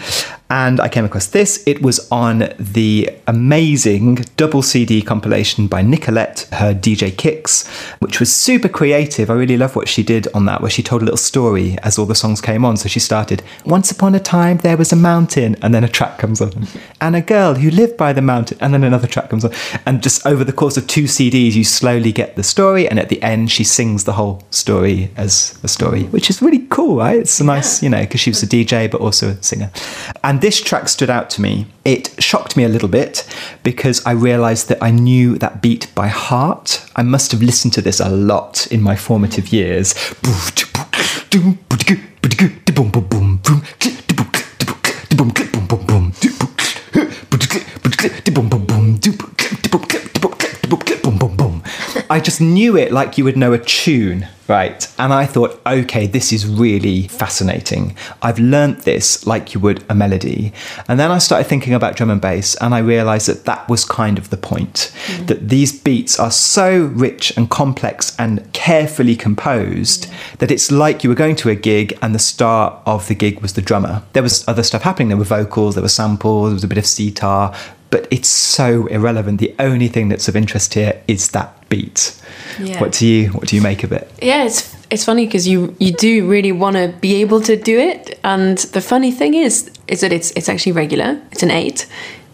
And 0.51 0.81
I 0.81 0.89
came 0.89 1.05
across 1.05 1.27
this. 1.27 1.63
It 1.67 1.83
was 1.83 2.11
on 2.11 2.55
the 2.59 3.11
amazing 3.27 4.25
double 4.37 4.63
CD 4.63 5.03
compilation 5.03 5.67
by 5.67 5.83
Nicolette, 5.83 6.49
her 6.53 6.73
DJ 6.73 7.15
Kicks, 7.15 7.69
which 7.99 8.19
was 8.19 8.35
super 8.35 8.69
creative. 8.69 9.29
I 9.29 9.35
really 9.35 9.59
love 9.59 9.77
what 9.77 9.89
she 9.89 10.03
did 10.03 10.27
on 10.33 10.47
that, 10.47 10.63
where 10.63 10.71
she 10.71 10.83
told 10.83 11.03
a 11.03 11.05
little 11.05 11.19
story 11.19 11.77
as 11.83 11.99
all 11.99 12.07
the 12.07 12.15
songs 12.15 12.41
came 12.41 12.65
on. 12.65 12.79
So 12.79 12.89
she 12.89 13.01
started, 13.01 13.43
Once 13.67 13.91
upon 13.91 14.15
a 14.15 14.21
time 14.21 14.59
there 14.59 14.77
was 14.77 14.93
a 14.93 14.97
mountain, 14.97 15.57
and 15.61 15.75
then 15.75 15.85
a 15.85 15.89
track 15.89 16.19
comes 16.19 16.41
on, 16.41 16.67
and 17.01 17.15
a 17.15 17.21
girl 17.21 17.55
who 17.55 17.71
lived 17.71 17.99
by 17.99 18.15
the 18.15 18.23
mountain, 18.23 18.57
and 18.61 18.73
then 18.73 18.85
another 18.85 19.07
track 19.07 19.29
comes 19.29 19.45
on. 19.45 19.53
And 19.85 20.03
just 20.03 20.27
over 20.27 20.45
the 20.45 20.53
course 20.53 20.79
of 20.79 20.87
two 20.87 21.05
CDs, 21.05 21.55
you 21.55 21.65
slowly 21.65 22.11
get 22.11 22.37
the 22.37 22.43
story, 22.43 22.89
and 22.89 22.99
at 22.99 23.11
the 23.11 23.23
end, 23.23 23.51
she 23.51 23.65
sings 23.65 24.05
the 24.05 24.15
whole 24.15 24.43
story 24.51 25.11
as 25.17 25.59
a 25.63 25.69
story, 25.69 26.05
which 26.05 26.31
is 26.31 26.41
really 26.41 26.67
cool, 26.69 26.97
right? 26.97 27.21
It's 27.21 27.39
a 27.41 27.45
nice, 27.45 27.83
you 27.83 27.91
know, 27.91 28.01
because 28.01 28.21
she 28.21 28.31
was 28.31 28.43
a 28.43 28.47
DJ, 28.47 28.91
but 28.91 29.03
also 29.03 29.31
a 29.31 29.43
singer. 29.43 29.71
And 30.25 30.38
this 30.41 30.61
track 30.61 30.89
stood 30.89 31.11
out 31.11 31.31
to 31.31 31.41
me. 31.41 31.67
It 31.85 32.23
shocked 32.23 32.57
me 32.57 32.65
a 32.65 32.69
little 32.69 32.89
bit 32.89 33.27
because 33.63 34.05
I 34.07 34.13
realized 34.13 34.69
that 34.69 34.83
I 34.83 34.91
knew 34.91 35.39
that 35.39 35.63
beat 35.63 35.93
by 35.95 36.09
heart. 36.09 36.87
I 36.97 37.03
must 37.03 37.33
have 37.33 37.43
listened 37.43 37.73
to 37.75 37.83
this 37.83 38.01
a 38.01 38.09
lot 38.09 38.67
in 38.71 38.81
my 38.83 38.97
formative 38.97 39.53
years. 39.53 39.95
I 52.11 52.21
just 52.21 52.41
knew 52.41 52.77
it 52.77 52.91
like 52.91 53.19
you 53.19 53.25
would 53.25 53.37
know 53.37 53.53
a 53.53 53.59
tune, 53.59 54.27
right? 54.47 54.87
And 54.99 55.13
I 55.13 55.27
thought, 55.27 55.61
okay, 55.67 56.07
this 56.07 56.33
is 56.33 56.47
really 56.47 57.07
fascinating. 57.09 57.97
I've 58.23 58.39
learnt 58.39 58.83
this 58.85 59.27
like 59.27 59.53
you 59.53 59.61
would 59.61 59.85
a 59.91 59.95
melody. 59.95 60.53
And 60.89 60.99
then 60.99 61.11
I 61.11 61.19
started 61.19 61.49
thinking 61.49 61.75
about 61.75 61.97
drum 61.97 62.09
and 62.11 62.21
bass, 62.21 62.55
and 62.57 62.75
I 62.75 62.79
realized 62.79 63.29
that 63.29 63.45
that 63.45 63.69
was 63.69 63.85
kind 63.85 64.17
of 64.17 64.31
the 64.31 64.39
point 64.39 64.91
hmm. 65.07 65.27
that 65.27 65.51
these 65.51 65.79
beats 65.79 66.19
are 66.19 66.31
so 66.31 66.87
rich 66.95 67.37
and 67.37 67.51
complex 67.51 68.17
and 68.19 68.51
carefully 68.55 69.15
composed 69.15 70.07
hmm. 70.07 70.37
that 70.39 70.51
it's 70.51 70.71
like 70.71 71.05
you 71.05 71.11
were 71.11 71.17
going 71.17 71.37
to 71.37 71.51
a 71.51 71.55
gig 71.55 71.99
and 72.01 72.15
the 72.15 72.19
star 72.19 72.83
of 72.87 73.07
the 73.09 73.15
gig 73.15 73.41
was 73.41 73.53
the 73.53 73.63
drummer. 73.63 74.03
There 74.15 74.23
was 74.23 74.49
other 74.49 74.63
stuff 74.63 74.83
happening. 74.83 75.09
There 75.09 75.19
were 75.19 75.25
vocals, 75.25 75.75
there 75.75 75.83
were 75.83 75.89
samples, 75.89 76.49
there 76.51 76.55
was 76.55 76.65
a 76.65 76.69
bit 76.69 76.79
of 76.79 76.87
sitar, 76.87 77.55
but 77.91 78.07
it's 78.11 78.29
so 78.29 78.87
irrelevant. 78.87 79.41
The 79.41 79.55
only 79.59 79.89
thing 79.89 80.09
that's 80.09 80.29
of 80.29 80.37
interest 80.37 80.75
here 80.75 81.03
is 81.07 81.31
that 81.31 81.58
beat. 81.69 82.21
Yeah. 82.59 82.81
What 82.81 82.93
do 82.93 83.07
you 83.07 83.29
what 83.31 83.49
do 83.49 83.57
you 83.57 83.63
make 83.63 83.85
of 83.85 83.93
it? 83.93 84.11
Yeah, 84.23 84.45
it's 84.45 84.75
it's 84.91 85.05
funny 85.05 85.27
because 85.27 85.47
you 85.47 85.75
you 85.79 85.93
do 85.93 86.29
really 86.29 86.53
want 86.53 86.77
to 86.77 86.89
be 87.01 87.21
able 87.21 87.41
to 87.43 87.57
do 87.57 87.79
it, 87.79 88.19
and 88.25 88.59
the 88.59 88.81
funny 88.81 89.13
thing 89.13 89.35
is 89.35 89.71
is 89.87 90.01
that 90.01 90.13
it's 90.13 90.31
it's 90.33 90.49
actually 90.49 90.73
regular. 90.73 91.21
It's 91.31 91.43
an 91.43 91.51
eight, 91.51 91.87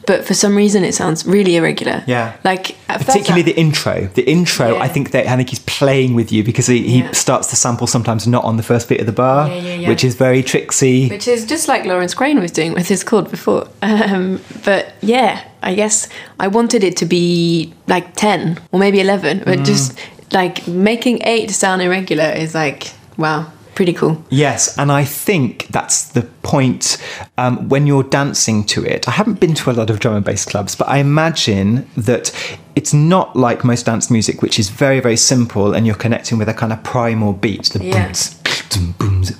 but 0.07 0.25
for 0.25 0.35
some 0.35 0.55
reason 0.57 0.85
it 0.85 0.95
sounds 0.95 1.25
really 1.27 1.57
irregular. 1.57 2.03
Yeah. 2.07 2.37
like 2.45 2.77
Particularly 2.88 3.43
the 3.43 3.57
intro. 3.57 4.07
The 4.14 4.23
intro, 4.23 4.75
Yeah. 4.75 4.83
I 4.83 4.88
think 4.88 5.11
that 5.12 5.27
I 5.27 5.37
think 5.37 5.49
he's 5.51 5.59
playing 5.61 6.14
with 6.14 6.31
you 6.33 6.43
because 6.45 6.67
he, 6.67 6.83
he 6.88 6.99
Yeah. 7.01 7.12
starts 7.12 7.49
the 7.49 7.57
sample 7.57 7.87
sometimes 7.87 8.27
not 8.27 8.45
on 8.45 8.57
the 8.57 8.62
first 8.62 8.88
bit 8.88 9.01
of 9.01 9.07
the 9.07 9.12
bar, 9.12 9.49
Yeah, 9.49 9.55
yeah, 9.61 9.75
yeah. 9.75 9.88
which 9.88 10.05
is 10.05 10.14
very 10.14 10.43
tricksy. 10.43 11.09
which 11.09 11.27
is 11.29 11.47
just 11.47 11.69
like 11.69 11.85
Laurence 11.85 12.14
Crane 12.14 12.40
was 12.40 12.51
doing 12.53 12.73
with 12.75 12.88
his 12.88 13.03
chord 13.05 13.31
before. 13.31 13.67
Um, 13.83 14.40
but 14.64 14.93
yeah, 15.01 15.40
I 15.62 15.75
guess 15.75 16.09
I 16.38 16.49
wanted 16.49 16.85
it 16.85 16.97
to 16.99 17.07
be 17.07 17.73
like 17.87 18.14
10 18.17 18.59
or 18.73 18.79
maybe 18.79 19.01
11, 19.01 19.43
but 19.45 19.59
Mm. 19.61 19.64
just 19.64 19.99
like 20.33 20.67
making 20.67 21.21
8 21.25 21.51
sound 21.51 21.81
irregular 21.83 22.25
is 22.37 22.55
like, 22.55 22.93
wow, 23.17 23.47
pretty 23.74 23.92
cool. 23.92 24.22
Yes, 24.30 24.76
and 24.78 24.90
I 24.92 25.04
think 25.04 25.66
that's 25.68 26.08
the 26.08 26.22
point 26.42 26.96
um, 27.38 27.68
when 27.68 27.87
you're 27.87 28.02
dancing 28.02 28.64
to 28.66 28.84
it. 28.84 29.08
I 29.08 29.12
haven't 29.12 29.40
been 29.40 29.54
to 29.54 29.70
a 29.70 29.72
lot 29.72 29.90
of 29.90 30.00
drum 30.00 30.16
and 30.16 30.24
bass 30.24 30.44
clubs, 30.44 30.74
but 30.74 30.88
I 30.88 30.98
imagine 30.98 31.88
that 31.96 32.32
it's 32.76 32.92
not 32.92 33.37
like 33.37 33.64
most 33.64 33.87
dance 33.87 34.10
music, 34.10 34.42
which 34.42 34.58
is 34.58 34.68
very, 34.68 35.00
very 35.00 35.16
simple 35.16 35.74
and 35.74 35.87
you're 35.87 35.94
connecting 35.96 36.38
with 36.38 36.48
a 36.48 36.54
kind 36.54 36.72
of 36.72 36.82
primal 36.82 37.32
beat. 37.32 37.64
The 37.66 37.84
Yeah. 37.84 38.04
booms, 38.06 38.34
booms, 38.98 39.30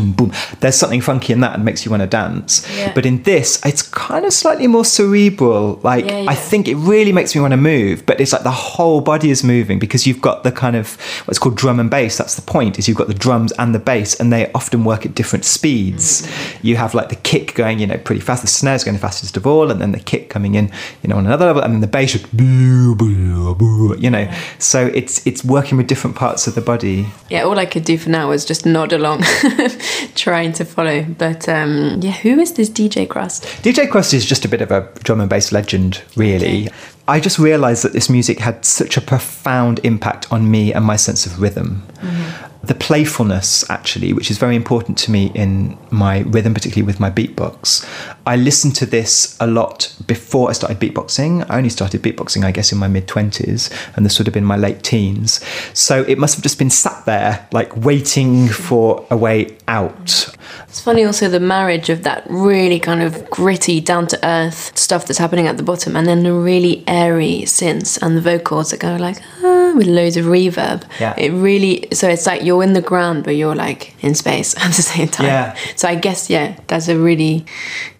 boom. 0.00 0.32
There's 0.60 0.76
something 0.76 1.00
funky 1.00 1.32
in 1.32 1.40
that 1.40 1.54
and 1.54 1.64
makes 1.64 1.84
you 1.84 1.90
want 1.90 2.02
to 2.02 2.06
dance. 2.06 2.66
Yeah. 2.76 2.92
But 2.94 3.06
in 3.06 3.22
this, 3.22 3.64
it's 3.64 3.82
kind 3.82 4.24
of 4.24 4.32
slightly 4.32 4.66
more 4.66 4.84
cerebral. 4.84 5.80
Like, 5.82 6.06
Yeah, 6.06 6.26
I 6.28 6.34
think 6.34 6.68
it 6.68 6.76
really 6.76 7.12
makes 7.12 7.34
me 7.34 7.40
want 7.40 7.52
to 7.52 7.56
move, 7.56 8.04
but 8.06 8.20
it's 8.20 8.32
like 8.32 8.42
the 8.42 8.50
whole 8.50 9.00
body 9.00 9.30
is 9.30 9.42
moving 9.42 9.78
because 9.78 10.06
you've 10.06 10.20
got 10.20 10.44
the 10.44 10.52
kind 10.52 10.76
of 10.76 11.00
what's 11.26 11.38
called 11.38 11.56
drum 11.56 11.80
and 11.80 11.90
bass. 11.90 12.16
That's 12.16 12.34
the 12.34 12.42
point. 12.42 12.78
Is 12.78 12.88
you've 12.88 12.96
got 12.96 13.08
the 13.08 13.14
drums 13.14 13.52
and 13.52 13.74
the 13.74 13.78
bass, 13.78 14.18
and 14.18 14.32
they 14.32 14.50
often 14.52 14.84
work 14.84 15.06
at 15.06 15.14
different 15.14 15.44
speeds. 15.44 16.22
Mm-hmm. 16.22 16.66
You 16.66 16.76
have 16.76 16.94
like 16.94 17.08
the 17.08 17.16
kick 17.16 17.54
going, 17.54 17.78
you 17.78 17.86
know, 17.86 17.98
pretty 17.98 18.20
fast. 18.20 18.42
The 18.42 18.48
snare's 18.48 18.84
going 18.84 18.94
the 18.94 19.00
fastest 19.00 19.36
of 19.36 19.46
all, 19.46 19.70
and 19.70 19.80
then 19.80 19.92
the 19.92 20.00
kick 20.00 20.30
coming 20.30 20.54
in, 20.54 20.70
you 21.02 21.08
know, 21.08 21.16
on 21.16 21.26
another 21.26 21.46
level, 21.46 21.62
and 21.62 21.72
then 21.74 21.80
the 21.80 21.86
bass, 21.86 22.10
should, 22.10 22.26
you 22.32 24.10
know. 24.10 24.32
So 24.58 24.86
it's 24.86 25.26
it's 25.26 25.44
working 25.44 25.78
with 25.78 25.86
different 25.86 26.16
parts 26.16 26.46
of 26.46 26.54
the 26.54 26.60
body. 26.60 27.06
Yeah, 27.30 27.42
all 27.42 27.58
I 27.58 27.66
could 27.66 27.84
do 27.84 27.98
for 27.98 28.10
now 28.10 28.28
was 28.28 28.44
just 28.44 28.66
nod 28.66 28.92
along, 28.92 29.22
trying 30.14 30.52
to 30.54 30.64
follow. 30.64 31.04
But 31.04 31.48
um, 31.48 31.98
yeah, 32.00 32.12
who 32.12 32.38
is 32.38 32.54
this 32.54 32.70
DJ 32.70 33.06
Krust? 33.06 33.44
DJ 33.62 33.88
Krust 33.88 34.14
is 34.14 34.24
just 34.24 34.44
a 34.44 34.48
bit 34.48 34.60
of 34.60 34.70
a 34.70 34.90
drum 35.02 35.20
and 35.20 35.30
bass 35.30 35.52
legend, 35.52 36.02
really. 36.16 36.66
Okay. 36.66 36.76
I 37.08 37.20
just 37.20 37.38
realised 37.38 37.84
that 37.84 37.92
this 37.92 38.10
music 38.10 38.40
had 38.40 38.64
such 38.64 38.96
a 38.96 39.00
profound 39.00 39.80
impact 39.84 40.32
on 40.32 40.50
me 40.50 40.72
and 40.72 40.84
my 40.84 40.96
sense 40.96 41.24
of 41.26 41.40
rhythm. 41.40 41.86
Mm-hmm. 41.96 42.66
The 42.66 42.74
playfulness, 42.74 43.68
actually, 43.70 44.12
which 44.12 44.28
is 44.28 44.38
very 44.38 44.56
important 44.56 44.98
to 44.98 45.12
me 45.12 45.30
in 45.36 45.78
my 45.90 46.20
rhythm, 46.20 46.52
particularly 46.52 46.84
with 46.84 46.98
my 46.98 47.10
beatbox. 47.12 47.86
I 48.26 48.34
listened 48.34 48.74
to 48.76 48.86
this 48.86 49.36
a 49.38 49.46
lot 49.46 49.94
before 50.08 50.50
I 50.50 50.52
started 50.52 50.80
beatboxing. 50.80 51.48
I 51.48 51.58
only 51.58 51.68
started 51.68 52.02
beatboxing, 52.02 52.44
I 52.44 52.50
guess, 52.50 52.72
in 52.72 52.78
my 52.78 52.88
mid 52.88 53.06
20s, 53.06 53.70
and 53.96 54.04
this 54.04 54.18
would 54.18 54.26
have 54.26 54.34
been 54.34 54.44
my 54.44 54.56
late 54.56 54.82
teens. 54.82 55.44
So 55.74 56.02
it 56.08 56.18
must 56.18 56.34
have 56.34 56.42
just 56.42 56.58
been 56.58 56.70
sat 56.70 57.04
there, 57.06 57.46
like 57.52 57.76
waiting 57.76 58.48
for 58.48 59.06
a 59.10 59.16
way 59.16 59.56
out. 59.68 60.34
It's 60.66 60.80
funny 60.80 61.04
also 61.04 61.28
the 61.28 61.38
marriage 61.38 61.88
of 61.88 62.02
that 62.02 62.26
really 62.28 62.80
kind 62.80 63.00
of 63.00 63.30
gritty, 63.30 63.80
down 63.80 64.08
to 64.08 64.26
earth 64.26 64.76
stuff 64.76 65.06
that's 65.06 65.18
happening 65.18 65.46
at 65.46 65.56
the 65.56 65.62
bottom, 65.62 65.94
and 65.94 66.08
then 66.08 66.24
the 66.24 66.32
really 66.32 66.82
airy 66.96 67.42
synths 67.44 68.00
and 68.02 68.16
the 68.16 68.20
vocals 68.20 68.70
that 68.70 68.80
go 68.80 68.96
like 68.96 69.18
ah, 69.42 69.72
with 69.76 69.86
loads 69.86 70.16
of 70.16 70.24
reverb. 70.24 70.82
Yeah. 70.98 71.14
It 71.18 71.30
really 71.30 71.86
so 71.92 72.08
it's 72.08 72.26
like 72.26 72.42
you're 72.42 72.62
in 72.62 72.72
the 72.72 72.80
ground, 72.80 73.24
but 73.24 73.36
you're 73.36 73.54
like 73.54 73.94
in 74.02 74.14
space 74.14 74.56
at 74.64 74.72
the 74.74 74.82
same 74.82 75.08
time. 75.08 75.26
Yeah. 75.26 75.56
So 75.76 75.88
I 75.88 75.94
guess 75.94 76.30
yeah, 76.30 76.58
that's 76.66 76.88
a 76.88 76.98
really 76.98 77.44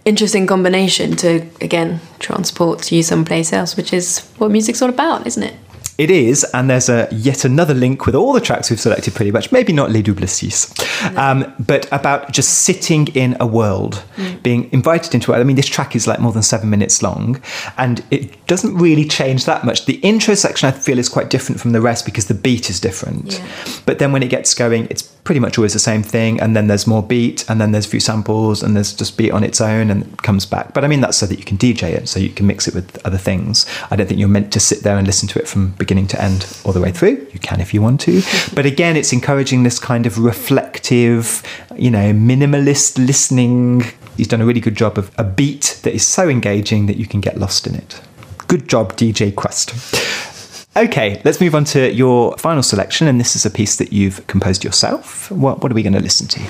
interesting 0.05 0.47
combination 0.47 1.17
to 1.17 1.47
again 1.61 2.01
transport 2.19 2.91
you 2.91 3.03
someplace 3.03 3.53
else, 3.53 3.77
which 3.77 3.93
is 3.93 4.21
what 4.39 4.51
music's 4.51 4.83
all 4.83 4.91
about, 4.91 5.27
isn't 5.27 5.43
it? 5.43 5.55
It 5.99 6.11
is, 6.11 6.45
and 6.53 6.69
there's 6.69 6.89
a 6.91 7.09
yet 7.11 7.45
another 7.45 7.73
link 7.73 8.05
with 8.05 8.15
all 8.15 8.35
the 8.35 8.41
tracks 8.41 8.69
we've 8.69 8.81
selected 8.81 9.15
pretty 9.15 9.31
much, 9.31 9.51
maybe 9.51 9.73
not 9.73 9.91
Les 9.91 10.03
Double 10.03 10.27
Six, 10.27 10.75
um, 11.17 11.55
but 11.59 11.91
about 11.91 12.33
just 12.33 12.65
sitting 12.65 13.09
in 13.09 13.35
a 13.41 13.47
world, 13.47 14.03
being 14.43 14.71
invited 14.73 15.15
into 15.15 15.33
it. 15.33 15.37
I 15.37 15.45
mean, 15.45 15.57
this 15.57 15.67
track 15.67 15.97
is 15.97 16.07
like 16.07 16.21
more 16.21 16.33
than 16.33 16.43
seven 16.43 16.69
minutes 16.69 17.03
long, 17.03 17.41
and 17.79 18.05
it 18.11 18.47
doesn't 18.47 18.77
really 18.77 19.07
change 19.07 19.47
that 19.47 19.65
much. 19.65 19.87
The 19.87 19.95
intro 19.97 20.35
section 20.35 20.69
I 20.69 20.73
feel 20.73 20.99
is 20.99 21.09
quite 21.09 21.31
different 21.31 21.61
from 21.61 21.73
the 21.73 21.81
rest 21.81 22.05
because 22.05 22.27
the 22.27 22.35
beat 22.35 22.69
is 22.69 22.79
different. 22.79 23.33
Yeah. 23.33 23.49
But 23.87 23.99
then 23.99 24.13
when 24.13 24.23
it 24.23 24.29
gets 24.29 24.53
going, 24.53 24.89
it's 24.91 25.16
pretty 25.27 25.41
much 25.41 25.59
always 25.59 25.73
the 25.73 25.79
same 25.79 26.03
thing, 26.03 26.41
and 26.41 26.57
then 26.57 26.69
there's 26.69 26.87
more 26.87 27.03
beat, 27.03 27.49
and 27.51 27.61
then 27.61 27.73
there's 27.73 27.85
a 27.85 27.89
few 27.89 28.01
samples, 28.01 28.63
and 28.63 28.75
there's 28.75 28.95
just 28.95 29.19
beat 29.19 29.33
on 29.33 29.45
its 29.45 29.61
own, 29.61 29.91
and 29.91 30.05
it 30.05 30.23
comes 30.23 30.47
back. 30.47 30.73
But 30.73 30.85
I 30.85 30.89
mean, 30.89 31.01
that's 31.01 31.19
so 31.19 31.27
that 31.27 31.39
you 31.39 31.45
can 31.45 31.59
DJ 31.59 31.93
it, 31.93 32.09
so 32.09 32.19
you 32.19 32.31
can 32.31 32.47
mix 32.47 32.67
it 32.67 32.75
with 32.75 33.05
other 33.05 33.19
things. 33.19 33.67
I 33.91 33.97
don't 33.97 34.07
think 34.07 34.21
you're 34.21 34.29
meant 34.29 34.53
to 34.53 34.61
sit 34.61 34.83
there 34.85 34.97
and 34.97 35.07
listen 35.07 35.29
to 35.31 35.39
it 35.39 35.49
from 35.49 35.73
beginning 35.73 36.07
to 36.09 36.23
end 36.23 36.47
all 36.65 36.73
the 36.73 36.81
way 36.81 36.93
through. 36.93 37.27
You 37.33 37.41
can 37.41 37.61
if 37.61 37.75
you 37.75 37.83
want 37.83 38.01
to, 38.03 38.23
but 38.55 38.65
again, 38.65 38.97
it's 38.97 39.13
encouraging 39.13 39.65
this 39.65 39.79
kind 39.79 40.07
of 40.07 40.19
reflective, 40.19 41.43
you 41.77 41.91
know, 41.91 42.13
minimalist 42.13 43.05
listening. 43.05 43.83
He's 44.17 44.29
done 44.29 44.41
a 44.41 44.47
really 44.47 44.61
good 44.61 44.77
job 44.77 44.97
of 44.97 45.11
a 45.19 45.25
beat 45.25 45.81
that 45.83 45.93
is 45.93 46.07
so 46.07 46.29
engaging 46.29 46.87
that 46.87 46.97
you 46.97 47.07
can 47.07 47.21
get 47.21 47.37
lost 47.37 47.67
in 47.67 47.75
it. 47.75 48.01
Good 48.47 48.69
job, 48.69 48.97
DJ 48.97 49.33
Krust. 49.33 50.36
Okay, 50.77 51.23
let's 51.25 51.41
move 51.41 51.55
on 51.55 51.65
to 51.65 51.91
your 51.91 52.37
final 52.37 52.63
selection, 52.63 53.09
and 53.09 53.19
this 53.19 53.35
is 53.35 53.47
a 53.47 53.51
piece 53.51 53.77
that 53.77 53.95
you've 53.95 54.27
composed 54.27 54.63
yourself. 54.63 55.31
What, 55.31 55.63
what 55.63 55.73
are 55.73 55.75
we 55.75 55.83
going 55.83 55.95
to 55.95 56.01
listen 56.01 56.29
to? 56.29 56.41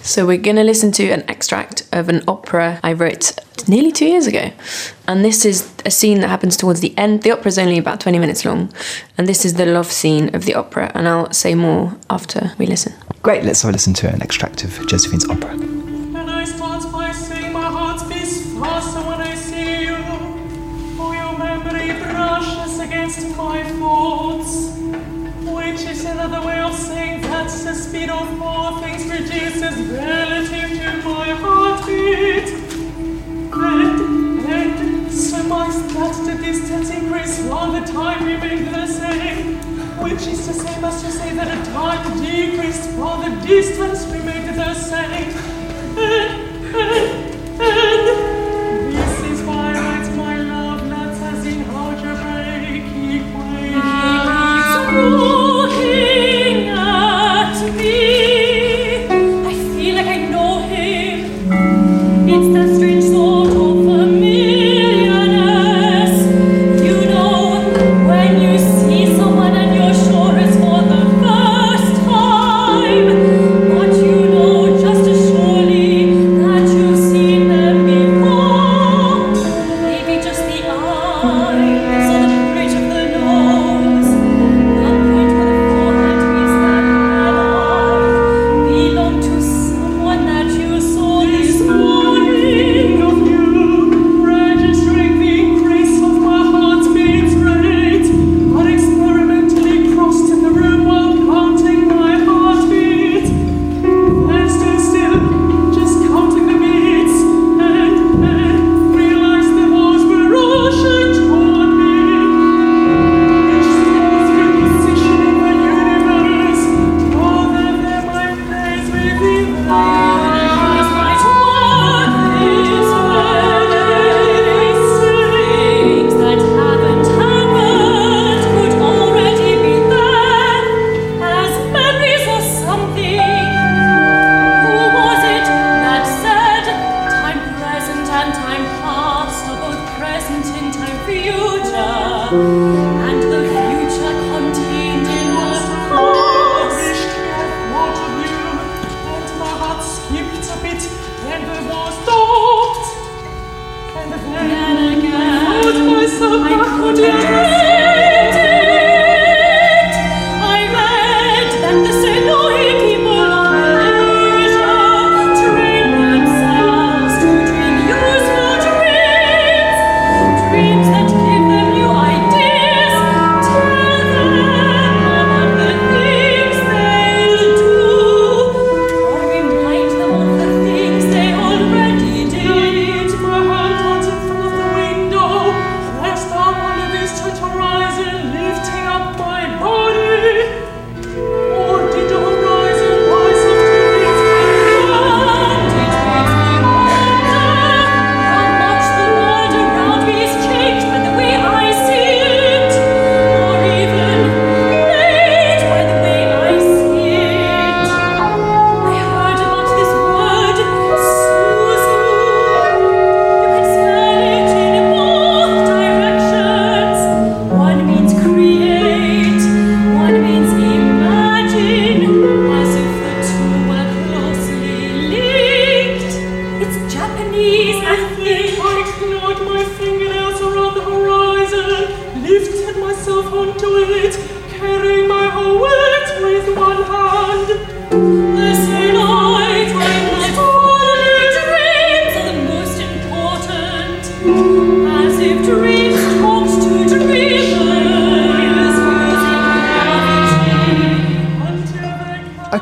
So 0.00 0.24
we're 0.24 0.38
going 0.38 0.56
to 0.56 0.64
listen 0.64 0.92
to 0.92 1.10
an 1.10 1.28
extract 1.28 1.86
of 1.92 2.08
an 2.08 2.22
opera 2.26 2.80
I 2.82 2.94
wrote 2.94 3.38
nearly 3.68 3.92
two 3.92 4.06
years 4.06 4.26
ago. 4.26 4.50
And 5.06 5.22
this 5.22 5.44
is 5.44 5.70
a 5.84 5.90
scene 5.90 6.20
that 6.20 6.28
happens 6.28 6.56
towards 6.56 6.80
the 6.80 6.96
end. 6.96 7.22
The 7.22 7.32
opera 7.32 7.48
is 7.48 7.58
only 7.58 7.76
about 7.76 8.00
20 8.00 8.18
minutes 8.18 8.46
long. 8.46 8.72
And 9.18 9.26
this 9.26 9.44
is 9.44 9.54
the 9.54 9.66
love 9.66 9.92
scene 9.92 10.34
of 10.34 10.46
the 10.46 10.54
opera. 10.54 10.90
And 10.94 11.06
I'll 11.06 11.30
say 11.34 11.54
more 11.54 11.94
after 12.08 12.52
we 12.56 12.64
listen. 12.64 12.94
Great, 13.22 13.44
let's 13.44 13.60
have 13.60 13.68
a 13.68 13.72
listen 13.72 13.92
to 13.94 14.08
an 14.08 14.22
extract 14.22 14.64
of 14.64 14.86
Josephine's 14.86 15.28
opera. 15.28 15.75
Which 25.76 25.80
is 25.90 26.04
another 26.04 26.46
way 26.46 26.60
of 26.60 26.72
saying 26.74 27.22
that 27.22 27.50
the 27.50 27.74
speed 27.74 28.08
of 28.08 28.40
all 28.40 28.80
things 28.80 29.04
reduces 29.04 29.76
relative 29.90 30.70
to 30.70 31.02
my 31.04 31.30
heartbeat. 31.30 32.48
And, 33.52 34.46
and 34.46 35.12
so 35.12 35.42
much 35.42 35.74
that 35.94 36.24
the 36.24 36.40
distance 36.40 36.90
increases 36.90 37.46
while 37.50 37.72
the 37.72 37.80
time 37.80 38.24
remains 38.24 38.70
the 38.70 38.86
same. 38.86 39.56
Which 40.00 40.26
is 40.28 40.46
the 40.46 40.54
same 40.54 40.84
as 40.84 41.02
to 41.02 41.10
say 41.10 41.34
that 41.34 41.64
the 41.64 41.72
time 41.72 42.18
decreased 42.22 42.90
while 42.92 43.20
the 43.20 43.34
distance 43.44 44.06
remained 44.06 44.56
the 44.56 44.74
same. 44.74 45.34
And, 45.98 46.76
and, 46.76 47.60
and 47.60 48.25
Oh 54.98 55.25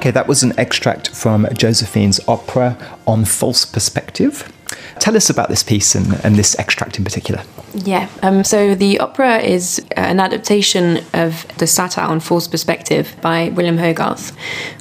Okay, 0.05 0.11
that 0.11 0.29
was 0.29 0.43
an 0.43 0.53
extract 0.59 1.09
from 1.17 1.49
Josephine's 1.55 2.21
opera 2.29 2.77
on 3.07 3.25
false 3.25 3.64
perspective. 3.64 4.53
Tell 4.99 5.17
us 5.17 5.31
about 5.31 5.49
this 5.49 5.62
piece 5.62 5.95
and, 5.95 6.23
and 6.23 6.37
this 6.37 6.55
extract 6.59 6.99
in 6.99 7.05
particular. 7.05 7.43
Yeah. 7.73 8.11
Um, 8.23 8.45
so 8.45 8.75
the 8.75 9.01
opera 9.01 9.38
is 9.38 9.83
an 9.97 10.21
adaptation 10.21 10.99
of 11.14 11.49
the 11.57 11.67
satire 11.67 12.05
on 12.05 12.21
false 12.21 12.47
perspective 12.47 13.17
by 13.23 13.49
William 13.49 13.79
Hogarth, 13.79 14.37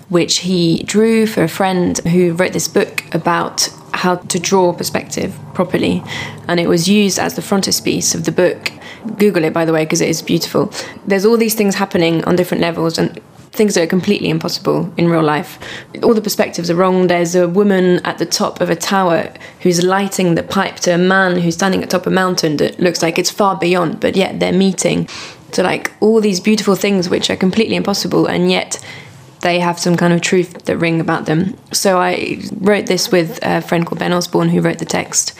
which 0.09 0.39
he 0.39 0.83
drew 0.83 1.25
for 1.25 1.41
a 1.41 1.47
friend 1.47 1.99
who 1.99 2.33
wrote 2.33 2.51
this 2.51 2.67
book 2.67 3.05
about 3.15 3.69
how 3.93 4.15
to 4.15 4.37
draw 4.37 4.73
perspective 4.73 5.33
properly, 5.53 6.03
and 6.49 6.59
it 6.59 6.67
was 6.67 6.89
used 6.89 7.17
as 7.17 7.35
the 7.35 7.41
frontispiece 7.41 8.13
of 8.13 8.25
the 8.25 8.31
book. 8.33 8.73
Google 9.17 9.45
it, 9.45 9.53
by 9.53 9.63
the 9.63 9.71
way, 9.71 9.85
because 9.85 10.01
it 10.01 10.09
is 10.09 10.21
beautiful. 10.21 10.69
There's 11.07 11.25
all 11.25 11.37
these 11.37 11.55
things 11.55 11.75
happening 11.75 12.25
on 12.25 12.35
different 12.35 12.59
levels, 12.59 12.97
and 12.97 13.21
things 13.53 13.75
that 13.75 13.83
are 13.83 13.87
completely 13.87 14.29
impossible 14.29 14.91
in 14.97 15.07
real 15.07 15.21
life. 15.21 15.59
All 16.01 16.15
the 16.15 16.21
perspectives 16.21 16.71
are 16.71 16.75
wrong. 16.75 17.07
There's 17.07 17.35
a 17.35 17.47
woman 17.47 18.03
at 18.03 18.17
the 18.17 18.25
top 18.25 18.61
of 18.61 18.69
a 18.69 18.75
tower 18.75 19.31
who's 19.61 19.83
lighting 19.83 20.35
the 20.35 20.43
pipe 20.43 20.77
to 20.77 20.91
a 20.91 20.97
man 20.97 21.37
who's 21.39 21.53
standing 21.53 21.83
at 21.83 21.89
top 21.91 22.07
of 22.07 22.11
a 22.11 22.15
mountain 22.15 22.57
that 22.57 22.79
looks 22.79 23.03
like 23.03 23.19
it's 23.19 23.29
far 23.29 23.55
beyond, 23.55 23.99
but 23.99 24.15
yet 24.15 24.39
they're 24.39 24.51
meeting. 24.51 25.07
So 25.51 25.61
like 25.61 25.91
all 25.99 26.19
these 26.19 26.39
beautiful 26.39 26.75
things 26.75 27.09
which 27.09 27.29
are 27.29 27.35
completely 27.35 27.75
impossible 27.75 28.25
and 28.25 28.49
yet 28.49 28.83
they 29.41 29.59
have 29.59 29.77
some 29.77 29.95
kind 29.97 30.13
of 30.13 30.21
truth 30.21 30.63
that 30.65 30.77
ring 30.77 30.99
about 30.99 31.25
them. 31.25 31.55
So 31.71 31.99
I 31.99 32.41
wrote 32.59 32.87
this 32.87 33.11
with 33.11 33.39
a 33.43 33.61
friend 33.61 33.85
called 33.85 33.99
Ben 33.99 34.13
Osborne 34.13 34.49
who 34.49 34.61
wrote 34.61 34.79
the 34.79 34.85
text, 34.85 35.33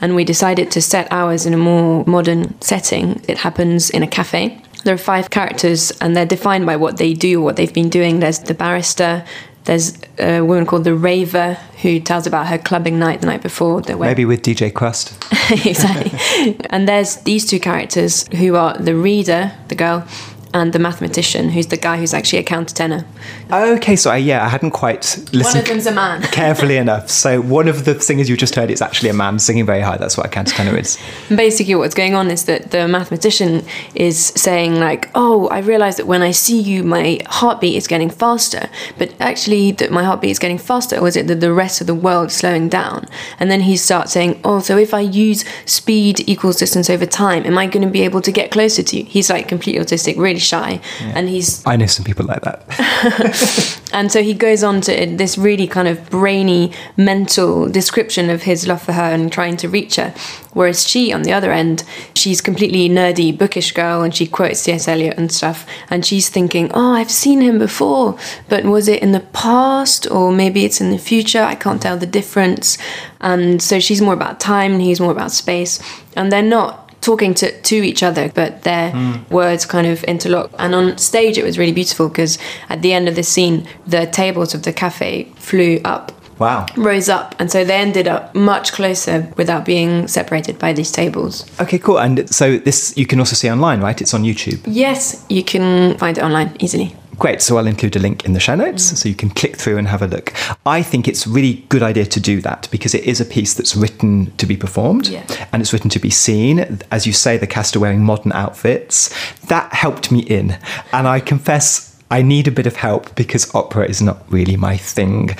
and 0.00 0.16
we 0.16 0.24
decided 0.24 0.70
to 0.72 0.80
set 0.82 1.06
ours 1.12 1.44
in 1.44 1.52
a 1.52 1.58
more 1.58 2.02
modern 2.06 2.58
setting. 2.62 3.22
It 3.28 3.38
happens 3.38 3.90
in 3.90 4.02
a 4.02 4.06
cafe. 4.06 4.60
There 4.84 4.94
are 4.94 4.98
five 4.98 5.30
characters, 5.30 5.90
and 6.00 6.16
they're 6.16 6.26
defined 6.26 6.66
by 6.66 6.76
what 6.76 6.96
they 6.96 7.14
do, 7.14 7.40
what 7.40 7.56
they've 7.56 7.72
been 7.72 7.90
doing. 7.90 8.20
There's 8.20 8.38
the 8.40 8.54
barrister. 8.54 9.24
There's 9.64 9.98
a 10.18 10.40
woman 10.40 10.64
called 10.66 10.84
the 10.84 10.94
Raver 10.94 11.54
who 11.82 12.00
tells 12.00 12.26
about 12.26 12.46
her 12.46 12.58
clubbing 12.58 12.98
night 12.98 13.20
the 13.20 13.26
night 13.26 13.42
before. 13.42 13.82
The 13.82 13.96
Maybe 13.96 14.24
with 14.24 14.42
DJ 14.42 14.72
Krust. 14.72 15.16
exactly. 15.66 16.56
and 16.70 16.88
there's 16.88 17.16
these 17.16 17.44
two 17.44 17.60
characters 17.60 18.26
who 18.28 18.56
are 18.56 18.76
the 18.78 18.94
reader, 18.94 19.52
the 19.68 19.74
girl, 19.74 20.06
and 20.52 20.72
the 20.72 20.78
mathematician, 20.78 21.50
who's 21.50 21.68
the 21.68 21.76
guy 21.76 21.96
who's 21.98 22.12
actually 22.12 22.40
a 22.40 22.42
countertenor. 22.42 23.04
Okay, 23.52 23.96
so 23.96 24.10
I, 24.10 24.16
yeah, 24.16 24.44
I 24.44 24.48
hadn't 24.48 24.72
quite 24.72 25.16
One 25.16 25.38
listened 25.38 25.62
of 25.62 25.68
them's 25.68 25.86
a 25.86 25.92
man. 25.92 26.22
carefully 26.32 26.76
enough. 26.76 27.08
So 27.08 27.40
one 27.40 27.68
of 27.68 27.84
the 27.84 28.00
singers 28.00 28.28
you 28.28 28.36
just 28.36 28.54
heard 28.54 28.70
is 28.70 28.82
actually 28.82 29.10
a 29.10 29.14
man 29.14 29.38
singing 29.38 29.66
very 29.66 29.80
high. 29.80 29.96
That's 29.96 30.16
what 30.16 30.26
a 30.26 30.28
countertenor 30.28 30.78
is. 30.78 30.98
And 31.28 31.36
Basically, 31.36 31.74
what's 31.74 31.94
going 31.94 32.14
on 32.14 32.30
is 32.30 32.44
that 32.46 32.70
the 32.70 32.88
mathematician 32.88 33.64
is 33.94 34.26
saying, 34.36 34.80
like, 34.80 35.10
oh, 35.14 35.48
I 35.48 35.60
realize 35.60 35.96
that 35.96 36.06
when 36.06 36.22
I 36.22 36.32
see 36.32 36.60
you, 36.60 36.82
my 36.82 37.20
heartbeat 37.26 37.76
is 37.76 37.86
getting 37.86 38.10
faster. 38.10 38.68
But 38.98 39.14
actually, 39.20 39.72
that 39.72 39.90
my 39.90 40.02
heartbeat 40.02 40.30
is 40.30 40.38
getting 40.38 40.58
faster, 40.58 40.98
or 40.98 41.08
is 41.08 41.16
it 41.16 41.28
that 41.28 41.40
the 41.40 41.52
rest 41.52 41.80
of 41.80 41.86
the 41.86 41.94
world 41.94 42.28
is 42.28 42.34
slowing 42.34 42.68
down? 42.68 43.06
And 43.38 43.50
then 43.50 43.60
he 43.60 43.76
starts 43.76 44.12
saying, 44.12 44.40
oh, 44.44 44.60
so 44.60 44.76
if 44.76 44.92
I 44.92 45.00
use 45.00 45.44
speed 45.66 46.28
equals 46.28 46.56
distance 46.56 46.90
over 46.90 47.06
time, 47.06 47.46
am 47.46 47.56
I 47.56 47.66
going 47.66 47.86
to 47.86 47.92
be 47.92 48.02
able 48.02 48.20
to 48.22 48.32
get 48.32 48.50
closer 48.50 48.82
to 48.82 48.98
you? 48.98 49.04
He's 49.04 49.30
like 49.30 49.48
completely 49.48 49.82
autistic, 49.82 50.16
really 50.16 50.39
shy. 50.40 50.80
And 51.00 51.28
he's 51.28 51.64
I 51.66 51.76
know 51.76 51.86
some 51.86 52.04
people 52.04 52.26
like 52.26 52.42
that. 52.42 53.80
and 53.92 54.10
so 54.10 54.22
he 54.22 54.34
goes 54.34 54.62
on 54.62 54.80
to 54.82 55.06
this 55.06 55.38
really 55.38 55.66
kind 55.66 55.88
of 55.88 56.10
brainy 56.10 56.72
mental 56.96 57.68
description 57.68 58.30
of 58.30 58.42
his 58.42 58.66
love 58.66 58.82
for 58.82 58.92
her 58.92 59.02
and 59.02 59.32
trying 59.32 59.56
to 59.58 59.68
reach 59.68 59.96
her. 59.96 60.14
Whereas 60.52 60.88
she, 60.88 61.12
on 61.12 61.22
the 61.22 61.32
other 61.32 61.52
end, 61.52 61.84
she's 62.14 62.40
completely 62.40 62.88
nerdy, 62.88 63.36
bookish 63.36 63.72
girl 63.72 64.02
and 64.02 64.14
she 64.14 64.26
quotes 64.26 64.60
C.S. 64.60 64.88
Eliot 64.88 65.16
and 65.16 65.30
stuff. 65.30 65.66
And 65.88 66.04
she's 66.04 66.28
thinking, 66.28 66.70
oh, 66.74 66.92
I've 66.94 67.10
seen 67.10 67.40
him 67.40 67.58
before, 67.58 68.18
but 68.48 68.64
was 68.64 68.88
it 68.88 69.02
in 69.02 69.12
the 69.12 69.20
past 69.20 70.10
or 70.10 70.32
maybe 70.32 70.64
it's 70.64 70.80
in 70.80 70.90
the 70.90 70.98
future? 70.98 71.42
I 71.42 71.54
can't 71.54 71.80
tell 71.80 71.96
the 71.96 72.06
difference. 72.06 72.78
And 73.20 73.62
so 73.62 73.78
she's 73.78 74.02
more 74.02 74.14
about 74.14 74.40
time 74.40 74.72
and 74.72 74.82
he's 74.82 75.00
more 75.00 75.12
about 75.12 75.30
space. 75.30 75.78
And 76.16 76.32
they're 76.32 76.42
not 76.42 76.89
talking 77.00 77.34
to, 77.34 77.60
to 77.62 77.76
each 77.76 78.02
other, 78.02 78.30
but 78.34 78.62
their 78.62 78.90
hmm. 78.90 79.22
words 79.32 79.64
kind 79.66 79.86
of 79.86 80.04
interlock. 80.04 80.50
And 80.58 80.74
on 80.74 80.98
stage, 80.98 81.38
it 81.38 81.44
was 81.44 81.58
really 81.58 81.72
beautiful 81.72 82.08
because 82.08 82.38
at 82.68 82.82
the 82.82 82.92
end 82.92 83.08
of 83.08 83.14
the 83.14 83.22
scene, 83.22 83.66
the 83.86 84.06
tables 84.06 84.54
of 84.54 84.62
the 84.62 84.72
cafe 84.72 85.24
flew 85.36 85.80
up, 85.84 86.12
Wow. 86.40 86.66
rose 86.76 87.08
up, 87.08 87.34
and 87.38 87.50
so 87.50 87.64
they 87.64 87.76
ended 87.76 88.08
up 88.08 88.34
much 88.34 88.72
closer 88.72 89.30
without 89.36 89.64
being 89.66 90.08
separated 90.08 90.58
by 90.58 90.72
these 90.72 90.90
tables. 90.90 91.44
Okay, 91.60 91.78
cool. 91.78 91.98
And 91.98 92.28
so 92.30 92.56
this 92.56 92.96
you 92.96 93.06
can 93.06 93.18
also 93.20 93.34
see 93.34 93.50
online, 93.50 93.80
right? 93.80 94.00
It's 94.00 94.14
on 94.14 94.22
YouTube. 94.22 94.60
Yes, 94.66 95.24
you 95.28 95.44
can 95.44 95.98
find 95.98 96.16
it 96.16 96.24
online 96.24 96.56
easily. 96.58 96.96
Great. 97.20 97.42
So 97.42 97.58
I'll 97.58 97.66
include 97.66 97.94
a 97.96 97.98
link 97.98 98.24
in 98.24 98.32
the 98.32 98.40
show 98.40 98.54
notes 98.54 98.90
mm. 98.90 98.96
so 98.96 99.06
you 99.06 99.14
can 99.14 99.28
click 99.28 99.54
through 99.56 99.76
and 99.76 99.86
have 99.86 100.00
a 100.00 100.06
look. 100.06 100.32
I 100.64 100.82
think 100.82 101.06
it's 101.06 101.26
a 101.26 101.28
really 101.28 101.66
good 101.68 101.82
idea 101.82 102.06
to 102.06 102.18
do 102.18 102.40
that 102.40 102.66
because 102.70 102.94
it 102.94 103.04
is 103.04 103.20
a 103.20 103.26
piece 103.26 103.52
that's 103.52 103.76
written 103.76 104.34
to 104.38 104.46
be 104.46 104.56
performed 104.56 105.06
Yeah. 105.06 105.26
and 105.52 105.60
it's 105.60 105.70
written 105.74 105.90
to 105.90 105.98
be 105.98 106.08
seen. 106.08 106.80
As 106.90 107.06
you 107.06 107.12
say, 107.12 107.36
the 107.36 107.46
cast 107.46 107.76
are 107.76 107.80
wearing 107.80 108.02
modern 108.02 108.32
outfits. 108.32 109.10
That 109.48 109.70
helped 109.74 110.10
me 110.10 110.20
in. 110.20 110.56
And 110.94 111.06
I 111.06 111.20
confess 111.20 111.94
I 112.10 112.22
need 112.22 112.48
a 112.48 112.50
bit 112.50 112.66
of 112.66 112.76
help 112.76 113.14
because 113.16 113.54
opera 113.54 113.86
is 113.86 114.00
not 114.00 114.24
really 114.32 114.56
my 114.56 114.78
thing. 114.78 115.36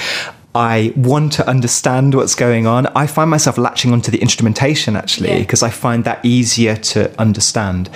I 0.54 0.92
want 0.96 1.32
to 1.34 1.46
understand 1.48 2.14
what's 2.14 2.34
going 2.34 2.66
on. 2.66 2.86
I 2.88 3.06
find 3.06 3.30
myself 3.30 3.56
latching 3.56 3.92
onto 3.92 4.10
the 4.10 4.18
instrumentation 4.18 4.96
actually 4.96 5.30
Yeah. 5.30 5.38
because 5.38 5.62
I 5.62 5.70
find 5.70 6.02
that 6.04 6.24
easier 6.24 6.74
to 6.76 7.20
understand. 7.20 7.88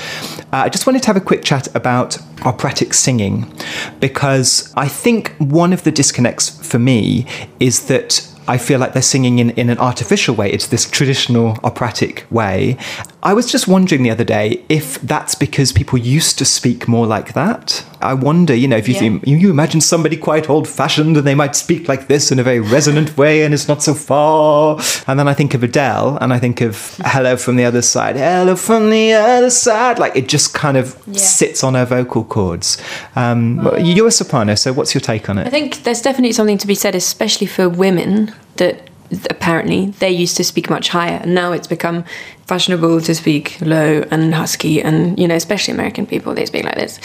Uh, 0.52 0.58
I 0.58 0.68
just 0.68 0.86
wanted 0.86 1.02
to 1.02 1.08
have 1.08 1.16
a 1.16 1.20
quick 1.20 1.42
chat 1.42 1.66
about 1.74 2.18
operatic 2.44 2.94
singing 2.94 3.52
because 3.98 4.72
I 4.76 4.86
think 4.86 5.34
one 5.38 5.72
of 5.72 5.82
the 5.82 5.90
disconnects 5.90 6.50
for 6.64 6.78
me 6.78 7.26
is 7.58 7.86
that 7.86 8.28
I 8.46 8.58
feel 8.58 8.78
like 8.78 8.92
they're 8.92 9.02
singing 9.02 9.38
in, 9.38 9.50
in 9.50 9.70
an 9.70 9.78
artificial 9.78 10.34
way. 10.34 10.52
It's 10.52 10.66
this 10.66 10.88
traditional 10.88 11.58
operatic 11.64 12.26
way. 12.30 12.76
I 13.26 13.32
was 13.32 13.50
just 13.50 13.66
wondering 13.66 14.02
the 14.02 14.10
other 14.10 14.22
day 14.24 14.62
if 14.68 15.00
that's 15.00 15.34
because 15.34 15.72
people 15.72 15.98
used 15.98 16.36
to 16.38 16.44
speak 16.44 16.86
more 16.86 17.06
like 17.06 17.32
that. 17.32 17.82
I 18.02 18.12
wonder, 18.12 18.54
you 18.54 18.68
know, 18.68 18.76
if 18.76 18.86
you 18.86 18.92
Yeah. 18.92 19.00
think 19.00 19.26
you, 19.26 19.48
imagine 19.48 19.80
somebody 19.80 20.18
quite 20.18 20.50
old 20.50 20.68
fashioned 20.68 21.16
and 21.16 21.26
they 21.26 21.34
might 21.34 21.56
speak 21.56 21.88
like 21.88 22.06
this 22.06 22.30
in 22.30 22.38
a 22.38 22.42
very 22.42 22.60
resonant 22.60 23.16
way 23.16 23.42
and 23.42 23.54
it's 23.54 23.66
not 23.66 23.82
so 23.82 23.94
far. 23.94 24.78
And 25.06 25.18
then 25.18 25.26
I 25.26 25.32
think 25.32 25.54
of 25.54 25.62
Adele 25.62 26.18
and 26.20 26.34
I 26.34 26.38
think 26.38 26.60
of 26.60 27.00
Hello 27.02 27.38
from 27.38 27.56
the 27.56 27.64
Other 27.64 27.80
Side, 27.80 28.16
Hello 28.16 28.56
from 28.56 28.90
the 28.90 29.14
Other 29.14 29.48
Side. 29.48 29.98
Like 29.98 30.14
it 30.16 30.28
just 30.28 30.52
kind 30.52 30.76
of 30.76 30.94
Yeah. 31.06 31.18
sits 31.18 31.64
on 31.64 31.72
her 31.76 31.86
vocal 31.86 32.24
cords. 32.24 32.76
Um, 33.16 33.64
well, 33.64 33.80
you're 33.80 34.08
a 34.08 34.10
soprano, 34.10 34.54
so 34.54 34.74
what's 34.74 34.92
your 34.94 35.00
take 35.00 35.30
on 35.30 35.38
it? 35.38 35.46
I 35.46 35.50
think 35.50 35.84
there's 35.84 36.02
definitely 36.02 36.32
something 36.32 36.58
to 36.58 36.66
be 36.66 36.74
said, 36.74 36.94
especially 36.94 37.46
for 37.46 37.70
women, 37.70 38.32
that 38.56 38.90
apparently 39.30 39.86
they 39.98 40.10
used 40.10 40.36
to 40.36 40.44
speak 40.44 40.70
much 40.70 40.88
higher, 40.88 41.20
and 41.22 41.34
now 41.34 41.52
it's 41.52 41.66
become 41.66 42.04
fashionable 42.46 43.00
to 43.00 43.14
speak 43.14 43.58
low 43.60 44.04
and 44.10 44.34
husky, 44.34 44.82
and 44.82 45.18
you 45.18 45.28
know, 45.28 45.34
especially 45.34 45.74
American 45.74 46.06
people, 46.06 46.34
they 46.34 46.46
speak 46.46 46.64
like 46.64 46.76
this. 46.76 46.98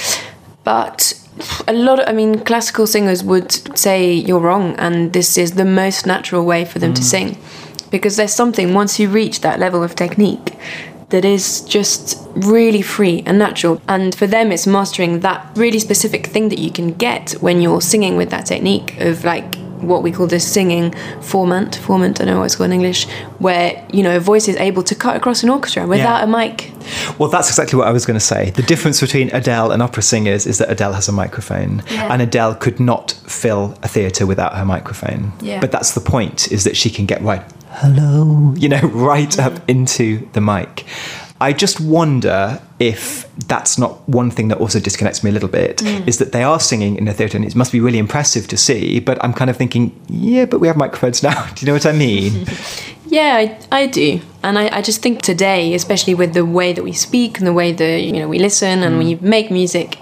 But 0.64 1.14
a 1.68 1.74
lot 1.74 2.00
of, 2.00 2.10
I 2.10 2.12
mean, 2.12 2.40
classical 2.40 2.86
singers 2.86 3.24
would 3.24 3.78
say 3.78 4.14
you're 4.14 4.40
wrong, 4.40 4.76
and 4.76 5.14
this 5.14 5.38
is 5.38 5.54
the 5.54 5.66
most 5.66 6.06
natural 6.06 6.46
way 6.46 6.66
for 6.66 6.80
them 6.80 6.94
to 6.94 7.02
mm. 7.02 7.06
sing. 7.06 7.38
Because 7.92 8.18
there's 8.18 8.34
something, 8.34 8.74
once 8.74 9.00
you 9.00 9.10
reach 9.10 9.42
that 9.42 9.60
level 9.60 9.82
of 9.84 9.96
technique, 9.96 10.56
that 11.10 11.26
is 11.26 11.62
just 11.62 12.20
really 12.36 12.84
free 12.84 13.24
and 13.26 13.40
natural. 13.40 13.82
And 13.88 14.14
for 14.14 14.28
them, 14.28 14.52
it's 14.52 14.68
mastering 14.68 15.22
that 15.22 15.50
really 15.56 15.80
specific 15.80 16.28
thing 16.28 16.50
that 16.50 16.60
you 16.60 16.72
can 16.72 16.94
get 16.94 17.32
when 17.42 17.62
you're 17.62 17.82
singing 17.82 18.16
with 18.16 18.30
that 18.30 18.46
technique 18.46 19.00
of 19.00 19.24
like 19.24 19.56
what 19.82 20.04
we 20.04 20.12
call 20.12 20.28
the 20.28 20.40
singing 20.40 20.92
formant, 21.22 21.78
formant, 21.78 22.22
I 22.22 22.26
don't 22.26 22.28
know 22.28 22.40
what 22.40 22.46
it's 22.46 22.56
called 22.56 22.68
in 22.70 22.74
English, 22.74 23.08
where, 23.40 23.86
you 23.92 24.04
know, 24.04 24.16
a 24.16 24.20
voice 24.20 24.48
is 24.48 24.56
able 24.58 24.84
to 24.84 24.96
cut 24.96 25.16
across 25.16 25.44
an 25.44 25.50
orchestra 25.50 25.88
without 25.88 26.20
Yeah. 26.20 26.24
a 26.24 26.28
mic. 26.28 26.72
Well, 27.18 27.30
that's 27.30 27.50
exactly 27.50 27.78
what 27.78 27.88
I 27.88 27.92
was 27.92 28.06
going 28.06 28.20
to 28.20 28.26
say. 28.26 28.50
The 28.52 28.62
difference 28.64 29.00
between 29.02 29.30
Adele 29.34 29.72
and 29.72 29.82
opera 29.82 30.04
singers 30.04 30.46
is 30.46 30.58
that 30.58 30.70
Adele 30.72 30.94
has 30.94 31.08
a 31.08 31.12
microphone, 31.12 31.84
Yeah. 31.92 32.12
and 32.12 32.22
Adele 32.22 32.56
could 32.56 32.80
not 32.80 33.12
fill 33.26 33.76
a 33.84 33.88
theatre 33.88 34.26
without 34.26 34.56
her 34.56 34.66
microphone. 34.66 35.34
Yeah. 35.42 35.60
But 35.60 35.72
that's 35.72 35.92
the 35.94 36.02
point: 36.02 36.52
is 36.52 36.64
that 36.64 36.76
she 36.76 36.90
can 36.90 37.06
get 37.06 37.22
right, 37.22 37.44
hello, 37.74 38.54
you 38.58 38.70
know, 38.70 38.82
right 38.94 39.38
up 39.40 39.54
into 39.70 40.28
the 40.34 40.42
mic. 40.42 40.86
I 41.42 41.54
just 41.54 41.80
wonder 41.80 42.62
if 42.80 43.28
that's 43.48 43.78
not 43.78 44.08
one 44.10 44.30
thing 44.30 44.50
that 44.50 44.58
also 44.58 44.80
disconnects 44.80 45.24
me 45.24 45.30
a 45.30 45.34
little 45.34 45.50
bit 45.50 45.78
mm. 45.78 46.06
is 46.08 46.18
that 46.18 46.34
they 46.34 46.44
are 46.44 46.60
singing 46.60 46.98
in 46.98 47.08
a 47.08 47.14
theatre 47.14 47.38
and 47.38 47.46
it 47.46 47.56
must 47.56 47.72
be 47.72 47.80
really 47.80 47.98
impressive 47.98 48.48
to 48.50 48.58
see, 48.58 49.00
but 49.00 49.24
I'm 49.24 49.34
kind 49.34 49.50
of 49.50 49.56
thinking, 49.56 49.98
yeah, 50.10 50.46
but 50.46 50.60
we 50.60 50.68
have 50.68 50.76
microphones 50.76 51.24
now. 51.30 51.50
Do 51.54 51.66
you 51.66 51.68
know 51.68 51.74
what 51.74 51.86
I 51.86 51.94
mean? 51.94 52.46
Yeah, 53.10 53.38
I, 53.38 53.58
I 53.72 53.88
do. 53.88 54.22
And 54.44 54.60
I, 54.60 54.70
I 54.78 54.82
just 54.84 55.02
think 55.02 55.24
today, 55.24 55.74
especially 55.74 56.14
with 56.14 56.34
the 56.34 56.46
way 56.46 56.74
that 56.74 56.84
we 56.84 56.94
speak 56.94 57.40
and 57.40 57.48
the 57.48 57.54
way 57.54 57.72
that 57.72 58.02
you 58.02 58.14
know 58.14 58.28
we 58.28 58.38
listen 58.38 58.84
and 58.84 58.96
mm. 58.96 59.00
we 59.00 59.16
make 59.16 59.50
music, 59.50 59.98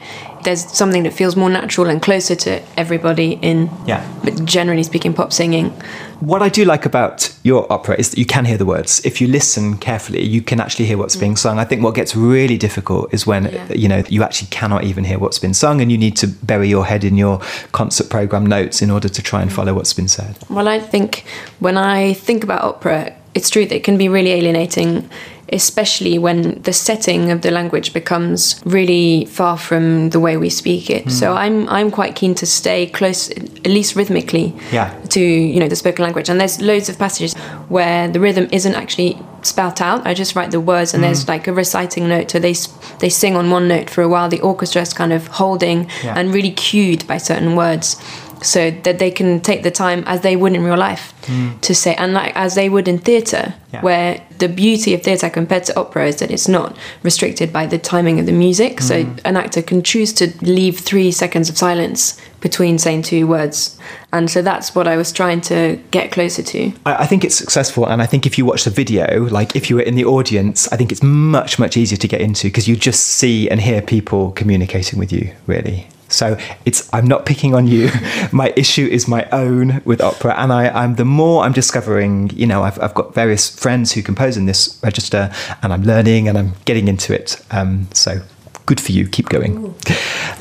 there's 0.48 0.66
something 0.72 1.04
that 1.04 1.12
feels 1.12 1.36
more 1.36 1.50
natural 1.50 1.88
and 1.90 2.02
closer 2.02 2.34
to 2.34 2.62
everybody 2.78 3.38
in 3.42 3.70
Yeah. 3.86 4.02
but 4.24 4.46
generally 4.46 4.84
speaking 4.84 5.14
pop 5.14 5.34
singing. 5.34 5.74
What 6.22 6.42
I 6.42 6.48
do 6.48 6.64
like 6.64 6.86
about 6.86 7.34
your 7.44 7.72
opera 7.72 7.96
is 8.00 8.12
that 8.12 8.18
you 8.18 8.26
can 8.26 8.46
hear 8.46 8.58
the 8.58 8.66
words. 8.66 9.02
If 9.04 9.20
you 9.20 9.28
listen 9.28 9.78
carefully, 9.78 10.24
you 10.24 10.42
can 10.42 10.62
actually 10.62 10.86
hear 10.86 10.98
what's 10.98 11.18
mm. 11.18 11.20
being 11.20 11.36
sung. 11.36 11.60
I 11.60 11.66
think 11.66 11.84
what 11.84 11.96
gets 11.96 12.16
really 12.16 12.58
difficult 12.58 13.14
is 13.14 13.28
when 13.28 13.44
Yeah. 13.44 13.66
Uh, 13.70 13.74
you 13.84 13.90
know 13.90 14.04
you 14.08 14.24
actually 14.24 14.48
cannot 14.60 14.84
even 14.86 15.04
hear 15.04 15.20
what's 15.20 15.40
been 15.40 15.54
sung, 15.54 15.82
and 15.82 15.92
you 15.92 15.98
need 15.98 16.16
to 16.18 16.28
bury 16.28 16.70
your 16.70 16.86
head 16.86 17.04
in 17.04 17.18
your 17.18 17.42
concert 17.74 18.10
program 18.10 18.46
notes 18.46 18.82
in 18.82 18.90
order 18.90 19.10
to 19.10 19.22
try 19.22 19.42
and 19.42 19.52
mm. 19.52 19.56
follow 19.58 19.74
what's 19.74 19.94
been 19.94 20.08
said. 20.08 20.34
Well, 20.50 20.70
I 20.70 20.80
think 20.80 21.26
when 21.60 21.78
I 21.78 22.14
think 22.14 22.44
about 22.44 22.62
opera, 22.64 23.14
it's 23.36 23.50
true 23.50 23.66
that 23.66 23.76
it 23.76 23.84
can 23.84 23.98
be 23.98 24.08
really 24.10 24.32
alienating, 24.32 25.10
especially 25.54 26.20
when 26.20 26.62
the 26.64 26.74
setting 26.74 27.32
of 27.32 27.42
the 27.42 27.52
language 27.52 27.94
becomes 27.94 28.62
really 28.66 29.26
far 29.26 29.58
from 29.58 30.10
the 30.10 30.20
way 30.20 30.38
we 30.38 30.50
speak 30.50 30.90
it. 30.90 31.04
Hmm. 31.04 31.10
So 31.10 31.34
I'm 31.34 31.68
I'm 31.70 31.92
quite 31.92 32.16
keen 32.16 32.36
to 32.36 32.46
stay 32.46 32.88
close, 32.88 33.30
at 33.30 33.68
least 33.68 33.96
rhythmically, 33.96 34.54
Yeah. 34.72 34.94
to 35.10 35.22
you 35.22 35.60
know 35.60 35.68
the 35.68 35.76
spoken 35.76 36.04
language. 36.04 36.30
And 36.30 36.40
there's 36.40 36.62
loads 36.62 36.90
of 36.90 36.98
passages 36.98 37.34
where 37.70 38.08
the 38.08 38.20
rhythm 38.20 38.48
isn't 38.52 38.76
actually 38.76 39.18
spout 39.42 39.80
out. 39.82 40.06
I 40.06 40.14
just 40.14 40.36
write 40.36 40.52
the 40.52 40.60
words, 40.60 40.94
and 40.94 41.02
hmm. 41.02 41.08
there's 41.08 41.28
like 41.28 41.48
a 41.48 41.54
reciting 41.54 42.08
note. 42.10 42.32
So 42.32 42.40
they 42.40 42.56
they 43.00 43.10
sing 43.10 43.36
on 43.36 43.50
one 43.50 43.68
note 43.68 43.90
for 43.90 44.02
a 44.02 44.08
while. 44.10 44.30
The 44.30 44.42
orchestra 44.42 44.82
is 44.82 44.94
kind 44.94 45.14
of 45.14 45.28
holding 45.28 45.90
Yeah. 46.04 46.18
and 46.18 46.34
really 46.34 46.52
cued 46.52 47.08
by 47.08 47.18
certain 47.18 47.56
words. 47.56 47.96
So 48.44 48.72
that 48.72 49.00
they 49.00 49.12
can 49.12 49.40
take 49.42 49.64
the 49.64 49.72
time 49.72 50.04
as 50.06 50.22
they 50.22 50.36
would 50.36 50.54
in 50.54 50.64
real 50.64 50.78
life 50.78 51.14
hmm. 51.26 51.58
to 51.62 51.74
say, 51.74 51.96
and 51.96 52.14
like 52.14 52.36
as 52.36 52.56
they 52.56 52.70
would 52.70 52.88
in 52.88 53.00
theatre, 53.00 53.54
Yeah. 53.74 53.82
where 53.82 54.22
the 54.40 54.48
beauty 54.48 54.94
of 54.94 55.04
theatre 55.04 55.30
compared 55.30 55.66
to 55.66 55.78
opera 55.78 56.08
is 56.08 56.18
that 56.18 56.32
it's 56.32 56.48
not 56.48 56.78
restricted 57.04 57.52
by 57.52 57.66
the 57.66 57.78
timing 57.78 58.20
of 58.20 58.26
the 58.26 58.32
music. 58.32 58.82
So 58.82 59.04
hmm. 59.04 59.16
an 59.26 59.36
actor 59.36 59.62
can 59.62 59.84
choose 59.84 60.14
to 60.14 60.32
leave 60.42 60.80
three 60.80 61.12
seconds 61.12 61.50
of 61.50 61.58
silence 61.58 62.20
between 62.40 62.78
saying 62.78 63.02
two 63.02 63.28
words, 63.28 63.78
and 64.14 64.30
so 64.30 64.42
that's 64.42 64.76
what 64.76 64.88
I 64.88 64.96
was 64.96 65.12
trying 65.12 65.42
to 65.42 65.80
get 65.92 66.12
closer 66.12 66.44
to. 66.44 66.72
I, 66.86 67.04
I 67.04 67.06
think 67.08 67.24
it's 67.24 67.36
successful, 67.36 67.86
and 67.88 68.02
I 68.02 68.06
think 68.06 68.26
if 68.26 68.38
you 68.38 68.46
watch 68.46 68.64
the 68.64 68.70
video, 68.70 69.24
like 69.26 69.56
if 69.56 69.70
you 69.70 69.78
were 69.78 69.82
in 69.82 69.96
the 69.96 70.06
audience, 70.06 70.68
I 70.72 70.78
think 70.78 70.92
it's 70.92 71.04
much 71.04 71.60
much 71.60 71.76
easier 71.78 71.98
to 71.98 72.08
get 72.08 72.22
into 72.22 72.48
because 72.48 72.68
you 72.68 72.76
just 72.76 73.02
see 73.08 73.50
and 73.50 73.60
hear 73.60 73.82
people 73.82 74.32
communicating 74.32 75.00
with 75.00 75.12
you. 75.12 75.34
Really, 75.48 75.88
so 76.18 76.38
it's 76.66 76.90
I'm 76.94 77.06
not 77.06 77.26
picking 77.26 77.54
on 77.54 77.68
you. 77.68 77.90
my 78.32 78.54
issue 78.56 78.86
is 78.86 79.08
my 79.08 79.28
own 79.32 79.82
with 79.86 80.02
opera, 80.02 80.34
and 80.38 80.52
I, 80.52 80.70
I'm 80.70 80.96
the 80.96 81.06
more 81.06 81.44
I'm 81.44 81.54
discovering. 81.54 82.30
You 82.32 82.48
know, 82.48 82.64
I've 82.64 82.82
I've 82.82 82.94
got 82.94 83.14
various 83.14 83.50
friends 83.50 83.92
who 83.94 84.02
compose 84.02 84.36
in 84.38 84.46
this 84.46 84.80
register, 84.84 85.32
and 85.62 85.72
I'm 85.72 85.84
learning 85.84 86.28
and 86.28 86.38
I'm 86.38 86.54
getting 86.66 86.88
into 86.88 87.14
it. 87.14 87.40
Um, 87.52 87.88
so 87.94 88.22
good 88.66 88.82
for 88.82 88.92
you. 88.92 89.08
Keep 89.08 89.30
going. 89.30 89.74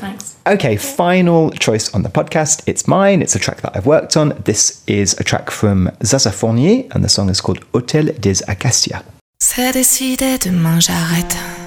Thanks. 0.01 0.35
Okay, 0.47 0.77
final 0.77 1.51
choice 1.51 1.93
on 1.93 2.03
the 2.03 2.09
podcast. 2.09 2.63
It's 2.65 2.87
mine. 2.87 3.21
It's 3.21 3.35
a 3.35 3.39
track 3.39 3.61
that 3.61 3.75
I've 3.75 3.85
worked 3.85 4.15
on. 4.15 4.29
This 4.45 4.81
is 4.87 5.13
a 5.19 5.23
track 5.23 5.51
from 5.51 5.91
Zaza 6.03 6.31
Fournier, 6.31 6.87
and 6.91 7.03
the 7.03 7.09
song 7.09 7.29
is 7.29 7.41
called 7.41 7.59
Hôtel 7.73 8.19
des 8.19 8.41
Acacias. 8.47 9.03
C'est 9.39 9.71
décidé, 9.71 10.37
demain 10.39 10.79
j'arrête. 10.79 11.66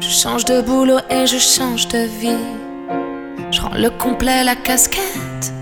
Je 0.00 0.08
change 0.08 0.44
de 0.44 0.60
boulot 0.60 0.98
et 1.10 1.26
je 1.26 1.38
change 1.38 1.88
de 1.88 2.06
vie. 2.20 2.46
Je 3.50 3.60
rends 3.60 3.76
le 3.76 3.90
complet, 3.90 4.44
la 4.44 4.54
casquette. 4.54 5.52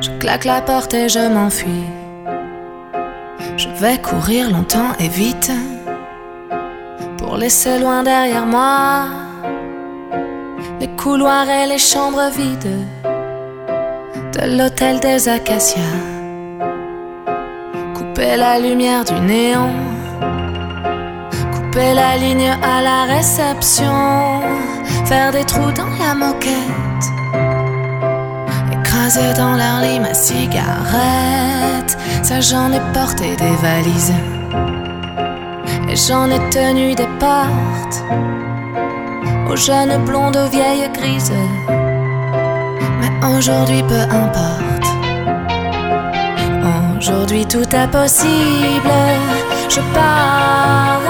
Je 0.00 0.10
claque 0.18 0.44
la 0.44 0.60
porte 0.60 0.94
et 0.94 1.08
je 1.08 1.20
m'enfuis. 1.34 1.86
Je 3.56 3.68
vais 3.80 3.98
courir 3.98 4.50
longtemps 4.50 4.92
et 4.98 5.08
vite. 5.08 5.52
Pour 7.18 7.36
laisser 7.36 7.78
loin 7.78 8.02
derrière 8.02 8.46
moi 8.46 9.06
les 10.80 10.88
couloirs 10.96 11.48
et 11.48 11.66
les 11.66 11.78
chambres 11.78 12.28
vides 12.36 12.80
de 14.32 14.58
l'hôtel 14.58 14.98
des 14.98 15.28
acacias. 15.28 15.96
Couper 17.94 18.36
la 18.36 18.58
lumière 18.58 19.04
du 19.04 19.14
néon. 19.20 19.91
Couper 21.72 21.94
la 21.94 22.18
ligne 22.18 22.50
à 22.62 22.82
la 22.82 23.14
réception. 23.14 24.42
Faire 25.06 25.32
des 25.32 25.44
trous 25.44 25.72
dans 25.72 25.88
la 25.98 26.14
moquette. 26.14 27.04
Écraser 28.70 29.32
dans 29.38 29.54
l'air 29.54 29.80
lit 29.80 29.98
ma 29.98 30.12
cigarette. 30.12 31.96
Ça, 32.22 32.40
j'en 32.40 32.70
ai 32.72 32.80
porté 32.92 33.36
des 33.36 33.56
valises. 33.62 34.12
Et 35.88 35.96
j'en 35.96 36.30
ai 36.30 36.40
tenu 36.50 36.94
des 36.94 37.08
portes. 37.18 38.04
Aux 39.50 39.56
jeunes 39.56 39.96
blondes, 40.04 40.36
aux 40.36 40.50
vieilles 40.50 40.90
grises. 40.92 41.32
Mais 43.00 43.26
aujourd'hui, 43.26 43.82
peu 43.84 44.02
importe. 44.14 44.88
Aujourd'hui 46.98 47.46
tout 47.46 47.74
est 47.74 47.90
possible, 47.90 48.92
je 49.68 49.80
pars 49.94 51.01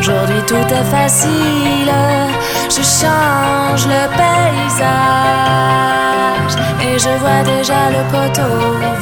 Aujourd'hui 0.00 0.42
tout 0.46 0.68
est 0.80 0.88
facile, 0.98 1.92
je 2.68 2.82
change 2.82 3.86
le 3.86 4.02
paysage. 4.20 5.50
Et 6.82 6.98
je 6.98 7.12
vois 7.20 7.42
déjà 7.54 7.80
le 7.96 8.02
poteau 8.10 8.54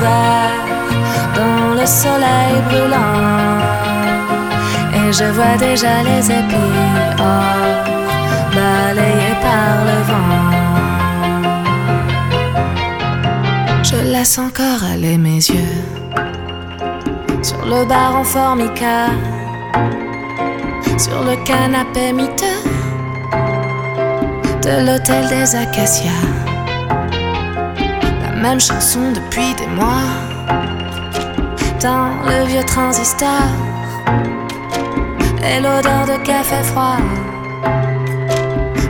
vert 0.03 0.65
dans 1.37 1.75
le 1.81 1.87
soleil 1.87 2.55
brûlant. 2.69 3.59
Et 4.99 5.09
je 5.13 5.27
vois 5.37 5.57
déjà 5.59 6.03
les 6.03 6.25
épis 6.31 6.75
or 7.19 7.85
balayés 8.55 9.37
par 9.41 9.75
le 9.89 9.99
vent. 10.09 10.49
Je 13.83 13.97
laisse 14.13 14.37
encore 14.39 14.83
aller 14.93 15.17
mes 15.17 15.37
yeux 15.37 15.98
le 17.69 17.85
bar 17.85 18.17
en 18.17 18.25
formica, 18.25 19.09
sur 20.97 21.23
le 21.23 21.37
canapé 21.45 22.13
miteux 22.15 22.63
de 24.63 24.87
l'hôtel 24.87 25.29
des 25.29 25.55
acacias. 25.55 26.25
La 28.23 28.33
même 28.41 28.59
chanson 28.59 29.13
depuis 29.13 29.55
des 29.57 29.67
mois 29.67 30.09
dans 31.83 32.09
le 32.27 32.47
vieux 32.47 32.65
transistor 32.65 33.43
et 35.45 35.61
l'odeur 35.61 36.07
de 36.07 36.25
café 36.25 36.63
froid. 36.63 36.97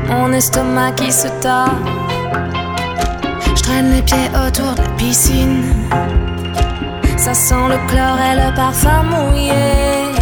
Mon 0.09 0.33
estomac 0.33 0.93
qui 0.93 1.11
se 1.11 1.29
tord. 1.43 1.75
Je 3.57 3.63
traîne 3.63 3.91
les 3.93 4.03
pieds 4.03 4.31
autour 4.47 4.73
de 4.75 4.83
la 4.83 4.89
piscine. 4.97 5.65
Ça 7.19 7.35
sent 7.35 7.69
le 7.69 7.77
chlore 7.89 8.17
et 8.21 8.37
le 8.37 8.55
parfum 8.55 9.03
mouillé. 9.03 10.15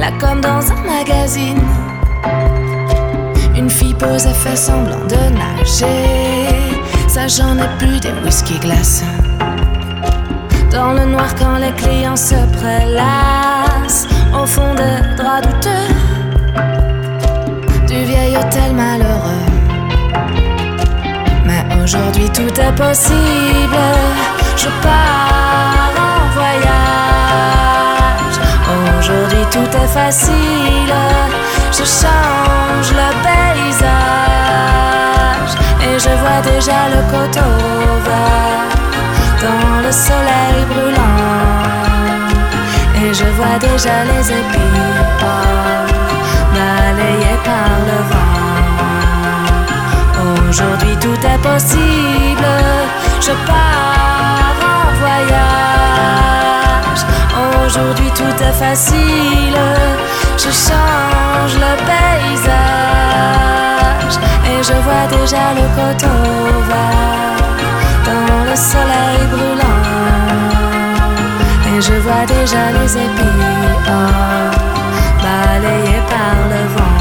Là 0.00 0.10
comme 0.20 0.40
dans 0.40 0.60
un 0.72 0.82
magazine. 0.82 1.62
Une 3.56 3.70
fille 3.70 3.94
pose 3.94 4.26
et 4.26 4.34
fait 4.34 4.56
semblant 4.56 5.04
de 5.08 5.22
nager. 5.38 6.48
Ça 7.06 7.28
j'en 7.28 7.56
ai 7.56 7.68
plus 7.78 8.00
des 8.00 8.12
whisky 8.24 8.58
glaces. 8.58 9.04
Dans 10.72 10.92
le 10.92 11.04
noir 11.06 11.32
quand 11.38 11.56
les 11.56 11.72
clients 11.72 12.16
se 12.16 12.34
prélassent. 12.58 14.08
Au 14.34 14.44
fond 14.44 14.74
de 14.74 15.16
draps 15.16 15.46
douteux. 15.46 15.94
Du 17.86 18.04
vieil 18.04 18.36
hôtel 18.36 18.74
malheureux. 18.74 19.46
Mais 21.46 21.64
aujourd'hui 21.80 22.28
tout 22.30 22.60
est 22.60 22.74
possible. 22.74 23.78
Je 24.56 24.68
pars 24.82 25.33
Je 31.76 31.84
change 31.84 32.90
le 32.92 33.08
paysage. 33.24 33.94
Et 35.82 35.98
je 35.98 36.12
vois 36.20 36.40
déjà 36.40 36.80
le 36.88 37.00
coteau 37.10 37.54
vert 38.04 38.70
dans 39.42 39.76
le 39.82 39.90
soleil 39.90 40.64
brûlant. 40.68 41.20
Et 43.02 43.10
je 43.12 43.24
vois 43.36 43.58
déjà 43.58 44.04
les 44.04 44.30
épis 44.30 44.84
balayés 46.54 47.40
par 47.44 47.70
le 47.88 47.98
vent. 48.10 48.38
Aujourd'hui 50.48 50.96
tout 51.00 51.20
est 51.26 51.42
possible, 51.42 52.52
je 53.20 53.32
pars 53.46 54.58
en 54.62 54.92
voyage. 55.00 55.73
Aujourd'hui 57.66 58.10
tout 58.14 58.36
est 58.42 58.52
facile, 58.52 59.58
je 60.36 60.50
change 60.50 61.54
le 61.54 61.72
paysage. 61.88 63.24
Et 64.50 64.62
je 64.62 64.74
vois 64.84 65.06
déjà 65.08 65.44
le 65.54 65.66
vert 65.76 65.96
dans 68.04 68.44
le 68.50 68.56
soleil 68.56 69.20
brûlant. 69.32 69.80
Et 71.74 71.80
je 71.80 71.94
vois 72.04 72.26
déjà 72.26 72.64
les 72.72 72.90
épis 72.96 73.40
or 73.88 74.52
balayés 75.22 76.02
par 76.10 76.36
le 76.50 76.62
vent. 76.74 76.93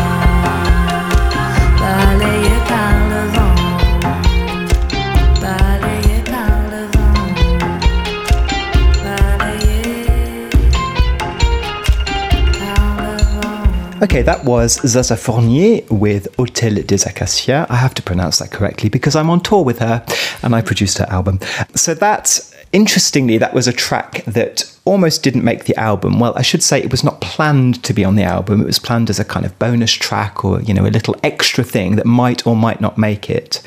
Okay, 14.04 14.22
that 14.22 14.44
was 14.44 14.82
Zaza 14.86 15.16
Fournier 15.16 15.82
with 15.90 16.28
Hôtel 16.36 16.86
des 16.86 17.08
Acacias. 17.08 17.66
I 17.70 17.76
have 17.78 17.94
to 17.94 18.02
pronounce 18.02 18.40
that 18.40 18.52
correctly 18.52 18.90
because 18.90 19.16
I'm 19.16 19.30
on 19.30 19.40
tour 19.40 19.64
with 19.64 19.80
her 19.80 20.06
and 20.42 20.54
I 20.54 20.62
produced 20.62 20.98
her 20.98 21.06
album. 21.08 21.40
So 21.74 21.94
that, 21.94 22.53
interestingly, 22.74 23.38
that 23.38 23.54
was 23.54 23.68
a 23.68 23.74
track 23.74 24.26
that 24.26 24.70
almost 24.86 25.24
didn't 25.24 25.46
make 25.46 25.64
the 25.64 25.76
album. 25.78 26.20
Well, 26.20 26.34
I 26.36 26.42
should 26.42 26.62
say 26.62 26.82
it 26.82 26.92
was 26.92 27.04
not 27.04 27.22
planned 27.22 27.82
to 27.86 27.94
be 27.94 28.04
on 28.04 28.16
the 28.16 28.24
album. 28.24 28.62
It 28.62 28.66
was 28.66 28.80
planned 28.80 29.10
as 29.10 29.20
a 29.20 29.24
kind 29.24 29.46
of 29.46 29.58
bonus 29.58 29.92
track 29.94 30.44
or, 30.44 30.62
you 30.62 30.74
know, 30.74 30.86
a 30.86 30.88
little 30.88 31.16
extra 31.24 31.64
thing 31.64 31.96
that 31.96 32.06
might 32.06 32.46
or 32.46 32.56
might 32.56 32.82
not 32.82 32.98
make 32.98 33.30
it 33.30 33.62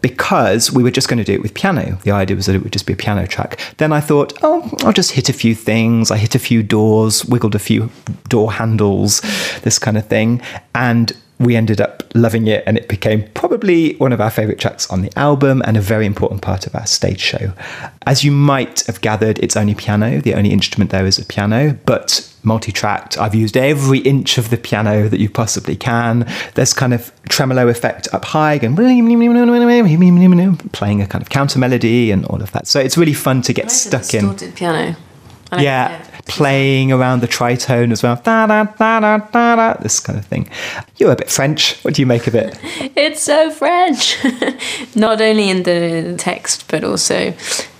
because 0.00 0.70
we 0.70 0.84
were 0.84 0.90
just 0.90 1.08
going 1.08 1.18
to 1.18 1.24
do 1.24 1.32
it 1.32 1.42
with 1.42 1.54
piano. 1.54 1.98
The 2.04 2.12
idea 2.12 2.36
was 2.36 2.46
that 2.46 2.54
it 2.54 2.62
would 2.62 2.72
just 2.72 2.86
be 2.86 2.92
a 2.92 2.96
piano 2.96 3.26
track. 3.26 3.58
Then 3.78 3.92
I 3.92 4.00
thought, 4.00 4.38
oh, 4.42 4.70
I'll 4.82 4.92
just 4.92 5.12
hit 5.12 5.28
a 5.28 5.32
few 5.32 5.54
things. 5.54 6.10
I 6.12 6.16
hit 6.18 6.36
a 6.36 6.38
few 6.38 6.62
doors, 6.62 7.24
wiggled 7.24 7.56
a 7.56 7.58
few 7.58 7.90
door 8.28 8.52
handles, 8.52 9.20
this 9.62 9.78
kind 9.80 9.96
of 9.96 10.06
thing. 10.06 10.40
And 10.74 11.12
we 11.42 11.56
ended 11.56 11.80
up 11.80 12.02
loving 12.14 12.46
it, 12.46 12.62
and 12.66 12.76
it 12.76 12.88
became 12.88 13.24
probably 13.34 13.94
one 13.96 14.12
of 14.12 14.20
our 14.20 14.30
favourite 14.30 14.58
tracks 14.60 14.88
on 14.90 15.02
the 15.02 15.10
album 15.18 15.62
and 15.64 15.76
a 15.76 15.80
very 15.80 16.06
important 16.06 16.42
part 16.42 16.66
of 16.66 16.74
our 16.74 16.86
stage 16.86 17.20
show. 17.20 17.52
As 18.06 18.22
you 18.24 18.30
might 18.32 18.80
have 18.86 19.00
gathered, 19.00 19.38
it's 19.40 19.56
only 19.56 19.74
piano, 19.74 20.20
the 20.20 20.34
only 20.34 20.50
instrument 20.50 20.90
there 20.90 21.06
is 21.06 21.18
a 21.18 21.24
piano, 21.24 21.78
but 21.86 22.28
multi 22.44 22.72
tracked. 22.72 23.16
I've 23.18 23.34
used 23.34 23.56
every 23.56 24.00
inch 24.00 24.36
of 24.36 24.50
the 24.50 24.56
piano 24.56 25.08
that 25.08 25.20
you 25.20 25.30
possibly 25.30 25.76
can. 25.76 26.26
There's 26.54 26.74
kind 26.74 26.92
of 26.92 27.12
tremolo 27.28 27.68
effect 27.68 28.08
up 28.12 28.24
high, 28.24 28.58
going 28.58 28.74
playing 30.72 31.00
a 31.02 31.06
kind 31.06 31.22
of 31.22 31.30
counter 31.30 31.58
melody 31.58 32.10
and 32.10 32.24
all 32.26 32.42
of 32.42 32.50
that. 32.52 32.66
So 32.66 32.80
it's 32.80 32.96
really 32.98 33.14
fun 33.14 33.42
to 33.42 33.52
get 33.52 33.70
stuck 33.70 34.12
in. 34.14 34.34
piano. 34.54 34.96
Like- 35.52 35.62
Yeah, 35.62 36.02
playing 36.26 36.92
around 36.92 37.20
the 37.20 37.28
tritone 37.28 37.92
as 37.92 38.02
well. 38.02 38.16
Da, 38.16 38.46
da, 38.46 38.64
da, 38.64 39.00
da, 39.00 39.18
da, 39.18 39.56
da, 39.56 39.74
this 39.82 40.00
kind 40.00 40.18
of 40.18 40.26
thing. 40.26 40.48
You're 40.96 41.12
a 41.12 41.16
bit 41.16 41.30
French. 41.30 41.82
What 41.82 41.94
do 41.94 42.02
you 42.02 42.06
make 42.06 42.26
of 42.26 42.34
it? 42.34 42.58
It's 42.96 43.22
so 43.22 43.50
French. 43.50 44.16
Not 44.94 45.20
only 45.20 45.50
in 45.50 45.62
the 45.62 46.14
text, 46.18 46.68
but 46.68 46.84
also, 46.84 47.34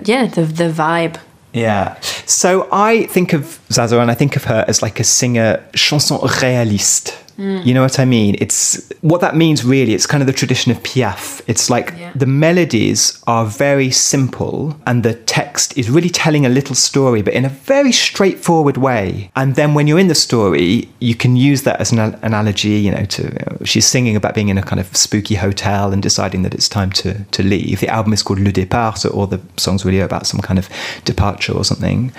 yeah, 0.04 0.26
the 0.26 0.42
the 0.44 0.70
vibe. 0.70 1.18
Yeah. 1.52 2.00
So 2.26 2.66
I 2.72 3.06
think 3.06 3.32
of 3.34 3.60
Zaza 3.70 4.00
and 4.00 4.10
I 4.10 4.14
think 4.14 4.36
of 4.36 4.44
her 4.44 4.64
as 4.68 4.82
like 4.82 5.00
a 5.00 5.04
singer 5.04 5.62
chanson 5.74 6.18
réaliste. 6.18 7.21
Mm. 7.38 7.64
You 7.66 7.74
know 7.74 7.82
what 7.82 7.98
I 7.98 8.04
mean? 8.04 8.36
It's 8.38 8.90
what 9.00 9.20
that 9.20 9.34
means 9.36 9.64
really. 9.64 9.94
It's 9.94 10.06
kind 10.06 10.22
of 10.22 10.26
the 10.26 10.32
tradition 10.32 10.70
of 10.72 10.82
Piaf. 10.82 11.40
It's 11.46 11.68
like 11.70 11.94
Yeah. 11.98 12.12
the 12.14 12.26
melodies 12.26 13.18
are 13.26 13.44
very 13.46 13.90
simple 13.90 14.76
and 14.86 15.02
the 15.02 15.14
text 15.14 15.76
is 15.78 15.88
really 15.90 16.10
telling 16.10 16.44
a 16.46 16.48
little 16.48 16.74
story, 16.74 17.22
but 17.22 17.34
in 17.34 17.44
a 17.44 17.48
very 17.48 17.92
straightforward 17.92 18.76
way. 18.76 19.30
And 19.34 19.54
then 19.54 19.74
when 19.74 19.86
you're 19.86 19.98
in 20.00 20.08
the 20.08 20.14
story, 20.14 20.88
you 21.00 21.14
can 21.14 21.36
use 21.36 21.62
that 21.62 21.80
as 21.80 21.92
an 21.92 21.98
al- 21.98 22.18
analogy, 22.22 22.70
you 22.70 22.90
know, 22.90 23.04
to 23.06 23.22
she's 23.64 23.86
singing 23.86 24.16
about 24.16 24.34
being 24.34 24.48
in 24.48 24.58
a 24.58 24.62
kind 24.62 24.80
of 24.80 24.94
spooky 24.96 25.34
hotel 25.36 25.92
and 25.92 26.02
deciding 26.02 26.42
that 26.42 26.54
it's 26.54 26.68
time 26.68 26.90
to, 26.90 27.24
to 27.30 27.42
leave. 27.42 27.80
The 27.80 27.88
album 27.88 28.12
is 28.12 28.22
called 28.22 28.40
Le 28.40 28.52
Départ, 28.52 28.98
so 28.98 29.08
all 29.10 29.26
the 29.26 29.40
songs 29.56 29.84
really 29.84 30.00
are 30.00 30.04
about 30.04 30.26
some 30.26 30.40
kind 30.40 30.58
of 30.58 30.68
departure 31.04 31.52
or 31.52 31.64
something. 31.64 32.12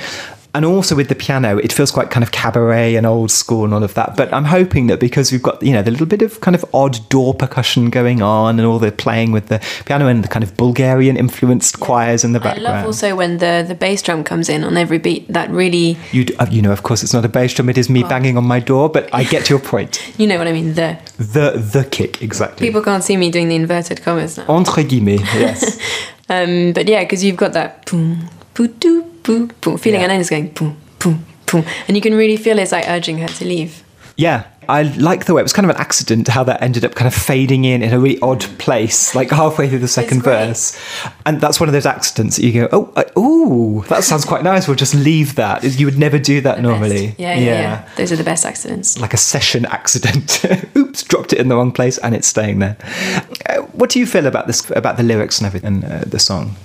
And 0.56 0.66
also 0.66 0.96
with 0.96 1.10
the 1.10 1.16
piano, 1.16 1.58
it 1.58 1.74
feels 1.74 1.90
quite 1.90 2.12
kind 2.12 2.24
of 2.24 2.32
cabaret 2.32 2.96
and 2.96 3.08
old 3.08 3.32
school 3.32 3.66
and 3.66 3.74
all 3.74 3.84
of 3.84 3.96
that. 3.96 4.16
But 4.16 4.32
I'm 4.32 4.46
hoping 4.46 4.86
that 4.88 5.00
because 5.00 5.32
we've 5.32 5.42
got, 5.42 5.64
you 5.64 5.74
know, 5.74 5.82
the 5.82 5.90
little 5.90 6.06
bit 6.06 6.22
of 6.22 6.42
kind 6.42 6.54
of 6.54 6.64
odd 6.76 6.98
door 7.10 7.34
percussion 7.34 7.90
going 7.90 8.22
on 8.22 8.60
and 8.60 8.68
all 8.68 8.78
the 8.78 8.92
playing 8.92 9.32
with 9.32 9.48
the 9.48 9.60
piano 9.86 10.08
and 10.08 10.24
the 10.24 10.28
kind 10.28 10.44
of 10.44 10.56
Bulgarian 10.56 11.18
influenced 11.18 11.80
choirs 11.80 12.24
in 12.24 12.34
the 12.34 12.40
background. 12.40 12.68
I 12.68 12.72
love 12.78 12.86
also 12.86 13.16
when 13.16 13.40
the 13.40 13.66
the 13.68 13.74
bass 13.74 14.04
drum 14.04 14.24
comes 14.24 14.48
in 14.48 14.64
on 14.64 14.78
every 14.78 15.00
beat. 15.00 15.28
That 15.28 15.50
really, 15.50 15.98
you, 16.12 16.26
uh, 16.38 16.46
you 16.52 16.62
know, 16.62 16.72
of 16.72 16.84
course, 16.84 17.02
it's 17.02 17.14
not 17.14 17.26
a 17.26 17.30
bass 17.30 17.54
drum, 17.56 17.70
it 17.70 17.78
is 17.78 17.90
Oh. 17.90 17.94
me 17.94 18.04
banging 18.04 18.38
on 18.38 18.44
my 18.46 18.60
door, 18.60 18.90
but 18.90 19.10
I 19.12 19.24
get 19.24 19.50
your 19.50 19.60
point. 19.60 20.02
you 20.20 20.28
know 20.28 20.38
what 20.38 20.48
I 20.48 20.54
mean. 20.54 20.76
The 20.76 20.98
The 21.18 21.58
the 21.58 21.84
kick, 21.90 22.22
exactly. 22.22 22.68
people 22.68 22.84
can't 22.84 23.04
see 23.04 23.18
me 23.18 23.32
doing 23.32 23.50
the 23.50 23.56
inverted 23.56 24.04
commas 24.04 24.38
now. 24.38 24.46
Entre 24.48 24.84
guillemets, 24.84 25.24
yes. 25.34 25.80
Um, 26.30 26.72
but 26.74 26.88
yeah, 26.88 27.02
because 27.04 27.22
you've 27.24 27.36
got 27.36 27.52
that 27.54 27.86
boom, 27.86 28.30
boo, 28.54 28.68
doo, 28.68 29.04
boo, 29.24 29.48
boom 29.62 29.78
feeling, 29.78 30.00
Yeah. 30.02 30.06
and 30.06 30.12
then 30.12 30.20
it's 30.22 30.30
going 30.30 30.50
boom, 30.50 30.78
boom, 31.00 31.26
boom, 31.52 31.66
and 31.88 31.96
you 31.98 32.02
can 32.02 32.14
really 32.14 32.38
feel 32.38 32.60
it's 32.60 32.72
like 32.72 32.88
urging 32.88 33.18
her 33.20 33.28
to 33.28 33.46
leave. 33.46 33.84
Yeah. 34.16 34.44
I 34.70 34.84
like 34.84 35.26
the 35.26 35.34
way 35.34 35.42
it 35.42 35.44
was 35.44 35.52
kind 35.52 35.70
of 35.70 35.76
an 35.76 35.82
accident 35.82 36.30
how 36.30 36.46
that 36.46 36.62
ended 36.62 36.86
up 36.86 36.96
kind 36.96 37.06
of 37.06 37.14
fading 37.14 37.66
in 37.66 37.84
in 37.84 37.92
a 37.94 38.00
really 38.00 38.18
odd 38.22 38.40
place, 38.60 39.14
like 39.14 39.30
halfway 39.30 39.68
through 39.68 39.80
the 39.80 39.90
second 39.90 40.24
verse. 40.24 40.80
And 41.26 41.42
that's 41.42 41.60
one 41.60 41.68
of 41.68 41.74
those 41.74 41.86
accidents 41.86 42.38
that 42.38 42.46
you 42.46 42.54
go, 42.54 42.70
oh, 42.72 42.94
uh, 42.96 43.20
ooh, 43.20 43.84
that 43.90 44.06
sounds 44.06 44.24
quite 44.24 44.42
nice. 44.42 44.66
We'll 44.66 44.78
just 44.78 44.96
leave 44.96 45.36
that. 45.36 45.66
You 45.66 45.86
would 45.86 45.98
never 46.00 46.18
do 46.18 46.40
that 46.42 46.62
normally. 46.62 47.08
Best. 47.08 47.20
Yeah, 47.20 47.36
yeah, 47.36 47.62
yeah, 47.62 47.90
Those 47.98 48.14
are 48.14 48.16
the 48.16 48.24
best 48.24 48.46
accidents. 48.46 48.98
Like 48.98 49.14
a 49.14 49.18
session 49.18 49.66
accident. 49.66 50.46
Oops, 50.78 51.04
dropped 51.04 51.34
it 51.34 51.40
in 51.40 51.50
the 51.50 51.58
wrong 51.58 51.74
place 51.74 51.98
and 51.98 52.16
it's 52.16 52.28
staying 52.30 52.60
there. 52.60 52.78
Uh, 53.50 53.64
what 53.74 53.90
do 53.90 54.00
you 54.00 54.06
feel 54.06 54.28
about 54.28 54.48
this, 54.48 54.70
about 54.72 54.96
the 54.96 55.04
lyrics 55.04 55.40
and 55.40 55.46
everything, 55.46 55.84
uh, 55.84 56.06
the 56.08 56.20
song? 56.20 56.56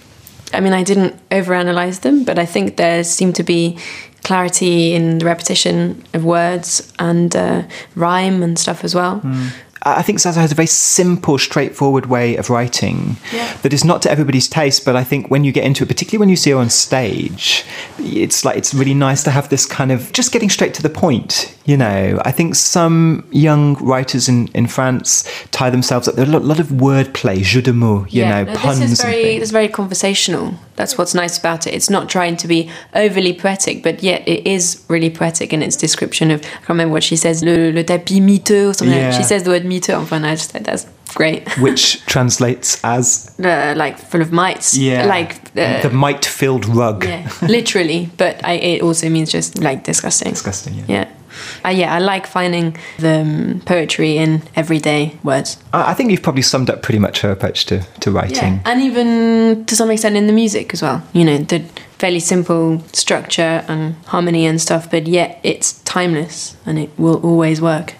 I 0.52 0.60
mean, 0.60 0.72
I 0.72 0.82
didn't 0.82 1.14
overanalyze 1.30 2.00
them, 2.00 2.24
but 2.24 2.38
I 2.38 2.46
think 2.46 2.76
there 2.76 3.04
seemed 3.04 3.36
to 3.36 3.42
be 3.42 3.78
clarity 4.24 4.94
in 4.94 5.18
the 5.18 5.24
repetition 5.24 6.04
of 6.14 6.24
words 6.24 6.92
and 6.98 7.34
uh, 7.34 7.62
rhyme 7.94 8.42
and 8.42 8.58
stuff 8.58 8.84
as 8.84 8.94
well. 8.94 9.20
I 9.24 9.67
I 9.82 10.02
think 10.02 10.18
Zaza 10.20 10.40
has 10.40 10.52
a 10.52 10.54
very 10.54 10.66
simple, 10.66 11.38
straightforward 11.38 12.06
way 12.06 12.36
of 12.36 12.50
writing 12.50 13.16
Yeah. 13.32 13.56
that 13.62 13.72
is 13.72 13.84
not 13.84 14.02
to 14.02 14.10
everybody's 14.10 14.48
taste. 14.48 14.84
But 14.84 14.96
I 14.96 15.04
think 15.04 15.30
when 15.30 15.44
you 15.44 15.52
get 15.52 15.64
into 15.64 15.84
it, 15.84 15.88
particularly 15.88 16.18
when 16.20 16.28
you 16.28 16.36
see 16.36 16.50
her 16.50 16.56
on 16.58 16.70
stage, 16.70 17.64
it's 17.98 18.44
like 18.44 18.56
it's 18.56 18.74
really 18.74 18.94
nice 18.94 19.22
to 19.24 19.30
have 19.30 19.48
this 19.48 19.66
kind 19.66 19.92
of 19.92 20.12
just 20.12 20.32
getting 20.32 20.50
straight 20.50 20.74
to 20.74 20.82
the 20.82 20.90
point. 20.90 21.54
You 21.64 21.76
know, 21.76 22.18
I 22.24 22.32
think 22.32 22.54
some 22.54 23.26
young 23.30 23.74
writers 23.74 24.28
in, 24.28 24.48
in 24.48 24.66
France 24.68 25.24
tie 25.50 25.68
themselves 25.70 26.08
up. 26.08 26.14
There 26.14 26.24
are 26.26 26.34
a 26.36 26.38
lot, 26.40 26.58
of 26.60 26.68
wordplay, 26.68 27.42
jeu 27.42 27.60
de 27.60 27.72
mots, 27.74 28.12
you 28.14 28.24
know, 28.24 28.44
no, 28.44 28.54
puns. 28.54 28.80
This 28.80 28.92
is 28.92 29.02
very, 29.02 29.22
this 29.38 29.48
is 29.48 29.50
very 29.50 29.68
conversational. 29.68 30.54
That's 30.76 30.96
what's 30.96 31.14
nice 31.14 31.36
about 31.38 31.66
it. 31.66 31.74
It's 31.74 31.90
not 31.90 32.08
trying 32.08 32.36
to 32.38 32.48
be 32.48 32.70
overly 32.94 33.34
poetic, 33.34 33.82
but 33.82 34.02
yet 34.02 34.26
it 34.26 34.46
is 34.46 34.82
really 34.88 35.10
poetic 35.10 35.52
in 35.52 35.60
its 35.62 35.76
description 35.76 36.30
of. 36.30 36.40
I 36.40 36.48
can't 36.48 36.68
remember 36.70 36.92
what 36.92 37.02
she 37.02 37.16
says. 37.16 37.42
Le, 37.44 37.70
le 37.72 37.84
tapis 37.84 38.20
miteux 38.20 38.70
or 38.70 38.74
something. 38.74 38.96
like- 38.96 39.12
Yeah. 39.12 39.18
She 39.18 39.24
says 39.24 39.42
the 39.42 39.50
word 39.50 39.64
miteux. 39.68 39.94
Enfin, 39.94 40.24
I 40.24 40.34
just 40.34 40.50
think 40.52 40.66
that's 40.66 40.86
great. 41.14 41.48
Which 41.58 42.04
translates 42.06 42.82
as 42.84 43.34
uh, 43.42 43.74
like 43.76 43.98
full 43.98 44.20
of 44.22 44.32
mites. 44.32 44.76
Yeah. 44.76 45.06
Like 45.06 45.36
uh, 45.56 45.82
the 45.82 45.90
mite 45.90 46.24
filled 46.24 46.66
rug. 46.66 47.04
yeah, 47.04 47.30
literally. 47.42 48.10
But 48.16 48.44
I, 48.44 48.54
it 48.54 48.82
also 48.82 49.08
means 49.08 49.30
just 49.30 49.58
like 49.58 49.84
disgusting. 49.84 50.32
Disgusting, 50.32 50.74
yeah. 50.74 50.84
Yeah. 50.88 51.08
Uh, 51.64 51.68
yeah, 51.68 51.94
I 51.94 51.98
like 51.98 52.26
finding 52.26 52.76
the 52.98 53.20
um, 53.20 53.62
poetry 53.64 54.16
in 54.16 54.42
everyday 54.56 55.16
words. 55.22 55.58
I 55.72 55.94
think 55.94 56.10
you've 56.10 56.22
probably 56.22 56.42
summed 56.42 56.70
up 56.70 56.82
pretty 56.82 56.98
much 56.98 57.20
her 57.20 57.30
approach 57.30 57.66
to, 57.66 57.80
to 58.00 58.10
writing. 58.10 58.54
Yeah. 58.54 58.62
And 58.64 58.82
even 58.82 59.64
to 59.66 59.76
some 59.76 59.90
extent 59.90 60.16
in 60.16 60.26
the 60.26 60.32
music 60.32 60.72
as 60.74 60.82
well. 60.82 61.02
You 61.12 61.24
know, 61.24 61.38
the 61.38 61.60
fairly 61.98 62.20
simple 62.20 62.82
structure 62.92 63.64
and 63.68 63.94
harmony 64.06 64.46
and 64.46 64.60
stuff, 64.60 64.90
but 64.90 65.06
yet 65.06 65.38
it's 65.42 65.80
timeless 65.82 66.56
and 66.66 66.78
it 66.78 66.90
will 66.96 67.20
always 67.24 67.60
work. 67.60 67.94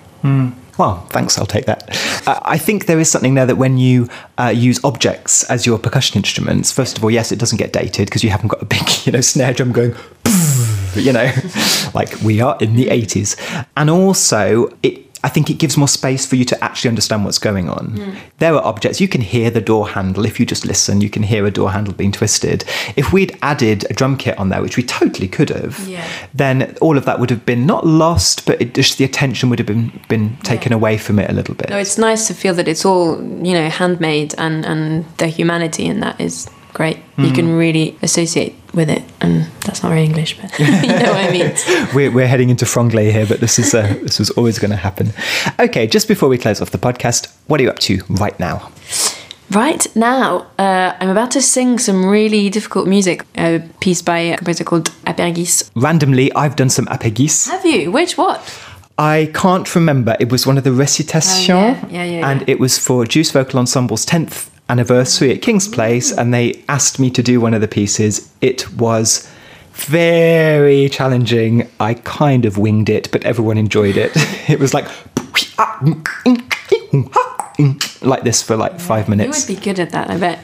Well, 0.79 1.01
thanks, 1.11 1.37
I'll 1.37 1.47
take 1.47 1.66
that. 1.66 1.91
Uh, 2.26 2.39
I 2.43 2.57
think 2.57 2.87
there 2.87 3.01
is 3.01 3.11
something 3.11 3.35
there 3.35 3.47
that 3.47 3.57
when 3.57 3.79
you 3.79 4.09
uh, 4.39 4.53
use 4.55 4.83
objects 4.85 5.43
as 5.51 5.66
your 5.66 5.76
percussion 5.76 6.16
instruments, 6.16 6.70
first 6.70 6.97
of 6.97 7.03
all, 7.03 7.11
yes, 7.11 7.33
it 7.33 7.39
doesn't 7.41 7.59
get 7.59 7.72
dated 7.72 8.07
because 8.07 8.22
you 8.22 8.31
haven't 8.31 8.49
got 8.49 8.62
a 8.62 8.64
big, 8.64 8.83
you 9.05 9.11
know, 9.11 9.20
snare 9.20 9.53
drum 9.53 9.72
going, 9.72 9.95
you 10.95 11.12
know, 11.12 11.33
like 11.95 12.20
we 12.22 12.41
are 12.41 12.57
in 12.61 12.76
the 12.76 12.87
80s. 12.87 13.66
And 13.76 13.91
also, 13.91 14.72
it 14.85 15.08
I 15.29 15.31
think 15.31 15.51
it 15.51 15.59
gives 15.59 15.76
more 15.76 15.89
space 15.89 16.24
for 16.24 16.37
you 16.37 16.47
to 16.47 16.64
actually 16.64 16.89
understand 16.89 17.26
what's 17.26 17.37
going 17.39 17.68
on. 17.68 17.85
Hmm. 17.99 18.16
There 18.39 18.55
are 18.55 18.64
objects, 18.64 18.99
you 18.99 19.09
can 19.09 19.20
hear 19.20 19.51
the 19.51 19.61
door 19.61 19.87
handle. 19.91 20.24
If 20.24 20.41
you 20.41 20.47
just 20.47 20.64
listen, 20.64 21.03
you 21.03 21.11
can 21.11 21.22
hear 21.22 21.45
a 21.45 21.51
door 21.51 21.70
handle 21.70 21.93
being 21.93 22.12
twisted. 22.12 22.64
If 22.97 23.12
we'd 23.12 23.37
added 23.43 23.85
a 23.91 23.93
drum 23.93 24.16
kit 24.16 24.39
on 24.39 24.49
there, 24.49 24.62
which 24.62 24.79
we 24.79 24.83
totally 24.85 25.29
could 25.29 25.51
have, 25.51 25.87
Yeah. 25.87 26.03
then 26.33 26.74
all 26.81 26.97
of 26.97 27.05
that 27.05 27.20
would 27.20 27.29
have 27.29 27.45
been 27.45 27.66
not 27.66 27.87
lost, 27.87 28.47
but 28.47 28.59
it, 28.62 28.72
just 28.72 28.97
the 28.97 29.05
attention 29.05 29.51
would 29.51 29.59
have 29.59 29.66
been, 29.68 29.93
been 30.09 30.39
taken 30.45 30.72
away 30.72 30.97
from 30.97 31.18
it 31.18 31.29
a 31.29 31.35
little 31.35 31.55
bit. 31.55 31.68
No, 31.68 31.76
it's 31.76 31.99
nice 31.99 32.26
to 32.29 32.33
feel 32.33 32.55
that 32.55 32.66
it's 32.66 32.87
all, 32.87 33.16
you 33.45 33.53
know, 33.53 33.68
handmade 33.68 34.35
and, 34.39 34.64
and 34.64 35.05
the 35.18 35.26
humanity 35.26 35.85
in 35.85 36.01
that 36.01 36.18
is 36.18 36.49
great. 36.79 36.99
You 37.16 37.33
can 37.33 37.57
really 37.57 37.99
associate 38.03 38.55
with 38.72 38.89
it. 38.89 39.03
And 39.20 39.47
that's 39.64 39.83
not 39.83 39.89
very 39.89 40.05
English, 40.05 40.39
but 40.41 40.57
you 40.61 40.66
know 41.03 41.12
what 41.12 41.29
I 41.29 41.31
mean. 41.33 41.53
we're, 41.95 42.12
we're 42.12 42.29
heading 42.29 42.51
into 42.51 42.64
franglais 42.64 43.11
here, 43.11 43.26
but 43.26 43.41
this 43.41 43.59
is 43.59 43.74
uh, 43.74 43.83
this 44.03 44.18
was 44.20 44.31
always 44.31 44.59
going 44.59 44.70
to 44.70 44.76
happen. 44.76 45.12
Okay, 45.59 45.87
just 45.89 46.07
before 46.09 46.29
we 46.29 46.39
close 46.39 46.62
off 46.62 46.70
the 46.70 46.79
podcast, 46.79 47.35
what 47.49 47.59
are 47.61 47.64
you 47.64 47.70
up 47.70 47.81
to 47.81 48.01
right 48.09 48.39
now? 48.39 48.70
Right 49.51 49.85
now, 49.97 50.47
uh, 50.59 50.95
I'm 51.01 51.09
about 51.09 51.31
to 51.33 51.43
sing 51.43 51.79
some 51.79 52.07
really 52.07 52.49
difficult 52.51 52.87
music, 52.87 53.24
a 53.37 53.61
piece 53.81 54.03
by 54.03 54.18
a 54.18 54.37
composer 54.37 54.64
called 54.64 54.91
Apergis. 55.05 55.70
Randomly, 55.74 56.33
I've 56.35 56.55
done 56.55 56.70
some 56.70 56.87
Apergis. 56.87 57.49
Have 57.49 57.66
you? 57.66 57.91
Which 57.91 58.16
what? 58.16 58.39
I 58.99 59.31
can't 59.33 59.74
remember. 59.74 60.16
It 60.20 60.31
was 60.31 60.47
one 60.47 60.59
of 60.59 60.64
the 60.64 60.72
recitations, 60.72 61.49
Oh, 61.51 61.55
yeah. 61.55 61.87
Yeah, 61.89 62.05
yeah, 62.05 62.31
and 62.31 62.49
it 62.49 62.61
was 62.61 62.79
for 62.79 63.07
Juice 63.07 63.31
Vocal 63.31 63.59
Ensemble's 63.61 64.05
10th 64.05 64.51
anniversary 64.69 65.33
at 65.33 65.43
King's 65.43 65.69
Place, 65.69 66.12
and 66.12 66.33
they 66.33 66.62
asked 66.69 66.99
me 66.99 67.11
to 67.11 67.23
do 67.23 67.41
one 67.41 67.55
of 67.55 67.61
the 67.61 67.69
pieces. 67.69 68.31
It 68.41 68.71
was 68.73 69.29
very 69.73 70.89
challenging. 70.89 71.69
I 71.79 71.95
kind 71.95 72.45
of 72.45 72.59
winged 72.59 72.89
it, 72.89 73.11
but 73.12 73.25
everyone 73.25 73.59
enjoyed 73.59 73.97
it. 73.97 74.12
It 74.49 74.59
was 74.61 74.73
like 74.73 74.89
like 78.03 78.23
this 78.23 78.43
for 78.43 78.57
like 78.57 78.81
five 78.81 79.09
minutes. 79.09 79.49
You 79.49 79.55
would 79.55 79.61
be 79.61 79.64
good 79.64 79.79
at 79.79 79.91
that, 79.91 80.11
I 80.11 80.16
bet. 80.16 80.39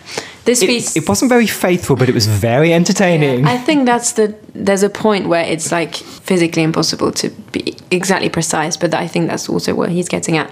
This 0.45 0.61
piece. 0.61 0.95
It, 0.95 1.05
it 1.05 1.09
wasn't 1.09 1.31
very 1.31 1.47
faithful, 1.47 1.97
but 1.97 2.09
it 2.09 2.15
was 2.15 2.27
very 2.27 2.75
entertaining. 2.75 3.47
I 3.47 3.57
think 3.57 3.87
that's 3.87 4.13
the. 4.13 4.35
There's 4.53 4.83
a 4.83 4.91
point 4.91 5.29
where 5.29 5.45
it's 5.45 5.73
like 5.73 5.95
physically 5.95 6.63
impossible 6.63 7.13
to 7.13 7.31
be 7.53 7.77
exactly 7.91 8.29
precise, 8.29 8.77
but 8.77 8.93
I 8.95 9.07
think 9.09 9.29
that's 9.29 9.49
also 9.49 9.75
what 9.75 9.89
he's 9.89 10.09
getting 10.09 10.37
at. 10.37 10.51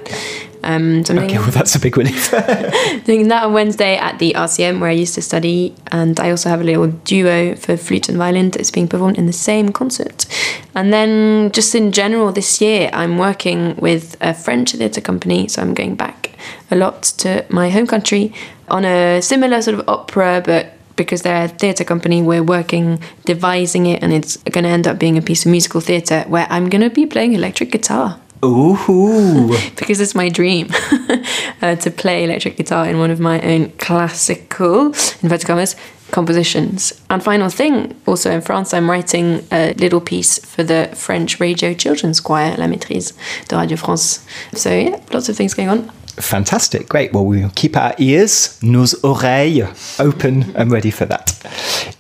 Um, 0.65 1.05
so 1.05 1.17
Okay, 1.17 1.39
well, 1.39 1.51
that's 1.51 1.75
a 1.75 1.81
big 1.81 1.97
relief. 1.97 2.31
doing 3.05 3.29
that 3.29 3.45
on 3.45 3.53
Wednesday 3.53 3.97
at 3.97 4.19
the 4.19 4.33
RCM 4.35 4.81
where 4.81 4.91
I 4.91 4.93
used 4.93 5.15
to 5.15 5.23
study, 5.23 5.75
and 5.91 6.19
I 6.21 6.31
also 6.31 6.49
have 6.49 6.61
a 6.61 6.65
little 6.65 6.89
duo 6.89 7.55
for 7.57 7.77
flute 7.77 8.09
and 8.09 8.19
violin 8.19 8.51
that's 8.51 8.71
being 8.71 8.89
performed 8.89 9.19
in 9.19 9.27
the 9.27 9.33
same 9.33 9.73
concert. 9.73 10.27
And 10.75 10.93
then, 10.93 11.51
just 11.53 11.75
in 11.75 11.93
general, 11.93 12.33
this 12.33 12.61
year 12.61 12.91
I'm 12.93 13.19
working 13.19 13.77
with 13.77 14.17
a 14.21 14.35
French 14.35 14.73
theatre 14.73 15.01
company, 15.01 15.49
so 15.49 15.63
I'm 15.63 15.75
going 15.75 15.95
back 15.95 16.31
a 16.71 16.77
lot 16.77 17.03
to 17.03 17.45
my 17.49 17.71
home 17.71 17.87
country 17.87 18.33
on 18.69 18.85
a 18.85 19.21
similar 19.21 19.61
sort 19.63 19.79
of 19.79 19.89
opera, 19.89 20.43
but 20.45 20.73
because 20.97 21.23
they're 21.23 21.45
a 21.45 21.49
theatre 21.49 21.85
company, 21.85 22.23
we're 22.23 22.43
working 22.43 23.01
devising 23.25 23.87
it, 23.87 24.03
and 24.03 24.13
it's 24.13 24.37
going 24.39 24.65
to 24.65 24.71
end 24.71 24.87
up 24.87 24.99
being 24.99 25.19
a 25.19 25.23
piece 25.23 25.45
of 25.45 25.51
musical 25.51 25.81
theatre 25.81 26.25
where 26.29 26.47
I'm 26.51 26.69
going 26.69 26.83
to 26.83 26.91
be 26.91 27.07
playing 27.07 27.33
electric 27.33 27.71
guitar 27.73 28.21
Ooh. 28.45 29.57
because 29.76 30.01
it's 30.01 30.14
my 30.14 30.28
dream 30.28 30.68
uh, 31.62 31.76
to 31.76 31.90
play 31.90 32.24
electric 32.24 32.57
guitar 32.57 32.86
in 32.88 32.99
one 32.99 33.11
of 33.11 33.20
my 33.20 33.40
own 33.43 33.70
classical, 33.72 34.86
inverted 35.22 35.47
commas, 35.47 35.76
compositions. 36.11 36.93
And 37.09 37.22
final 37.22 37.49
thing, 37.49 37.95
also 38.07 38.30
in 38.30 38.40
France, 38.40 38.74
I'm 38.74 38.90
writing 38.90 39.45
a 39.51 39.74
little 39.74 40.01
piece 40.01 40.38
for 40.38 40.62
the 40.62 40.90
French 40.95 41.40
radio 41.40 41.72
children's 41.72 42.20
choir, 42.20 42.57
La 42.57 42.66
Maîtrise 42.66 43.12
de 43.49 43.57
Radio 43.57 43.76
France. 43.76 44.24
So 44.55 44.70
yeah, 44.70 45.01
lots 45.12 45.28
of 45.28 45.36
things 45.36 45.55
going 45.55 45.68
on. 45.68 45.90
Fantastic. 46.17 46.89
Great. 46.89 47.13
Well, 47.13 47.25
we'll 47.25 47.51
keep 47.55 47.77
our 47.77 47.95
ears, 47.99 48.63
nos 48.63 48.95
oreilles, 49.03 49.99
open 50.01 50.55
and 50.57 50.71
ready 50.71 50.91
for 50.91 51.05
that. 51.07 51.31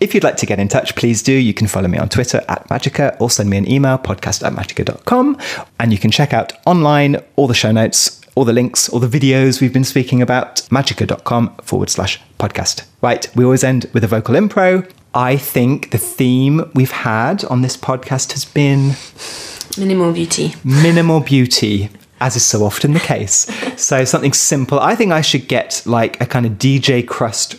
If 0.00 0.14
you'd 0.14 0.24
like 0.24 0.36
to 0.38 0.46
get 0.46 0.58
in 0.58 0.68
touch, 0.68 0.94
please 0.96 1.22
do. 1.22 1.32
You 1.32 1.54
can 1.54 1.66
follow 1.66 1.88
me 1.88 1.98
on 1.98 2.08
Twitter 2.08 2.42
at 2.48 2.68
Magica 2.68 3.16
or 3.20 3.30
send 3.30 3.48
me 3.50 3.56
an 3.56 3.70
email, 3.70 3.98
podcast 3.98 4.44
at 4.46 4.52
magica.com. 4.52 5.38
And 5.80 5.92
you 5.92 5.98
can 5.98 6.10
check 6.10 6.32
out 6.32 6.52
online 6.66 7.16
all 7.36 7.46
the 7.46 7.54
show 7.54 7.72
notes, 7.72 8.20
all 8.34 8.44
the 8.44 8.52
links, 8.52 8.88
all 8.88 9.00
the 9.00 9.06
videos 9.20 9.60
we've 9.60 9.72
been 9.72 9.84
speaking 9.84 10.20
about, 10.22 10.56
magica.com 10.70 11.56
forward 11.62 11.90
slash 11.90 12.20
podcast. 12.38 12.84
Right. 13.00 13.28
We 13.34 13.44
always 13.44 13.64
end 13.64 13.88
with 13.92 14.04
a 14.04 14.08
vocal 14.08 14.34
impro. 14.34 14.88
I 15.14 15.36
think 15.36 15.90
the 15.90 15.98
theme 15.98 16.70
we've 16.74 16.90
had 16.90 17.44
on 17.46 17.62
this 17.62 17.76
podcast 17.76 18.32
has 18.32 18.44
been 18.44 18.92
Minimal 19.78 20.12
beauty. 20.12 20.54
minimal 20.64 21.20
beauty 21.20 21.88
as 22.22 22.36
is 22.36 22.44
so 22.44 22.64
often 22.64 22.92
the 22.92 23.00
case 23.00 23.50
so 23.76 24.04
something 24.04 24.32
simple 24.32 24.78
i 24.78 24.94
think 24.94 25.12
i 25.12 25.20
should 25.20 25.48
get 25.48 25.82
like 25.84 26.20
a 26.20 26.26
kind 26.26 26.46
of 26.46 26.52
dj 26.52 27.04
Krust 27.04 27.58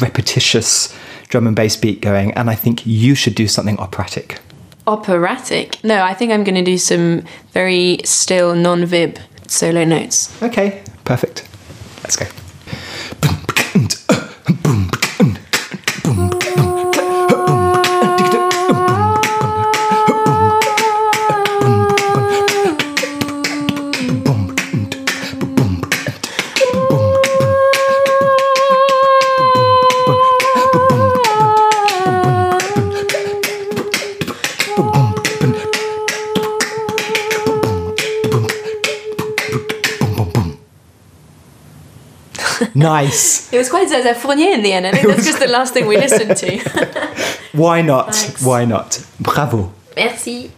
repetitious 0.00 0.96
drum 1.28 1.46
and 1.48 1.56
bass 1.56 1.76
beat 1.76 2.00
going 2.00 2.32
and 2.32 2.48
i 2.48 2.54
think 2.54 2.86
you 2.86 3.14
should 3.14 3.34
do 3.34 3.46
something 3.48 3.78
operatic 3.78 4.38
Operatic. 4.86 5.82
No, 5.82 6.02
I 6.02 6.12
think 6.12 6.30
I'm 6.30 6.44
going 6.44 6.56
to 6.56 6.62
do 6.62 6.76
some 6.76 7.24
very 7.52 8.00
still 8.04 8.54
non-vib 8.54 9.16
solo 9.48 9.82
notes. 9.84 10.30
okay 10.42 10.82
perfect 11.04 11.48
let's 12.02 12.16
go 12.16 12.26
nice 42.92 43.52
It 43.54 43.58
was 43.62 43.68
quite 43.74 43.88
Zaza 43.88 44.14
Fournier 44.14 44.52
in 44.58 44.62
the 44.62 44.72
end. 44.76 44.84
I 44.86 44.92
think 44.92 45.06
that's 45.08 45.26
just 45.30 45.40
the 45.46 45.52
last 45.58 45.70
thing 45.74 45.84
we 45.86 45.96
listened 45.96 46.36
to. 46.42 46.50
why 47.64 47.76
not 47.82 48.14
Thanks. 48.14 48.42
why 48.42 48.64
not 48.64 48.88
bravo 49.20 49.60
Merci. 49.96 50.50